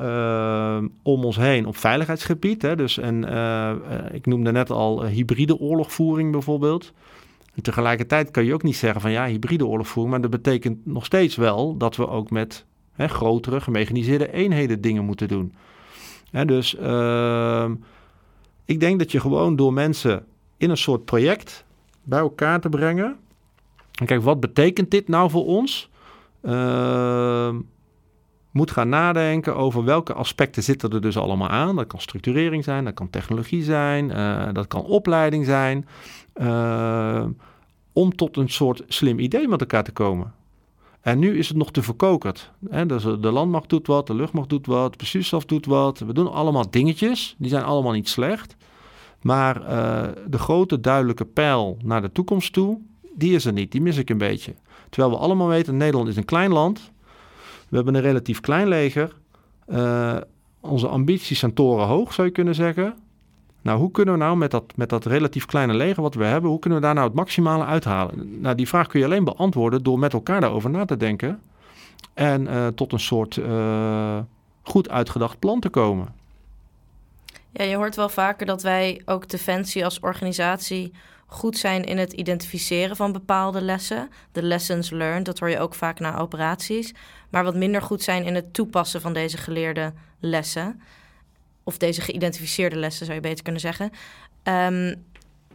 om 1.03 1.25
ons 1.25 1.37
heen 1.37 1.67
op 1.67 1.77
veiligheidsgebied. 1.77 2.63
Hè? 2.63 2.77
Dus, 2.77 2.99
en, 2.99 3.25
ik 4.13 4.27
noemde 4.27 4.53
net 4.53 4.71
al 4.71 5.05
hybride 5.05 5.59
oorlogvoering 5.59 6.33
bijvoorbeeld. 6.33 6.93
Tegelijkertijd 7.63 8.31
kan 8.31 8.45
je 8.45 8.55
ook 8.55 8.63
niet 8.63 8.77
zeggen 8.77 9.01
van 9.01 9.11
ja, 9.11 9.27
hybride 9.27 9.67
oorlogvoering, 9.67 10.13
maar 10.13 10.31
dat 10.31 10.43
betekent 10.43 10.87
nog 10.87 11.05
steeds 11.05 11.37
wel 11.37 11.77
dat 11.77 11.97
we 11.97 12.09
ook 12.09 12.31
met 12.31 12.67
hè, 12.93 13.09
grotere 13.09 13.61
gemechaniseerde 13.61 14.33
eenheden 14.33 14.81
dingen 14.81 15.05
moeten 15.05 15.29
doen. 15.29 15.55
Hè, 16.31 16.45
dus 16.45 16.75
uh, 16.75 17.71
ik 18.65 18.81
denk 18.81 18.99
dat 18.99 19.13
je 19.13 19.21
gewoon 19.21 19.57
door 19.57 19.73
mensen 19.73 20.25
in 20.57 20.71
een 20.71 20.77
soort 20.77 21.05
project 21.05 21.65
bij 22.03 22.19
elkaar 22.19 22.61
te 22.61 22.69
brengen. 22.69 23.17
En 24.01 24.07
kijk, 24.07 24.23
wat 24.23 24.41
betekent 24.41 24.91
dit 24.91 25.09
nou 25.09 25.31
voor 25.31 25.47
ons? 25.47 25.91
Uh, 26.43 27.55
moet 28.51 28.71
gaan 28.71 28.89
nadenken 28.89 29.57
over 29.57 29.85
welke 29.85 30.13
aspecten 30.13 30.63
zitten 30.63 30.91
er 30.91 31.01
dus 31.01 31.17
allemaal 31.17 31.49
aan. 31.49 31.77
Dat 31.77 31.87
kan 31.87 32.01
structurering 32.01 32.65
zijn, 32.65 32.85
dat 32.85 32.95
kan 32.95 33.11
technologie 33.11 33.63
zijn, 33.63 34.11
uh, 34.11 34.49
dat 34.53 34.67
kan 34.67 34.85
opleiding 34.85 35.45
zijn. 35.45 35.87
Uh, 36.35 37.25
om 37.93 38.17
tot 38.17 38.37
een 38.37 38.49
soort 38.49 38.83
slim 38.89 39.19
idee 39.19 39.49
met 39.49 39.61
elkaar 39.61 39.85
te 39.85 39.93
komen. 39.93 40.33
En 41.03 41.19
nu 41.19 41.39
is 41.39 41.49
het 41.49 41.57
nog 41.57 41.71
te 41.71 41.83
verkokerd. 41.83 42.51
Dus 42.87 43.03
de 43.03 43.31
landmacht 43.31 43.69
doet 43.69 43.87
wat, 43.87 44.07
de 44.07 44.15
luchtmacht 44.15 44.49
doet 44.49 44.67
wat, 44.67 44.99
de 44.99 45.43
doet 45.47 45.67
wat. 45.67 45.99
We 45.99 46.13
doen 46.13 46.33
allemaal 46.33 46.71
dingetjes. 46.71 47.35
Die 47.39 47.51
zijn 47.51 47.65
allemaal 47.65 47.93
niet 47.93 48.09
slecht. 48.09 48.57
Maar 49.23 49.63
uh, 49.63 50.03
de 50.27 50.39
grote 50.39 50.81
duidelijke 50.81 51.25
pijl 51.25 51.77
naar 51.85 52.03
de 52.03 52.13
toekomst 52.13 52.53
toe, 52.53 52.81
die 53.15 53.35
is 53.35 53.45
er 53.45 53.53
niet. 53.53 53.73
Die 53.73 53.81
mis 53.81 53.97
ik 53.97 54.11
een 54.11 54.19
beetje. 54.19 54.55
Terwijl 54.89 55.15
we 55.15 55.21
allemaal 55.21 55.49
weten, 55.49 55.77
Nederland 55.77 56.09
is 56.09 56.17
een 56.17 56.25
klein 56.25 56.53
land. 56.53 56.91
We 57.69 57.77
hebben 57.77 57.95
een 57.95 58.01
relatief 58.01 58.41
klein 58.41 58.69
leger. 58.69 59.17
Uh, 59.69 60.17
onze 60.61 60.89
ambities 60.89 61.39
zijn 61.39 61.55
torenhoog, 61.55 62.13
zou 62.13 62.27
je 62.27 62.33
kunnen 62.33 62.55
zeggen. 62.55 62.97
Nou, 63.63 63.79
hoe 63.79 63.91
kunnen 63.91 64.15
we 64.15 64.21
nou 64.21 64.37
met 64.37 64.51
dat, 64.51 64.65
met 64.75 64.89
dat 64.89 65.05
relatief 65.05 65.47
kleine 65.47 65.75
leger 65.75 66.03
wat 66.03 66.15
we 66.15 66.25
hebben, 66.25 66.51
hoe 66.51 66.59
kunnen 66.59 66.79
we 66.79 66.85
daar 66.85 66.95
nou 66.95 67.07
het 67.07 67.17
maximale 67.17 67.65
uithalen? 67.65 68.41
Nou, 68.41 68.55
die 68.55 68.69
vraag 68.69 68.87
kun 68.87 69.01
je 69.01 69.07
alleen 69.07 69.25
beantwoorden 69.25 69.83
door 69.83 69.99
met 69.99 70.13
elkaar 70.13 70.41
daarover 70.41 70.71
na 70.71 70.85
te 70.85 70.97
denken 70.97 71.41
en 72.15 72.43
uh, 72.43 72.67
tot 72.67 72.93
een 72.93 73.01
soort 73.01 73.37
uh, 73.37 74.19
goed 74.63 74.91
uitgedacht 74.91 75.39
plan 75.39 75.61
te 75.61 75.69
komen. 75.69 76.15
Ja, 77.51 77.65
je 77.65 77.77
hoort 77.77 77.97
wel 77.97 78.09
vaker 78.09 78.47
dat 78.47 78.63
wij 78.63 79.03
ook 79.05 79.29
Defensie 79.29 79.85
als 79.85 80.01
organisatie 80.01 80.93
goed 81.27 81.59
zijn 81.59 81.85
in 81.85 81.99
het 81.99 82.13
identificeren 82.13 82.97
van 82.97 83.13
bepaalde 83.13 83.63
lessen. 83.63 84.11
De 84.33 84.43
lessons 84.43 84.91
learned, 84.91 85.25
dat 85.25 85.39
hoor 85.39 85.51
je 85.51 85.59
ook 85.59 85.75
vaak 85.75 85.99
na 85.99 86.19
operaties. 86.19 86.95
Maar 87.31 87.45
wat 87.45 87.55
minder 87.55 87.83
goed 87.83 88.03
zijn 88.03 88.25
in 88.25 88.35
het 88.35 88.55
toepassen 88.55 89.01
van 89.01 89.13
deze 89.13 89.37
geleerde 89.37 89.93
lessen 90.21 90.81
of 91.65 91.79
deze 91.79 92.01
geïdentificeerde 92.01 92.77
lessen 92.77 93.07
zou 93.07 93.17
je 93.19 93.29
beter 93.29 93.43
kunnen 93.43 93.61
zeggen. 93.61 93.91
Um, 94.43 94.95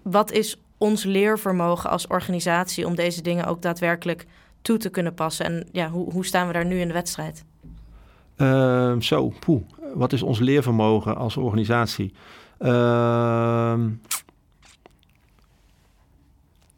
wat 0.02 0.32
is 0.32 0.62
ons 0.78 1.04
leervermogen 1.04 1.90
als 1.90 2.08
organisatie 2.08 2.86
om 2.86 2.96
deze 2.96 3.22
dingen 3.22 3.46
ook 3.46 3.62
daadwerkelijk 3.62 4.26
toe 4.62 4.78
te 4.78 4.90
kunnen 4.90 5.14
passen? 5.14 5.46
En 5.46 5.68
ja, 5.72 5.90
hoe, 5.90 6.12
hoe 6.12 6.26
staan 6.26 6.48
we 6.48 6.54
daar 6.54 6.66
nu 6.66 6.80
in 6.80 6.88
de 6.88 6.94
wedstrijd? 6.94 7.46
Uh, 8.38 9.00
zo, 9.00 9.34
poeh. 9.40 9.62
Wat 9.94 10.14
is 10.14 10.22
ons 10.22 10.40
leervermogen 10.40 11.18
als 11.18 11.38
organisatie? 11.38 12.14
Uh, 12.60 12.70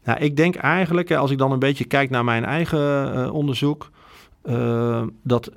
nou, 0.04 0.20
ik 0.20 0.36
denk 0.36 0.56
eigenlijk, 0.56 1.12
als 1.12 1.32
ik 1.32 1.38
dan 1.38 1.52
een 1.52 1.60
beetje 1.60 1.86
kijk 1.86 2.10
naar 2.10 2.24
mijn 2.24 2.46
eigen 2.46 3.16
uh, 3.18 3.34
onderzoek, 3.34 3.92
uh, 4.44 5.04
dat 5.24 5.52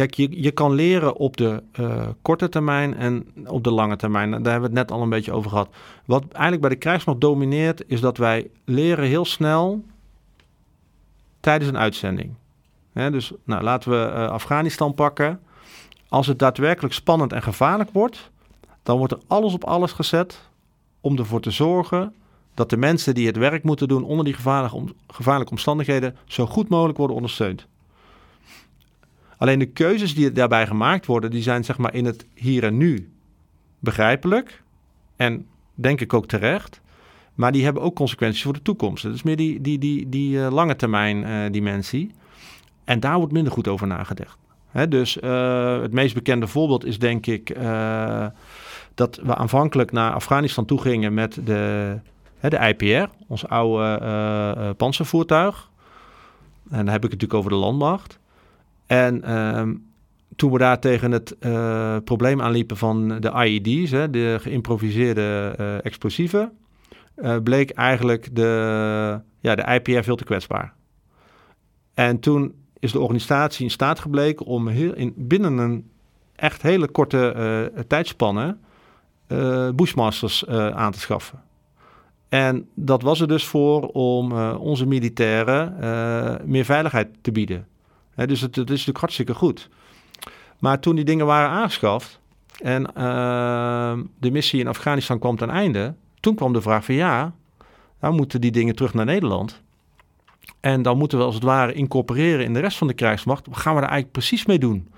Kijk, 0.00 0.14
je, 0.14 0.42
je 0.42 0.50
kan 0.50 0.72
leren 0.72 1.16
op 1.16 1.36
de 1.36 1.62
uh, 1.80 2.06
korte 2.22 2.48
termijn 2.48 2.96
en 2.96 3.26
op 3.46 3.64
de 3.64 3.70
lange 3.70 3.96
termijn. 3.96 4.30
Daar 4.30 4.52
hebben 4.52 4.70
we 4.70 4.78
het 4.78 4.88
net 4.88 4.90
al 4.90 5.02
een 5.02 5.08
beetje 5.08 5.32
over 5.32 5.50
gehad. 5.50 5.68
Wat 6.04 6.24
eigenlijk 6.30 6.60
bij 6.60 6.70
de 6.70 6.76
krijgsmacht 6.76 7.20
domineert, 7.20 7.82
is 7.86 8.00
dat 8.00 8.16
wij 8.16 8.50
leren 8.64 9.04
heel 9.04 9.24
snel 9.24 9.84
tijdens 11.40 11.70
een 11.70 11.78
uitzending. 11.78 12.34
dus 12.92 13.32
nou, 13.44 13.62
laten 13.62 13.90
we 13.90 13.96
uh, 13.96 14.28
Afghanistan 14.28 14.94
pakken. 14.94 15.40
Als 16.08 16.26
het 16.26 16.38
daadwerkelijk 16.38 16.94
spannend 16.94 17.32
en 17.32 17.42
gevaarlijk 17.42 17.90
wordt, 17.90 18.30
dan 18.82 18.98
wordt 18.98 19.12
er 19.12 19.20
alles 19.26 19.54
op 19.54 19.64
alles 19.64 19.92
gezet 19.92 20.48
om 21.00 21.18
ervoor 21.18 21.40
te 21.40 21.50
zorgen 21.50 22.14
dat 22.54 22.70
de 22.70 22.76
mensen 22.76 23.14
die 23.14 23.26
het 23.26 23.36
werk 23.36 23.62
moeten 23.62 23.88
doen 23.88 24.04
onder 24.04 24.24
die 24.24 24.34
gevaarlijke 25.06 25.50
omstandigheden 25.50 26.16
zo 26.24 26.46
goed 26.46 26.68
mogelijk 26.68 26.98
worden 26.98 27.16
ondersteund. 27.16 27.66
Alleen 29.40 29.58
de 29.58 29.66
keuzes 29.66 30.14
die 30.14 30.32
daarbij 30.32 30.66
gemaakt 30.66 31.06
worden, 31.06 31.30
die 31.30 31.42
zijn 31.42 31.64
zeg 31.64 31.78
maar 31.78 31.94
in 31.94 32.04
het 32.04 32.26
hier 32.34 32.64
en 32.64 32.76
nu 32.76 33.10
begrijpelijk. 33.78 34.62
En 35.16 35.46
denk 35.74 36.00
ik 36.00 36.14
ook 36.14 36.26
terecht. 36.26 36.80
Maar 37.34 37.52
die 37.52 37.64
hebben 37.64 37.82
ook 37.82 37.94
consequenties 37.94 38.42
voor 38.42 38.52
de 38.52 38.62
toekomst. 38.62 39.04
Is 39.04 39.22
meer 39.22 39.36
die, 39.36 39.60
die, 39.60 39.78
die, 39.78 40.08
die 40.08 40.36
uh, 40.36 40.50
lange 40.50 40.76
termijn 40.76 41.16
uh, 41.16 41.52
dimensie. 41.52 42.10
En 42.84 43.00
daar 43.00 43.16
wordt 43.16 43.32
minder 43.32 43.52
goed 43.52 43.68
over 43.68 43.86
nagedacht. 43.86 44.38
Hè, 44.70 44.88
dus 44.88 45.16
uh, 45.16 45.80
het 45.80 45.92
meest 45.92 46.14
bekende 46.14 46.46
voorbeeld 46.46 46.84
is 46.84 46.98
denk 46.98 47.26
ik 47.26 47.56
dat 48.94 49.20
we 49.22 49.34
aanvankelijk 49.34 49.92
naar 49.92 50.12
Afghanistan 50.12 50.64
toe 50.64 50.80
gingen 50.80 51.14
met 51.14 51.38
de, 51.44 51.96
hè, 52.38 52.48
de 52.48 52.74
IPR, 52.76 53.10
ons 53.26 53.46
oude 53.48 54.74
panzervoertuig. 54.76 55.70
En 56.70 56.76
dan 56.76 56.88
heb 56.88 57.04
ik 57.04 57.10
het 57.10 57.20
natuurlijk 57.20 57.34
over 57.34 57.50
de 57.50 57.56
landmacht. 57.56 58.19
En 58.90 59.22
ehm, 59.22 59.74
toen 60.36 60.52
we 60.52 60.58
daar 60.58 60.80
tegen 60.80 61.12
het 61.12 61.36
uh, 61.40 61.96
probleem 62.04 62.40
aanliepen 62.40 62.76
van 62.76 63.20
de 63.20 63.46
IED's, 63.46 63.90
hè, 63.90 64.10
de 64.10 64.36
geïmproviseerde 64.40 65.54
uh, 65.60 65.84
explosieven, 65.84 66.52
uh, 67.16 67.36
bleek 67.42 67.70
eigenlijk 67.70 68.36
de, 68.36 69.20
ja, 69.40 69.54
de 69.54 69.62
IPR 69.62 70.02
veel 70.02 70.16
te 70.16 70.24
kwetsbaar. 70.24 70.72
En 71.94 72.20
toen 72.20 72.54
is 72.78 72.92
de 72.92 73.00
organisatie 73.00 73.64
in 73.64 73.70
staat 73.70 73.98
gebleken 73.98 74.46
om 74.46 74.68
heel 74.68 74.94
in, 74.94 75.14
binnen 75.16 75.58
een 75.58 75.90
echt 76.36 76.62
hele 76.62 76.88
korte 76.88 77.72
tijdspanne 77.86 78.56
Bushmasters 79.74 80.46
aan 80.48 80.92
te 80.92 81.00
schaffen. 81.00 81.42
En 82.28 82.68
dat 82.74 83.02
was 83.02 83.20
er 83.20 83.28
dus 83.28 83.44
voor 83.44 83.88
om 83.88 84.32
onze 84.52 84.86
militairen 84.86 85.74
meer 86.44 86.64
veiligheid 86.64 87.08
te 87.20 87.32
bieden. 87.32 87.68
Dus 88.26 88.40
het, 88.40 88.56
is 88.56 88.64
natuurlijk 88.64 88.98
hartstikke 88.98 89.34
goed. 89.34 89.68
Maar 90.58 90.80
toen 90.80 90.94
die 90.94 91.04
dingen 91.04 91.26
waren 91.26 91.50
aangeschaft 91.50 92.20
en 92.62 92.82
uh, 92.96 93.98
de 94.18 94.30
missie 94.30 94.60
in 94.60 94.66
Afghanistan 94.66 95.18
kwam 95.18 95.36
ten 95.36 95.50
einde, 95.50 95.94
toen 96.20 96.34
kwam 96.34 96.52
de 96.52 96.60
vraag 96.60 96.84
van 96.84 96.94
ja, 96.94 97.34
dan 98.00 98.14
moeten 98.14 98.40
die 98.40 98.50
dingen 98.50 98.74
terug 98.74 98.94
naar 98.94 99.04
Nederland. 99.04 99.62
En 100.60 100.82
dan 100.82 100.98
moeten 100.98 101.18
we 101.18 101.24
als 101.24 101.34
het 101.34 101.44
ware 101.44 101.72
incorporeren 101.72 102.44
in 102.44 102.52
de 102.52 102.60
rest 102.60 102.78
van 102.78 102.86
de 102.86 102.94
krijgsmacht. 102.94 103.46
Wat 103.46 103.56
gaan 103.56 103.74
we 103.74 103.80
daar 103.80 103.90
eigenlijk 103.90 104.18
precies 104.18 104.46
mee 104.46 104.58
doen? 104.58 104.88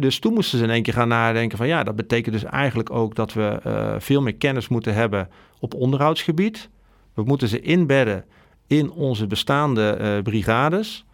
dus 0.00 0.18
toen 0.18 0.32
moesten 0.32 0.58
ze 0.58 0.64
in 0.64 0.70
één 0.70 0.82
keer 0.82 0.92
gaan 0.92 1.08
nadenken 1.08 1.58
van 1.58 1.66
ja, 1.66 1.82
dat 1.82 1.96
betekent 1.96 2.34
dus 2.34 2.44
eigenlijk 2.44 2.90
ook 2.90 3.14
dat 3.14 3.32
we 3.32 3.60
uh, 3.66 3.94
veel 3.98 4.22
meer 4.22 4.34
kennis 4.34 4.68
moeten 4.68 4.94
hebben 4.94 5.28
op 5.60 5.74
onderhoudsgebied. 5.74 6.68
We 7.14 7.22
moeten 7.22 7.48
ze 7.48 7.60
inbedden 7.60 8.24
in 8.66 8.90
onze 8.90 9.26
bestaande 9.26 9.98
uh, 10.00 10.22
brigades. 10.22 11.05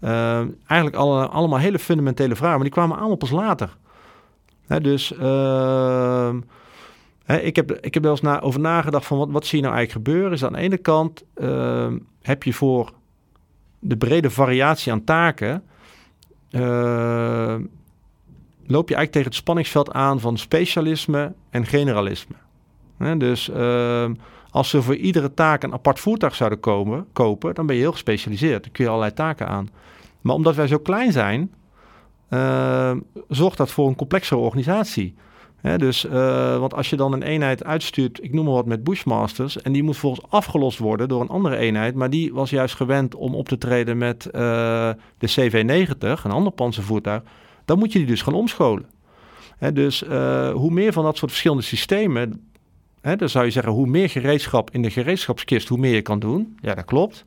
Uh, 0.00 0.38
eigenlijk 0.66 0.96
alle, 0.96 1.26
allemaal 1.26 1.58
hele 1.58 1.78
fundamentele 1.78 2.36
vragen, 2.36 2.54
maar 2.54 2.64
die 2.64 2.72
kwamen 2.72 2.96
allemaal 2.96 3.16
pas 3.16 3.30
later. 3.30 3.76
Hè, 4.66 4.80
dus 4.80 5.12
uh, 5.12 6.34
hè, 7.24 7.36
ik, 7.36 7.56
heb, 7.56 7.72
ik 7.72 7.94
heb 7.94 8.02
wel 8.02 8.12
eens 8.12 8.20
na, 8.20 8.40
over 8.40 8.60
nagedacht 8.60 9.06
van 9.06 9.18
wat, 9.18 9.30
wat 9.30 9.46
zie 9.46 9.58
je 9.58 9.64
nou 9.64 9.76
eigenlijk 9.76 10.06
gebeuren. 10.06 10.32
Is 10.32 10.44
aan 10.44 10.52
de 10.52 10.58
ene 10.58 10.76
kant 10.76 11.24
uh, 11.36 11.92
heb 12.22 12.42
je 12.42 12.52
voor 12.52 12.92
de 13.78 13.96
brede 13.96 14.30
variatie 14.30 14.92
aan 14.92 15.04
taken... 15.04 15.62
Loop 18.68 18.88
je 18.88 18.94
eigenlijk 18.94 19.12
tegen 19.12 19.28
het 19.28 19.34
spanningsveld 19.34 19.92
aan 19.92 20.20
van 20.20 20.38
specialisme 20.38 21.32
en 21.50 21.66
generalisme. 21.66 22.34
Hè, 22.96 23.16
dus 23.16 23.50
als 24.56 24.70
ze 24.70 24.82
voor 24.82 24.96
iedere 24.96 25.34
taak 25.34 25.62
een 25.62 25.72
apart 25.72 26.00
voertuig 26.00 26.34
zouden 26.34 26.60
komen, 26.60 27.06
kopen, 27.12 27.54
dan 27.54 27.66
ben 27.66 27.74
je 27.76 27.80
heel 27.80 27.92
gespecialiseerd. 27.92 28.62
Dan 28.62 28.72
kun 28.72 28.84
je 28.84 28.90
allerlei 28.90 29.14
taken 29.14 29.48
aan. 29.48 29.68
Maar 30.20 30.34
omdat 30.34 30.54
wij 30.54 30.66
zo 30.66 30.78
klein 30.78 31.12
zijn, 31.12 31.54
uh, 32.30 32.92
zorgt 33.28 33.56
dat 33.56 33.70
voor 33.70 33.88
een 33.88 33.96
complexere 33.96 34.40
organisatie. 34.40 35.14
dus, 35.76 36.04
uh, 36.04 36.58
want 36.58 36.74
als 36.74 36.90
je 36.90 36.96
dan 36.96 37.12
een 37.12 37.22
eenheid 37.22 37.64
uitstuurt, 37.64 38.22
ik 38.22 38.32
noem 38.32 38.44
maar 38.44 38.54
wat 38.54 38.66
met 38.66 38.84
Bushmasters, 38.84 39.62
en 39.62 39.72
die 39.72 39.82
moet 39.82 39.96
volgens 39.96 40.26
afgelost 40.30 40.78
worden 40.78 41.08
door 41.08 41.20
een 41.20 41.28
andere 41.28 41.56
eenheid, 41.56 41.94
maar 41.94 42.10
die 42.10 42.34
was 42.34 42.50
juist 42.50 42.74
gewend 42.74 43.14
om 43.14 43.34
op 43.34 43.48
te 43.48 43.58
treden 43.58 43.98
met 43.98 44.26
uh, 44.26 44.32
de 45.18 45.28
CV-90, 45.28 46.22
een 46.22 46.30
ander 46.30 46.52
panzervoertuig, 46.52 47.22
dan 47.64 47.78
moet 47.78 47.92
je 47.92 47.98
die 47.98 48.08
dus 48.08 48.22
gaan 48.22 48.34
omscholen. 48.34 48.86
dus 49.72 50.00
hoe 50.52 50.70
meer 50.70 50.92
van 50.92 51.04
dat 51.04 51.16
soort 51.16 51.30
verschillende 51.30 51.62
systemen, 51.62 52.50
dan 53.14 53.28
zou 53.28 53.44
je 53.44 53.50
zeggen, 53.50 53.72
hoe 53.72 53.86
meer 53.86 54.10
gereedschap 54.10 54.70
in 54.70 54.82
de 54.82 54.90
gereedschapskist, 54.90 55.68
hoe 55.68 55.78
meer 55.78 55.94
je 55.94 56.02
kan 56.02 56.18
doen. 56.18 56.56
Ja, 56.60 56.74
dat 56.74 56.84
klopt. 56.84 57.24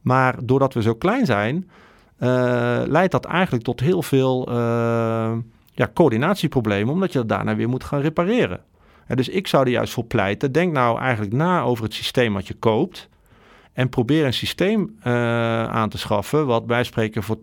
Maar 0.00 0.36
doordat 0.42 0.74
we 0.74 0.82
zo 0.82 0.94
klein 0.94 1.26
zijn, 1.26 1.70
uh, 2.18 2.82
leidt 2.86 3.12
dat 3.12 3.24
eigenlijk 3.24 3.64
tot 3.64 3.80
heel 3.80 4.02
veel 4.02 4.48
uh, 4.48 4.54
ja, 5.72 5.90
coördinatieproblemen, 5.94 6.94
omdat 6.94 7.12
je 7.12 7.18
dat 7.18 7.28
daarna 7.28 7.56
weer 7.56 7.68
moet 7.68 7.84
gaan 7.84 8.00
repareren. 8.00 8.60
En 9.06 9.16
dus 9.16 9.28
ik 9.28 9.46
zou 9.46 9.64
er 9.64 9.70
juist 9.70 9.92
voor 9.92 10.04
pleiten, 10.04 10.52
denk 10.52 10.72
nou 10.72 11.00
eigenlijk 11.00 11.32
na 11.32 11.62
over 11.62 11.84
het 11.84 11.94
systeem 11.94 12.32
wat 12.32 12.46
je 12.46 12.54
koopt 12.54 13.08
en 13.72 13.88
probeer 13.88 14.24
een 14.24 14.32
systeem 14.32 14.96
uh, 14.98 15.12
aan 15.64 15.88
te 15.88 15.98
schaffen 15.98 16.46
wat 16.46 16.64
wij 16.66 16.84
spreken 16.84 17.22
voor 17.22 17.36
80% 17.36 17.40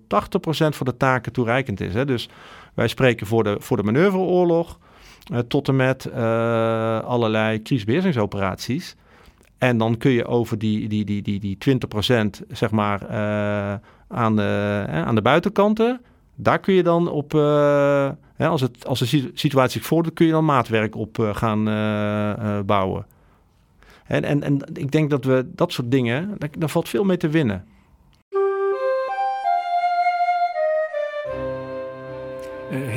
van 0.47 0.85
de 0.85 0.97
taken 0.97 1.31
toereikend 1.31 1.81
is. 1.81 1.93
Hè. 1.93 2.05
Dus 2.05 2.29
wij 2.73 2.87
spreken 2.87 3.27
voor 3.27 3.43
de, 3.43 3.55
voor 3.59 3.77
de 3.77 3.83
manoeuvreoorlog 3.83 4.79
tot 5.47 5.67
en 5.67 5.75
met 5.75 6.11
allerlei 7.03 7.61
crisisbeheersingsoperaties. 7.61 8.95
En 9.57 9.77
dan 9.77 9.97
kun 9.97 10.11
je 10.11 10.25
over 10.25 10.57
die, 10.57 10.87
die, 10.87 11.05
die, 11.05 11.21
die, 11.21 11.39
die 11.39 11.57
20% 11.69 12.45
zeg 12.49 12.71
maar 12.71 13.07
aan 14.07 14.35
de, 14.35 14.85
aan 14.89 15.15
de 15.15 15.21
buitenkanten. 15.21 16.01
Daar 16.35 16.59
kun 16.59 16.73
je 16.73 16.83
dan 16.83 17.09
op, 17.09 17.33
als, 18.37 18.61
het, 18.61 18.87
als 18.87 18.99
de 18.99 19.31
situatie 19.33 19.79
zich 19.79 19.87
voordoet, 19.87 20.13
kun 20.13 20.25
je 20.25 20.31
dan 20.31 20.45
maatwerk 20.45 20.95
op 20.95 21.31
gaan 21.33 21.63
bouwen. 22.65 23.05
En, 24.07 24.23
en, 24.23 24.43
en 24.43 24.59
ik 24.73 24.91
denk 24.91 25.09
dat 25.09 25.25
we 25.25 25.45
dat 25.55 25.71
soort 25.71 25.91
dingen, 25.91 26.37
daar 26.57 26.69
valt 26.69 26.89
veel 26.89 27.03
mee 27.03 27.17
te 27.17 27.29
winnen. 27.29 27.65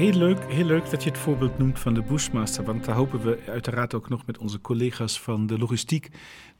Heel, 0.00 0.12
leuk, 0.12 0.44
heel 0.48 0.64
leuk 0.64 0.90
dat 0.90 1.02
je 1.02 1.10
het 1.10 1.18
voorbeeld 1.18 1.58
noemt 1.58 1.78
van 1.78 1.94
de 1.94 2.02
Bushmaster. 2.02 2.64
Want 2.64 2.84
daar 2.84 2.94
hopen 2.94 3.20
we 3.20 3.38
uiteraard 3.46 3.94
ook 3.94 4.08
nog 4.08 4.26
met 4.26 4.38
onze 4.38 4.60
collega's 4.60 5.20
van 5.20 5.46
de 5.46 5.58
logistiek 5.58 6.08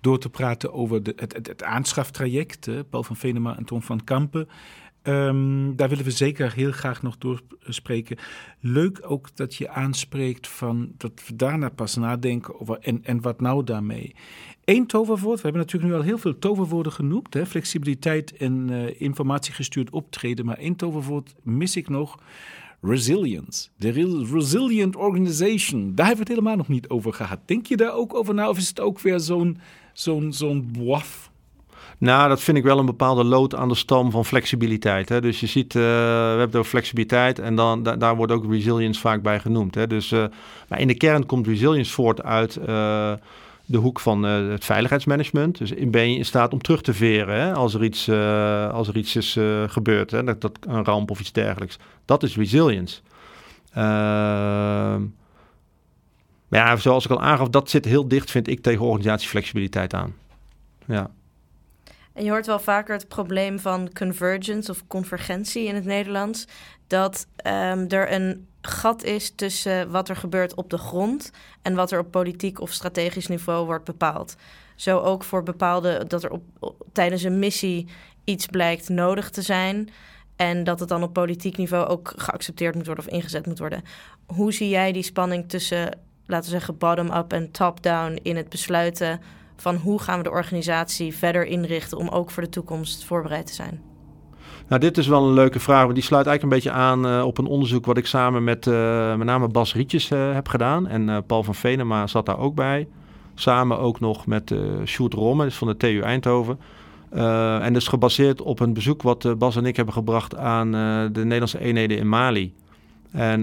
door 0.00 0.18
te 0.18 0.30
praten 0.30 0.72
over 0.72 1.02
de, 1.02 1.12
het, 1.16 1.32
het, 1.32 1.46
het 1.46 1.62
aanschaftraject. 1.62 2.68
Paul 2.90 3.02
van 3.02 3.16
Venema 3.16 3.56
en 3.56 3.64
Tom 3.64 3.82
van 3.82 4.04
Kampen. 4.04 4.48
Um, 5.02 5.76
daar 5.76 5.88
willen 5.88 6.04
we 6.04 6.10
zeker 6.10 6.52
heel 6.52 6.72
graag 6.72 7.02
nog 7.02 7.18
doorspreken. 7.18 8.18
Leuk 8.60 9.00
ook 9.02 9.36
dat 9.36 9.54
je 9.54 9.68
aanspreekt 9.68 10.48
van 10.48 10.92
dat 10.96 11.12
we 11.26 11.36
daarna 11.36 11.68
pas 11.68 11.96
nadenken 11.96 12.60
over 12.60 12.78
en, 12.78 13.04
en 13.04 13.20
wat 13.20 13.40
nou 13.40 13.64
daarmee. 13.64 14.14
Eén 14.64 14.86
toverwoord, 14.86 15.36
we 15.36 15.42
hebben 15.42 15.60
natuurlijk 15.60 15.92
nu 15.92 15.98
al 15.98 16.04
heel 16.04 16.18
veel 16.18 16.38
toverwoorden 16.38 16.92
genoemd. 16.92 17.34
Hè? 17.34 17.46
Flexibiliteit 17.46 18.36
en 18.36 18.70
uh, 18.70 19.00
informatiegestuurd 19.00 19.90
optreden. 19.90 20.44
Maar 20.44 20.58
één 20.58 20.76
toverwoord 20.76 21.34
mis 21.42 21.76
ik 21.76 21.88
nog. 21.88 22.18
Resilience. 22.82 23.68
De 23.76 23.90
Resilient 24.32 24.96
Organization. 24.96 25.94
Daar 25.94 26.06
hebben 26.06 26.26
we 26.26 26.32
het 26.32 26.38
helemaal 26.40 26.56
nog 26.56 26.68
niet 26.68 26.88
over 26.88 27.12
gehad. 27.12 27.38
Denk 27.44 27.66
je 27.66 27.76
daar 27.76 27.94
ook 27.94 28.14
over 28.14 28.34
na? 28.34 28.48
Of 28.48 28.58
is 28.58 28.68
het 28.68 28.80
ook 28.80 29.00
weer 29.00 29.20
zo'n 29.20 29.58
zo'n 29.92 30.32
zo'n 30.32 30.68
boaf? 30.78 31.30
Nou, 31.98 32.28
dat 32.28 32.40
vind 32.40 32.56
ik 32.56 32.62
wel 32.62 32.78
een 32.78 32.86
bepaalde 32.86 33.24
lood 33.24 33.54
aan 33.54 33.68
de 33.68 33.74
stam 33.74 34.10
van 34.10 34.24
flexibiliteit. 34.24 35.08
Hè. 35.08 35.20
Dus 35.20 35.40
je 35.40 35.46
ziet, 35.46 35.74
uh, 35.74 35.82
we 35.82 35.88
hebben 35.88 36.46
het 36.46 36.56
over 36.56 36.70
flexibiliteit 36.70 37.38
en 37.38 37.54
dan, 37.54 37.82
daar 37.82 38.16
wordt 38.16 38.32
ook 38.32 38.50
resilience 38.50 39.00
vaak 39.00 39.22
bij 39.22 39.40
genoemd. 39.40 39.74
Hè. 39.74 39.86
Dus, 39.86 40.12
uh, 40.12 40.24
maar 40.68 40.80
in 40.80 40.86
de 40.86 40.96
kern 40.96 41.26
komt 41.26 41.46
resilience 41.46 41.92
voort 41.92 42.22
uit 42.22 42.58
uh, 42.68 43.12
de 43.70 43.78
hoek 43.78 44.00
van 44.00 44.22
het 44.22 44.64
veiligheidsmanagement. 44.64 45.58
Dus 45.58 45.72
ben 45.86 46.10
je 46.10 46.18
in 46.18 46.24
staat 46.24 46.52
om 46.52 46.62
terug 46.62 46.82
te 46.82 46.94
veren 46.94 47.40
hè, 47.40 47.54
als, 47.54 47.74
er 47.74 47.84
iets, 47.84 48.08
als 48.72 48.88
er 48.88 48.96
iets 48.96 49.16
is 49.16 49.38
gebeurd. 49.66 50.10
Hè, 50.10 50.24
dat, 50.24 50.40
dat, 50.40 50.58
een 50.60 50.84
ramp 50.84 51.10
of 51.10 51.20
iets 51.20 51.32
dergelijks. 51.32 51.78
Dat 52.04 52.22
is 52.22 52.36
resilience. 52.36 53.00
Ehm, 53.72 55.02
ja, 56.48 56.76
zoals 56.76 57.04
ik 57.04 57.10
al 57.10 57.20
aangaf, 57.20 57.48
dat 57.48 57.70
zit 57.70 57.84
heel 57.84 58.08
dicht, 58.08 58.30
vind 58.30 58.48
ik, 58.48 58.60
tegen 58.60 58.84
organisatieflexibiliteit 58.84 59.94
aan. 59.94 60.14
Ja. 60.86 61.10
En 62.12 62.24
je 62.24 62.30
hoort 62.30 62.46
wel 62.46 62.58
vaker 62.58 62.94
het 62.94 63.08
probleem 63.08 63.58
van 63.58 63.90
convergence 63.92 64.70
of 64.70 64.86
convergentie 64.86 65.66
in 65.66 65.74
het 65.74 65.84
Nederlands. 65.84 66.46
Dat 66.86 67.26
um, 67.46 67.88
er 67.88 68.12
een 68.12 68.48
gat 68.60 69.02
is 69.02 69.30
tussen 69.30 69.90
wat 69.90 70.08
er 70.08 70.16
gebeurt 70.16 70.54
op 70.54 70.70
de 70.70 70.78
grond 70.78 71.30
en 71.62 71.74
wat 71.74 71.92
er 71.92 71.98
op 71.98 72.10
politiek 72.10 72.60
of 72.60 72.72
strategisch 72.72 73.26
niveau 73.26 73.66
wordt 73.66 73.84
bepaald. 73.84 74.36
Zo 74.76 74.98
ook 74.98 75.24
voor 75.24 75.42
bepaalde, 75.42 76.04
dat 76.06 76.22
er 76.22 76.30
op, 76.30 76.42
tijdens 76.92 77.22
een 77.22 77.38
missie 77.38 77.88
iets 78.24 78.46
blijkt 78.46 78.88
nodig 78.88 79.30
te 79.30 79.42
zijn. 79.42 79.88
En 80.36 80.64
dat 80.64 80.80
het 80.80 80.88
dan 80.88 81.02
op 81.02 81.12
politiek 81.12 81.56
niveau 81.56 81.86
ook 81.86 82.12
geaccepteerd 82.16 82.74
moet 82.74 82.86
worden 82.86 83.04
of 83.06 83.12
ingezet 83.12 83.46
moet 83.46 83.58
worden. 83.58 83.82
Hoe 84.26 84.52
zie 84.52 84.68
jij 84.68 84.92
die 84.92 85.02
spanning 85.02 85.48
tussen, 85.48 85.98
laten 86.26 86.50
we 86.50 86.56
zeggen, 86.56 86.78
bottom-up 86.78 87.32
en 87.32 87.50
top-down 87.50 88.18
in 88.22 88.36
het 88.36 88.48
besluiten 88.48 89.20
van 89.60 89.76
hoe 89.76 90.00
gaan 90.00 90.16
we 90.16 90.22
de 90.22 90.30
organisatie 90.30 91.16
verder 91.16 91.46
inrichten 91.46 91.98
om 91.98 92.08
ook 92.08 92.30
voor 92.30 92.42
de 92.42 92.48
toekomst 92.48 93.04
voorbereid 93.04 93.46
te 93.46 93.54
zijn? 93.54 93.80
Nou, 94.68 94.80
dit 94.80 94.98
is 94.98 95.06
wel 95.06 95.26
een 95.26 95.32
leuke 95.32 95.60
vraag, 95.60 95.82
want 95.82 95.94
die 95.94 96.04
sluit 96.04 96.26
eigenlijk 96.26 96.54
een 96.54 96.62
beetje 96.62 96.80
aan 96.80 97.06
uh, 97.06 97.26
op 97.26 97.38
een 97.38 97.46
onderzoek 97.46 97.86
wat 97.86 97.96
ik 97.96 98.06
samen 98.06 98.44
met 98.44 98.66
uh, 98.66 99.14
met 99.16 99.26
name 99.26 99.48
Bas 99.48 99.74
Rietjes 99.74 100.10
uh, 100.10 100.32
heb 100.32 100.48
gedaan. 100.48 100.88
En 100.88 101.24
Paul 101.26 101.42
van 101.42 101.54
Venema 101.54 102.06
zat 102.06 102.26
daar 102.26 102.38
ook 102.38 102.54
bij. 102.54 102.88
Samen 103.34 103.78
ook 103.78 104.00
nog 104.00 104.26
met 104.26 104.50
uh, 104.50 104.60
Sjoerd 104.84 105.14
Romme, 105.14 105.44
dus 105.44 105.56
van 105.56 105.68
de 105.68 105.76
TU 105.76 106.00
Eindhoven. 106.00 106.58
En 107.60 107.72
dus 107.72 107.88
gebaseerd 107.88 108.42
op 108.42 108.60
een 108.60 108.72
bezoek 108.72 109.02
wat 109.02 109.38
Bas 109.38 109.56
en 109.56 109.66
ik 109.66 109.76
hebben 109.76 109.94
gebracht 109.94 110.36
aan 110.36 110.70
de 111.12 111.24
Nederlandse 111.24 111.60
eenheden 111.60 111.98
in 111.98 112.08
Mali. 112.08 112.54
En 113.10 113.42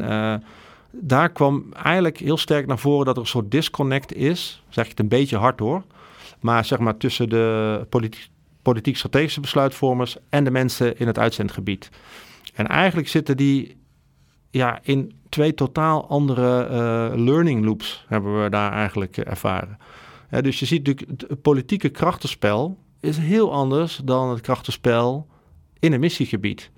daar 0.92 1.30
kwam 1.30 1.66
eigenlijk 1.84 2.18
heel 2.18 2.38
sterk 2.38 2.68
naar 2.68 2.80
voren 2.80 3.06
dat 3.06 3.16
er 3.16 3.22
een 3.22 3.28
soort 3.28 3.52
disconnect 3.52 4.14
is. 4.14 4.64
Zeg 4.70 4.84
ik 4.84 4.90
het 4.90 5.00
een 5.00 5.08
beetje 5.08 5.38
hard 5.38 5.60
hoor. 5.60 5.84
Maar 6.40 6.66
zeg 6.66 6.80
maar 6.80 6.98
tussen 6.98 7.30
de 7.30 7.86
politi 7.90 8.20
politiek-strategische 8.62 9.40
besluitvormers 9.40 10.18
en 10.30 10.44
de 10.44 10.52
mensen 10.52 11.00
in 11.00 11.08
het 11.08 11.20
uitzendgebied. 11.20 11.90
En 12.54 12.68
eigenlijk 12.68 13.08
zitten 13.08 13.38
die 13.38 13.78
ja, 14.50 14.80
in 14.84 15.14
twee 15.30 15.54
totaal 15.54 16.08
andere 16.08 16.68
uh, 16.70 17.26
learning 17.26 17.66
loops, 17.66 18.06
hebben 18.08 18.44
we 18.44 18.50
daar 18.50 18.72
eigenlijk 18.72 19.18
ervaren. 19.18 19.78
dus 20.42 20.60
je 20.60 20.66
ziet 20.66 20.88
natuurlijk, 20.88 21.22
het 21.28 21.42
politieke 21.42 21.90
krachtenspel 21.90 22.78
is 23.00 23.18
heel 23.18 23.54
anders 23.54 24.02
dan 24.04 24.30
het 24.30 24.42
krachtenspel 24.42 25.28
in 25.80 25.94
een 25.94 26.00
missiegebied. 26.00 26.72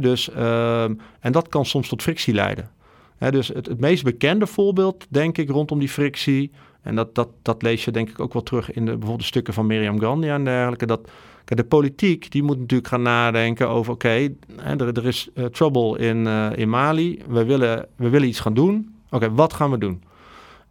dus, 0.00 0.30
ehm, 0.30 0.94
en 1.20 1.32
dat 1.32 1.48
kan 1.48 1.66
soms 1.66 1.88
tot 1.88 2.02
frictie 2.02 2.34
leiden. 2.34 2.70
dus 3.18 3.48
het 3.48 3.80
meest 3.80 4.04
bekende 4.04 4.46
voorbeeld, 4.46 5.06
denk 5.08 5.38
ik, 5.38 5.48
rondom 5.48 5.78
die 5.78 5.88
frictie 5.88 6.52
en 6.86 6.94
dat, 6.94 7.14
dat, 7.14 7.28
dat 7.42 7.62
lees 7.62 7.84
je 7.84 7.90
denk 7.90 8.08
ik 8.08 8.20
ook 8.20 8.32
wel 8.32 8.42
terug 8.42 8.72
in 8.72 8.84
de, 8.84 8.90
bijvoorbeeld 8.90 9.20
de 9.20 9.26
stukken 9.26 9.54
van 9.54 9.66
Miriam 9.66 10.00
Gandhi 10.00 10.28
en 10.28 10.44
dergelijke. 10.44 10.86
Dat, 10.86 11.08
de 11.44 11.64
politiek 11.64 12.30
die 12.30 12.42
moet 12.42 12.58
natuurlijk 12.58 12.88
gaan 12.88 13.02
nadenken 13.02 13.68
over 13.68 13.92
oké, 13.92 14.28
er, 14.78 15.06
is 15.06 15.28
uh, 15.34 15.44
trouble 15.44 15.98
in, 15.98 16.26
uh, 16.26 16.56
in 16.56 16.68
Mali. 16.68 17.22
We 17.28 17.44
willen, 17.44 17.86
we 17.96 18.08
willen 18.08 18.28
iets 18.28 18.40
gaan 18.40 18.54
doen. 18.54 18.94
Oké, 19.10 19.32
wat 19.32 19.52
gaan 19.52 19.70
we 19.70 19.78
doen? 19.78 20.02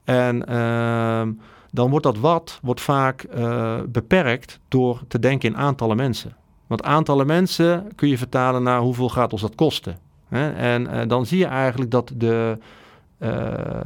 En 0.03 0.45
uh, 0.49 1.27
dan 1.71 1.89
wordt 1.89 2.05
dat 2.05 2.17
wat 2.17 2.59
wordt 2.61 2.81
vaak 2.81 3.25
uh, 3.37 3.75
beperkt 3.87 4.59
door 4.67 5.01
te 5.07 5.19
denken 5.19 5.49
in 5.49 5.57
aantallen 5.57 5.97
mensen. 5.97 6.35
Want 6.67 6.83
aantallen 6.83 7.27
mensen 7.27 7.87
kun 7.95 8.07
je 8.07 8.17
vertalen 8.17 8.63
naar 8.63 8.79
hoeveel 8.79 9.09
gaat 9.09 9.31
ons 9.31 9.41
dat 9.41 9.55
kosten. 9.55 9.97
Hè? 10.27 10.51
En 10.51 11.07
dan 11.07 11.25
zie 11.25 11.37
je 11.37 11.45
eigenlijk 11.45 11.91
dat 11.91 12.11
de, 12.15 12.57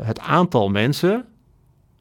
het 0.01 0.19
aantal 0.19 0.69
mensen 0.69 1.25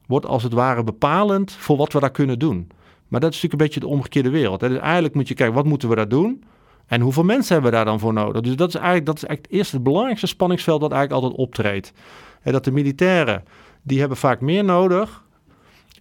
wordt 0.09 0.25
als 0.25 0.43
het 0.43 0.53
ware 0.53 0.83
bepalend 0.83 1.51
voor 1.51 1.77
wat 1.77 1.93
we 1.93 1.99
daar 1.99 2.11
kunnen 2.11 2.39
doen. 2.39 2.67
Maar 3.07 3.19
dat 3.19 3.33
is 3.33 3.41
natuurlijk 3.41 3.53
een 3.53 3.67
beetje 3.67 3.79
de 3.79 3.95
omgekeerde 3.95 4.29
wereld. 4.29 4.61
Hè. 4.61 4.69
Dus 4.69 4.79
eigenlijk 4.79 5.13
moet 5.13 5.27
je 5.27 5.33
kijken, 5.33 5.55
wat 5.55 5.65
moeten 5.65 5.89
we 5.89 5.95
daar 5.95 6.07
doen? 6.07 6.43
En 6.87 7.01
hoeveel 7.01 7.23
mensen 7.23 7.53
hebben 7.53 7.71
we 7.71 7.77
daar 7.77 7.85
dan 7.85 7.99
voor 7.99 8.13
nodig? 8.13 8.41
Dus 8.41 8.55
dat 8.55 8.67
is 8.67 8.75
eigenlijk, 8.75 9.05
dat 9.05 9.15
is 9.15 9.23
eigenlijk 9.23 9.53
eerst 9.53 9.71
het 9.71 9.83
belangrijkste 9.83 10.27
spanningsveld 10.27 10.81
dat 10.81 10.91
eigenlijk 10.91 11.23
altijd 11.23 11.41
optreedt. 11.41 11.93
En 12.41 12.51
dat 12.51 12.63
de 12.63 12.71
militairen, 12.71 13.43
die 13.81 13.99
hebben 13.99 14.17
vaak 14.17 14.41
meer 14.41 14.63
nodig 14.63 15.23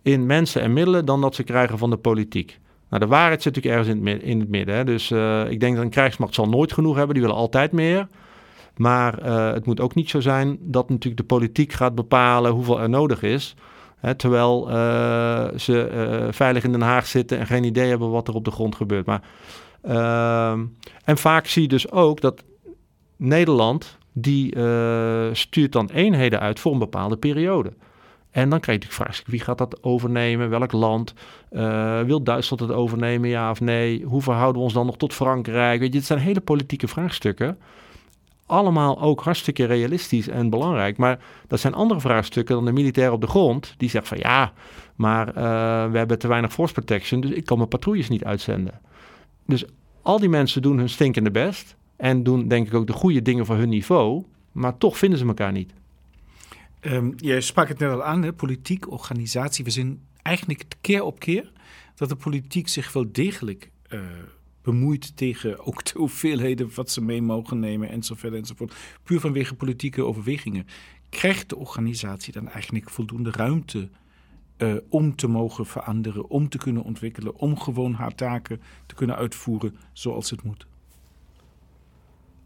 in 0.03 0.27
mensen 0.27 0.63
en 0.63 0.73
middelen 0.73 1.05
dan 1.05 1.21
dat 1.21 1.35
ze 1.35 1.43
krijgen 1.43 1.79
van 1.79 1.91
de 1.91 1.97
politiek. 1.97 2.59
Nou, 2.89 3.03
de 3.03 3.09
waarheid 3.09 3.43
zit 3.43 3.55
natuurlijk 3.55 3.89
ergens 3.89 4.23
in 4.23 4.39
het, 4.39 4.49
midden. 4.49 4.75
Hè. 4.75 4.85
Dus 4.85 5.11
uh, 5.11 5.51
ik 5.51 5.61
denk 5.61 5.75
dat 5.75 5.85
een 5.85 5.91
krijgsmacht 5.91 6.35
zal 6.35 6.49
nooit 6.49 6.73
genoeg 6.73 6.97
hebben. 6.97 7.15
Die 7.15 7.23
willen 7.23 7.39
altijd 7.39 7.73
meer. 7.73 8.09
Maar 8.77 9.27
uh, 9.27 9.53
het 9.53 9.67
moet 9.67 9.81
ook 9.81 9.95
niet 9.95 10.11
zo 10.11 10.21
zijn 10.21 10.59
dat 10.61 10.89
natuurlijk 10.89 11.17
de 11.17 11.27
politiek 11.27 11.73
gaat 11.73 11.95
bepalen 11.95 12.53
hoeveel 12.53 12.81
er 12.81 12.89
nodig 12.89 13.23
is 13.23 13.55
terwijl 14.17 14.71
uh, 14.71 15.49
ze 15.57 15.91
uh, 15.93 16.33
veilig 16.33 16.65
in 16.65 16.73
Den 16.73 16.81
Haag 16.81 17.07
zitten 17.07 17.39
en 17.39 17.47
geen 17.47 17.65
idee 17.65 17.89
hebben 17.89 18.11
wat 18.11 18.29
er 18.29 18.35
op 18.35 18.45
de 18.45 18.51
grond 18.51 18.75
gebeurt. 18.75 19.07
Maar, 19.07 19.23
uh, 19.85 20.61
en 21.05 21.19
vaak 21.19 21.47
zie 21.47 21.63
je 21.63 21.69
dus 21.69 21.91
ook 21.91 22.21
dat 22.21 22.45
Nederland, 23.17 23.99
die 24.13 24.57
uh, 24.57 25.27
stuurt 25.33 25.73
dan 25.73 25.89
eenheden 25.93 26.41
uit 26.41 26.61
voor 26.61 26.73
een 26.73 26.79
bepaalde 26.79 27.17
periode. 27.17 27.73
En 28.31 28.49
dan 28.49 28.61
krijg 28.61 28.83
je 28.83 28.89
de 28.89 28.95
vraag, 28.95 29.23
wie 29.27 29.41
gaat 29.41 29.59
dat 29.59 29.83
overnemen? 29.83 30.51
Welk 30.51 30.73
land? 30.73 31.15
wil 32.05 32.23
Duitsland 32.23 32.63
het 32.63 32.73
overnemen, 32.73 33.29
ja 33.29 33.51
of 33.51 33.61
nee? 33.61 34.05
Hoe 34.05 34.23
verhouden 34.23 34.57
we 34.57 34.63
ons 34.63 34.73
dan 34.73 34.87
nog 34.87 34.97
tot 34.97 35.15
Frankrijk? 35.15 35.81
Weet 35.81 35.93
je, 35.93 35.99
het 35.99 36.07
zijn 36.07 36.19
hele 36.19 36.41
politieke 36.41 36.89
vraagstukken 36.89 37.59
allemaal 38.49 39.01
ook 39.01 39.21
hartstikke 39.21 39.65
realistisch 39.65 40.29
en 40.29 40.51
belangrijk. 40.51 40.97
Maar 40.97 41.19
dat 41.47 41.61
zijn 41.61 41.75
andere 41.75 42.01
vraagstukken 42.01 42.55
dan 42.55 42.65
de 42.65 42.73
militair 42.73 43.13
op 43.13 43.21
de 43.21 43.27
grond. 43.27 43.75
Die 43.77 43.91
zegt 43.91 44.09
van 44.09 44.19
ja, 44.19 44.53
maar 44.97 45.29
uh, 45.29 45.35
we 45.91 45.99
hebben 45.99 46.19
te 46.19 46.29
weinig 46.29 46.53
force 46.53 46.73
protection, 46.73 47.21
dus 47.21 47.31
ik 47.31 47.45
kan 47.45 47.57
mijn 47.57 47.69
patrouilles 47.69 48.09
niet 48.09 48.25
uitzenden. 48.25 48.81
Dus 49.47 49.65
al 50.03 50.19
die 50.19 50.29
mensen 50.29 50.63
doen 50.63 50.79
hun 50.79 50.89
stinkende 50.89 51.31
best. 51.31 51.77
En 51.97 52.23
doen 52.23 52.49
denk 52.49 52.67
ik 52.67 52.75
ook 52.75 52.87
de 52.87 52.93
goede 52.93 53.23
dingen 53.23 53.47
voor 53.47 53.57
hun 53.57 53.69
niveau. 53.69 54.25
Maar 54.53 54.79
toch 54.79 54.99
vinden 54.99 55.19
ze 55.19 55.27
elkaar 55.27 55.53
niet. 55.53 55.73
Um, 56.81 57.15
je 57.17 57.41
sprak 57.41 57.69
het 57.69 57.79
net 57.79 57.91
al 57.91 58.03
aan, 58.03 58.23
hè? 58.23 58.33
politiek, 58.33 58.91
organisatie. 58.91 59.65
We 59.65 59.71
zien 59.71 60.03
eigenlijk 60.23 60.65
keer 60.81 61.03
op 61.03 61.19
keer 61.19 61.53
dat 61.95 62.09
de 62.09 62.17
politiek 62.17 62.69
zich 62.69 62.93
wel 62.93 63.07
degelijk 63.13 63.71
uh, 63.89 64.01
bemoeit 64.73 65.17
tegen 65.17 65.67
ook 65.67 65.85
de 65.85 65.99
hoeveelheden 65.99 66.71
wat 66.75 66.91
ze 66.91 67.01
mee 67.03 67.23
mogen 67.23 67.59
nemen 67.59 67.89
enzovoort 67.89 68.35
enzovoort. 68.35 68.75
Puur 69.03 69.21
vanwege 69.21 69.55
politieke 69.55 70.05
overwegingen. 70.05 70.67
Krijgt 71.09 71.49
de 71.49 71.57
organisatie 71.57 72.33
dan 72.33 72.49
eigenlijk 72.49 72.91
voldoende 72.91 73.31
ruimte 73.31 73.89
uh, 74.59 74.75
om 74.89 75.17
te 75.17 75.29
mogen 75.29 75.67
veranderen, 75.67 76.31
om 76.31 76.49
te 76.49 76.59
kunnen 76.59 76.83
ontwikkelen, 76.83 77.35
om 77.35 77.59
gewoon 77.59 77.93
haar 77.93 78.15
taken 78.15 78.61
te 78.87 78.95
kunnen 78.95 79.17
uitvoeren 79.17 79.77
zoals 79.93 80.31
het 80.31 80.43
moet? 80.43 80.67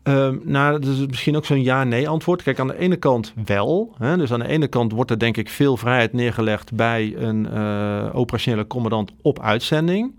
Um, 0.02 0.40
nou, 0.44 0.80
dat 0.80 0.90
is 0.90 1.06
misschien 1.06 1.36
ook 1.36 1.44
zo'n 1.44 1.62
ja-nee 1.62 2.08
antwoord. 2.08 2.42
Kijk, 2.42 2.58
aan 2.58 2.66
de 2.66 2.78
ene 2.78 2.96
kant 2.96 3.34
wel. 3.44 3.94
Hè? 3.98 4.16
Dus 4.16 4.32
aan 4.32 4.40
de 4.40 4.48
ene 4.48 4.68
kant 4.68 4.92
wordt 4.92 5.10
er 5.10 5.18
denk 5.18 5.36
ik 5.36 5.48
veel 5.48 5.76
vrijheid 5.76 6.12
neergelegd 6.12 6.74
bij 6.74 7.16
een 7.16 7.46
uh, 7.46 8.10
operationele 8.12 8.66
commandant 8.66 9.12
op 9.22 9.40
uitzending. 9.40 10.14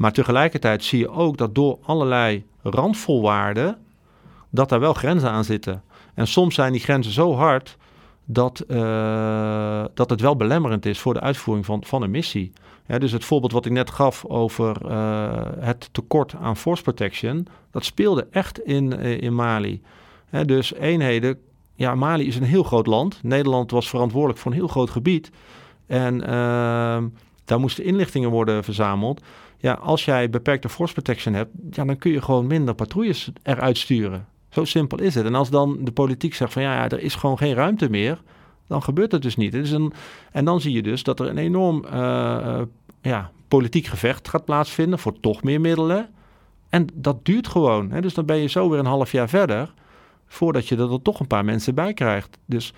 Maar 0.00 0.12
tegelijkertijd 0.12 0.84
zie 0.84 0.98
je 0.98 1.10
ook 1.10 1.36
dat 1.36 1.54
door 1.54 1.78
allerlei 1.82 2.44
randvoorwaarden, 2.62 3.78
dat 4.50 4.68
daar 4.68 4.80
wel 4.80 4.94
grenzen 4.94 5.30
aan 5.30 5.44
zitten. 5.44 5.82
En 6.14 6.26
soms 6.26 6.54
zijn 6.54 6.72
die 6.72 6.80
grenzen 6.80 7.12
zo 7.12 7.34
hard 7.34 7.76
dat, 8.24 8.64
uh, 8.68 9.84
dat 9.94 10.10
het 10.10 10.20
wel 10.20 10.36
belemmerend 10.36 10.86
is 10.86 10.98
voor 10.98 11.14
de 11.14 11.20
uitvoering 11.20 11.66
van, 11.66 11.84
van 11.84 12.02
een 12.02 12.10
missie. 12.10 12.52
dus 12.86 13.12
het 13.12 13.24
voorbeeld 13.24 13.52
wat 13.52 13.66
ik 13.66 13.72
net 13.72 13.90
gaf 13.90 14.24
over 14.24 14.76
uh, 14.84 15.30
het 15.58 15.88
tekort 15.92 16.34
aan 16.40 16.56
force 16.56 16.82
protection, 16.82 17.46
dat 17.70 17.84
speelde 17.84 18.26
echt 18.30 18.60
in, 18.60 18.92
uh, 18.92 19.20
in 19.20 19.34
Mali. 19.34 19.82
dus 20.46 20.74
eenheden, 20.74 21.38
ja, 21.74 21.94
Mali 21.94 22.26
is 22.26 22.36
een 22.36 22.42
heel 22.42 22.64
groot 22.64 22.86
land. 22.86 23.22
Nederland 23.22 23.70
was 23.70 23.88
verantwoordelijk 23.88 24.38
voor 24.38 24.50
een 24.50 24.56
heel 24.56 24.68
groot 24.68 24.90
gebied. 24.90 25.30
En 25.86 26.26
ehm, 26.26 27.08
daar 27.44 27.60
moesten 27.60 27.84
inlichtingen 27.84 28.30
worden 28.30 28.64
verzameld. 28.64 29.20
Ja, 29.60 29.72
als 29.72 30.04
jij 30.04 30.30
beperkte 30.30 30.68
force 30.68 30.92
protection 30.92 31.34
hebt, 31.34 31.50
ja, 31.70 31.84
dan 31.84 31.96
kun 31.96 32.10
je 32.10 32.22
gewoon 32.22 32.46
minder 32.46 32.74
patrouilles 32.74 33.30
eruit 33.42 33.78
sturen. 33.78 34.26
Zo 34.50 34.64
simpel 34.64 35.00
is 35.00 35.14
het. 35.14 35.24
En 35.24 35.34
als 35.34 35.50
dan 35.50 35.78
de 35.80 35.92
politiek 35.92 36.34
zegt 36.34 36.52
van 36.52 36.62
ja, 36.62 36.74
ja 36.74 36.88
er 36.88 37.00
is 37.00 37.14
gewoon 37.14 37.38
geen 37.38 37.54
ruimte 37.54 37.90
meer, 37.90 38.22
dan 38.66 38.82
gebeurt 38.82 39.12
het 39.12 39.22
dus 39.22 39.36
niet. 39.36 39.54
Is 39.54 39.70
een, 39.70 39.92
en 40.32 40.44
dan 40.44 40.60
zie 40.60 40.72
je 40.72 40.82
dus 40.82 41.02
dat 41.02 41.20
er 41.20 41.28
een 41.28 41.38
enorm 41.38 41.84
uh, 41.92 42.60
ja, 43.02 43.30
politiek 43.48 43.86
gevecht 43.86 44.28
gaat 44.28 44.44
plaatsvinden 44.44 44.98
voor 44.98 45.20
toch 45.20 45.42
meer 45.42 45.60
middelen. 45.60 46.08
En 46.68 46.86
dat 46.94 47.24
duurt 47.24 47.48
gewoon. 47.48 47.90
Hè? 47.90 48.00
Dus 48.00 48.14
dan 48.14 48.26
ben 48.26 48.36
je 48.36 48.48
zo 48.48 48.70
weer 48.70 48.78
een 48.78 48.86
half 48.86 49.12
jaar 49.12 49.28
verder 49.28 49.72
voordat 50.26 50.68
je 50.68 50.76
er 50.76 51.02
toch 51.02 51.20
een 51.20 51.26
paar 51.26 51.44
mensen 51.44 51.74
bij 51.74 51.94
krijgt. 51.94 52.38
Dus 52.46 52.72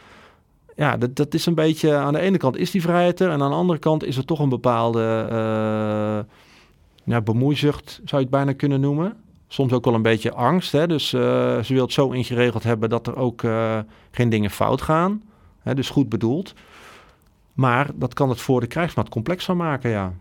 ja, 0.76 0.96
dat, 0.96 1.16
dat 1.16 1.34
is 1.34 1.46
een 1.46 1.54
beetje. 1.54 1.94
Aan 1.94 2.12
de 2.12 2.20
ene 2.20 2.36
kant 2.36 2.56
is 2.56 2.70
die 2.70 2.82
vrijheid 2.82 3.20
er, 3.20 3.30
en 3.30 3.42
aan 3.42 3.50
de 3.50 3.56
andere 3.56 3.78
kant 3.78 4.04
is 4.04 4.16
er 4.16 4.24
toch 4.24 4.38
een 4.38 4.48
bepaalde. 4.48 5.28
Uh, 5.32 6.34
ja, 7.04 7.20
bemoeizucht 7.20 7.92
zou 8.04 8.22
je 8.22 8.28
het 8.28 8.30
bijna 8.30 8.52
kunnen 8.52 8.80
noemen. 8.80 9.16
Soms 9.48 9.72
ook 9.72 9.84
wel 9.84 9.94
een 9.94 10.02
beetje 10.02 10.32
angst. 10.32 10.72
Hè? 10.72 10.86
Dus 10.86 11.12
uh, 11.12 11.20
ze 11.62 11.74
wil 11.74 11.82
het 11.82 11.92
zo 11.92 12.10
ingeregeld 12.10 12.62
hebben 12.62 12.88
dat 12.88 13.06
er 13.06 13.16
ook 13.16 13.42
uh, 13.42 13.78
geen 14.10 14.28
dingen 14.28 14.50
fout 14.50 14.82
gaan. 14.82 15.22
Hè? 15.60 15.74
Dus 15.74 15.90
goed 15.90 16.08
bedoeld. 16.08 16.54
Maar 17.52 17.90
dat 17.94 18.14
kan 18.14 18.28
het 18.28 18.40
voor 18.40 18.60
de 18.60 18.66
krijgsmacht 18.66 19.08
complexer 19.08 19.56
maken, 19.56 19.90
ja. 19.90 20.12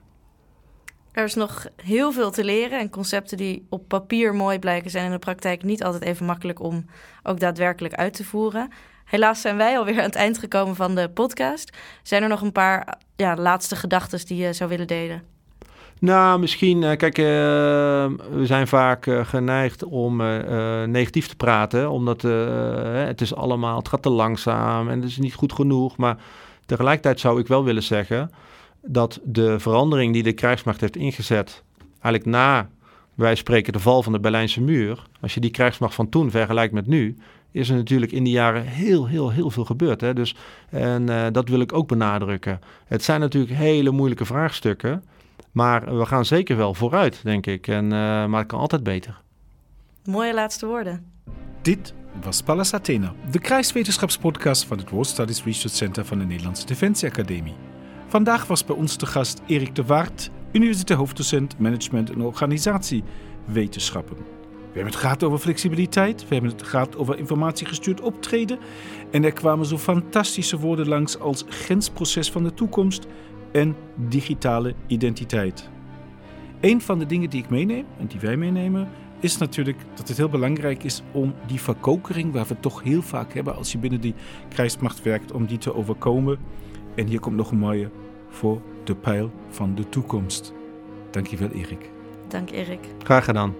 Er 1.12 1.24
is 1.24 1.34
nog 1.34 1.68
heel 1.76 2.12
veel 2.12 2.32
te 2.32 2.44
leren 2.44 2.80
en 2.80 2.90
concepten 2.90 3.38
die 3.38 3.66
op 3.70 3.88
papier 3.88 4.36
mooi 4.36 4.60
blijken 4.60 4.92
zijn 4.92 5.06
in 5.06 5.12
de 5.12 5.20
praktijk 5.20 5.64
niet 5.64 5.84
altijd 5.84 6.04
even 6.04 6.26
makkelijk 6.26 6.60
om 6.60 6.86
ook 7.24 7.40
daadwerkelijk 7.40 7.94
uit 7.94 8.14
te 8.14 8.24
voeren. 8.24 8.70
Helaas 9.06 9.42
zijn 9.42 9.58
wij 9.58 9.78
alweer 9.78 9.98
aan 9.98 10.04
het 10.04 10.16
eind 10.16 10.38
gekomen 10.38 10.76
van 10.76 10.96
de 10.96 11.10
podcast. 11.10 11.78
Zijn 12.04 12.24
er 12.24 12.30
nog 12.30 12.42
een 12.42 12.52
paar 12.52 12.98
ja, 13.16 13.36
laatste 13.36 13.76
gedachten 13.76 14.26
die 14.26 14.38
je 14.38 14.54
zou 14.54 14.70
willen 14.70 14.88
delen? 14.88 15.31
Nou, 16.02 16.39
misschien, 16.39 16.82
uh, 16.82 16.91
kijk, 16.91 17.18
uh, 17.18 17.26
we 18.32 18.41
zijn 18.43 18.68
vaak 18.68 19.06
uh, 19.06 19.26
geneigd 19.26 19.84
om 19.84 20.18
negatief 20.86 21.28
te 21.28 21.36
praten, 21.36 21.89
omdat 21.89 22.22
het 23.08 23.22
is 23.22 23.36
allemaal, 23.36 23.78
het 23.78 23.88
gaat 23.88 24.02
te 24.02 24.10
langzaam 24.10 24.89
en 24.89 25.02
het 25.02 25.10
is 25.10 25.18
niet 25.18 25.34
goed 25.34 25.54
genoeg. 25.54 25.97
Maar 25.97 26.18
tegelijkertijd 26.66 27.20
zou 27.20 27.39
ik 27.39 27.47
wel 27.47 27.64
willen 27.64 27.84
zeggen 27.84 28.32
dat 28.82 29.20
de 29.24 29.60
verandering 29.60 30.14
die 30.14 30.24
de 30.24 30.34
krijgsmacht 30.34 30.82
heeft 30.82 30.95
ingezet, 30.95 31.64
eigenlijk 31.91 32.26
na, 32.26 32.70
wij 33.14 33.36
spreken, 33.36 33.74
de 33.74 33.80
val 33.80 34.04
van 34.04 34.12
de 34.12 34.20
Berlijnse 34.20 34.62
muur, 34.62 35.04
als 35.20 35.34
je 35.34 35.39
die 35.39 35.52
krijgsmacht 35.52 35.95
van 35.95 36.10
toen 36.10 36.32
vergelijkt 36.32 36.74
met 36.74 36.88
nu, 36.88 37.18
is 37.52 37.70
er 37.70 37.76
natuurlijk 37.76 38.12
in 38.12 38.24
die 38.24 38.34
jaren 38.34 38.66
heel, 38.66 39.08
heel, 39.08 39.32
heel 39.32 39.49
veel 39.49 39.66
gebeurd. 39.66 40.02
Hè? 40.02 40.14
Dus, 40.14 40.36
en 40.70 41.34
dat 41.34 41.49
wil 41.49 41.60
ik 41.60 41.74
ook 41.74 41.88
benadrukken. 41.88 42.62
Het 42.86 43.04
zijn 43.04 43.20
natuurlijk 43.20 43.54
hele 43.54 43.91
moeilijke 43.91 44.26
vraagstukken. 44.26 45.04
Maar 45.52 45.98
we 45.98 46.06
gaan 46.06 46.26
zeker 46.26 46.58
wel 46.58 46.74
vooruit, 46.74 47.24
denk 47.24 47.46
ik. 47.46 47.68
En, 47.68 47.84
uh, 47.84 47.92
maar 48.26 48.39
het 48.39 48.48
kan 48.48 48.60
altijd 48.60 48.84
beter. 48.84 49.22
Mooie 50.06 50.34
laatste 50.34 50.66
woorden. 50.66 51.06
Dit 51.62 51.94
was 52.22 52.42
Pallas 52.42 52.74
Athena, 52.74 53.14
de 53.32 53.39
krijgswetenschapspodcast 53.39 54.66
van 54.66 54.78
het 54.78 54.89
War 54.89 55.06
Studies 55.06 55.44
Research 55.44 55.76
Center 55.76 56.06
van 56.06 56.20
de 56.20 56.26
Nederlandse 56.26 56.66
Defensieacademie. 56.66 57.56
Vandaag 58.08 58.48
was 58.48 58.66
bij 58.66 58.76
ons 58.76 58.96
te 58.96 59.06
gast 59.06 59.42
Erik 59.46 59.76
de 59.76 59.84
Waard, 59.84 60.30
universitair 60.52 61.00
hoofddocent 61.00 61.60
Management 61.60 62.10
en 62.10 62.22
Organisatiewetenschappen. 62.22 64.18
We 64.72 64.78
hebben 64.78 64.94
het 64.94 65.02
gehad 65.02 65.24
over 65.24 65.39
flexibiliteit, 65.39 66.28
we 66.28 66.34
hebben 66.34 66.52
het 66.52 66.64
gehad 66.64 66.98
over 66.98 67.18
informatiegestuurd 67.18 68.02
optreden. 68.02 68.60
En 69.12 69.24
er 69.24 69.34
kwamen 69.34 69.66
zo 69.66 69.78
fantastische 69.78 70.60
woorden 70.60 70.88
langs 70.88 71.20
als 71.20 71.46
grensproces 71.48 72.32
van 72.32 72.44
de 72.44 72.54
toekomst 72.54 73.08
en 73.52 73.76
digitale 73.95 74.74
identiteit. 74.88 75.70
Een 76.60 76.82
van 76.82 76.99
de 76.99 77.06
dingen 77.06 77.30
die 77.30 77.43
ik 77.43 77.49
meeneem 77.49 77.86
en 77.99 78.08
die 78.08 78.20
wij 78.20 78.38
meenemen, 78.38 78.89
is 79.20 79.38
natuurlijk 79.38 79.78
dat 79.95 80.08
het 80.08 80.18
heel 80.18 80.30
belangrijk 80.30 80.84
is 80.84 81.02
om 81.12 81.34
die 81.47 81.62
verkokering, 81.62 82.34
waar 82.34 82.45
we 82.45 82.60
toch 82.60 82.84
heel 82.84 83.02
vaak 83.02 83.34
hebben 83.34 83.56
als 83.56 83.72
je 83.72 83.78
binnen 83.78 84.02
die 84.02 84.16
krijgsmacht 84.49 85.04
werkt, 85.04 85.32
om 85.32 85.45
die 85.45 85.58
te 85.58 85.76
overkomen. 85.76 86.39
En 86.95 87.08
hier 87.08 87.20
komt 87.20 87.36
nog 87.36 87.52
een 87.52 87.58
mooie 87.58 87.89
voor 88.30 88.62
de 88.84 88.95
pijl 88.95 89.32
van 89.49 89.76
de 89.76 89.89
toekomst. 89.89 90.54
Dankjewel, 91.12 91.49
Erik. 91.49 91.91
Dank, 92.28 92.49
Erik. 92.49 92.88
Graag 93.04 93.26
gedaan. 93.26 93.54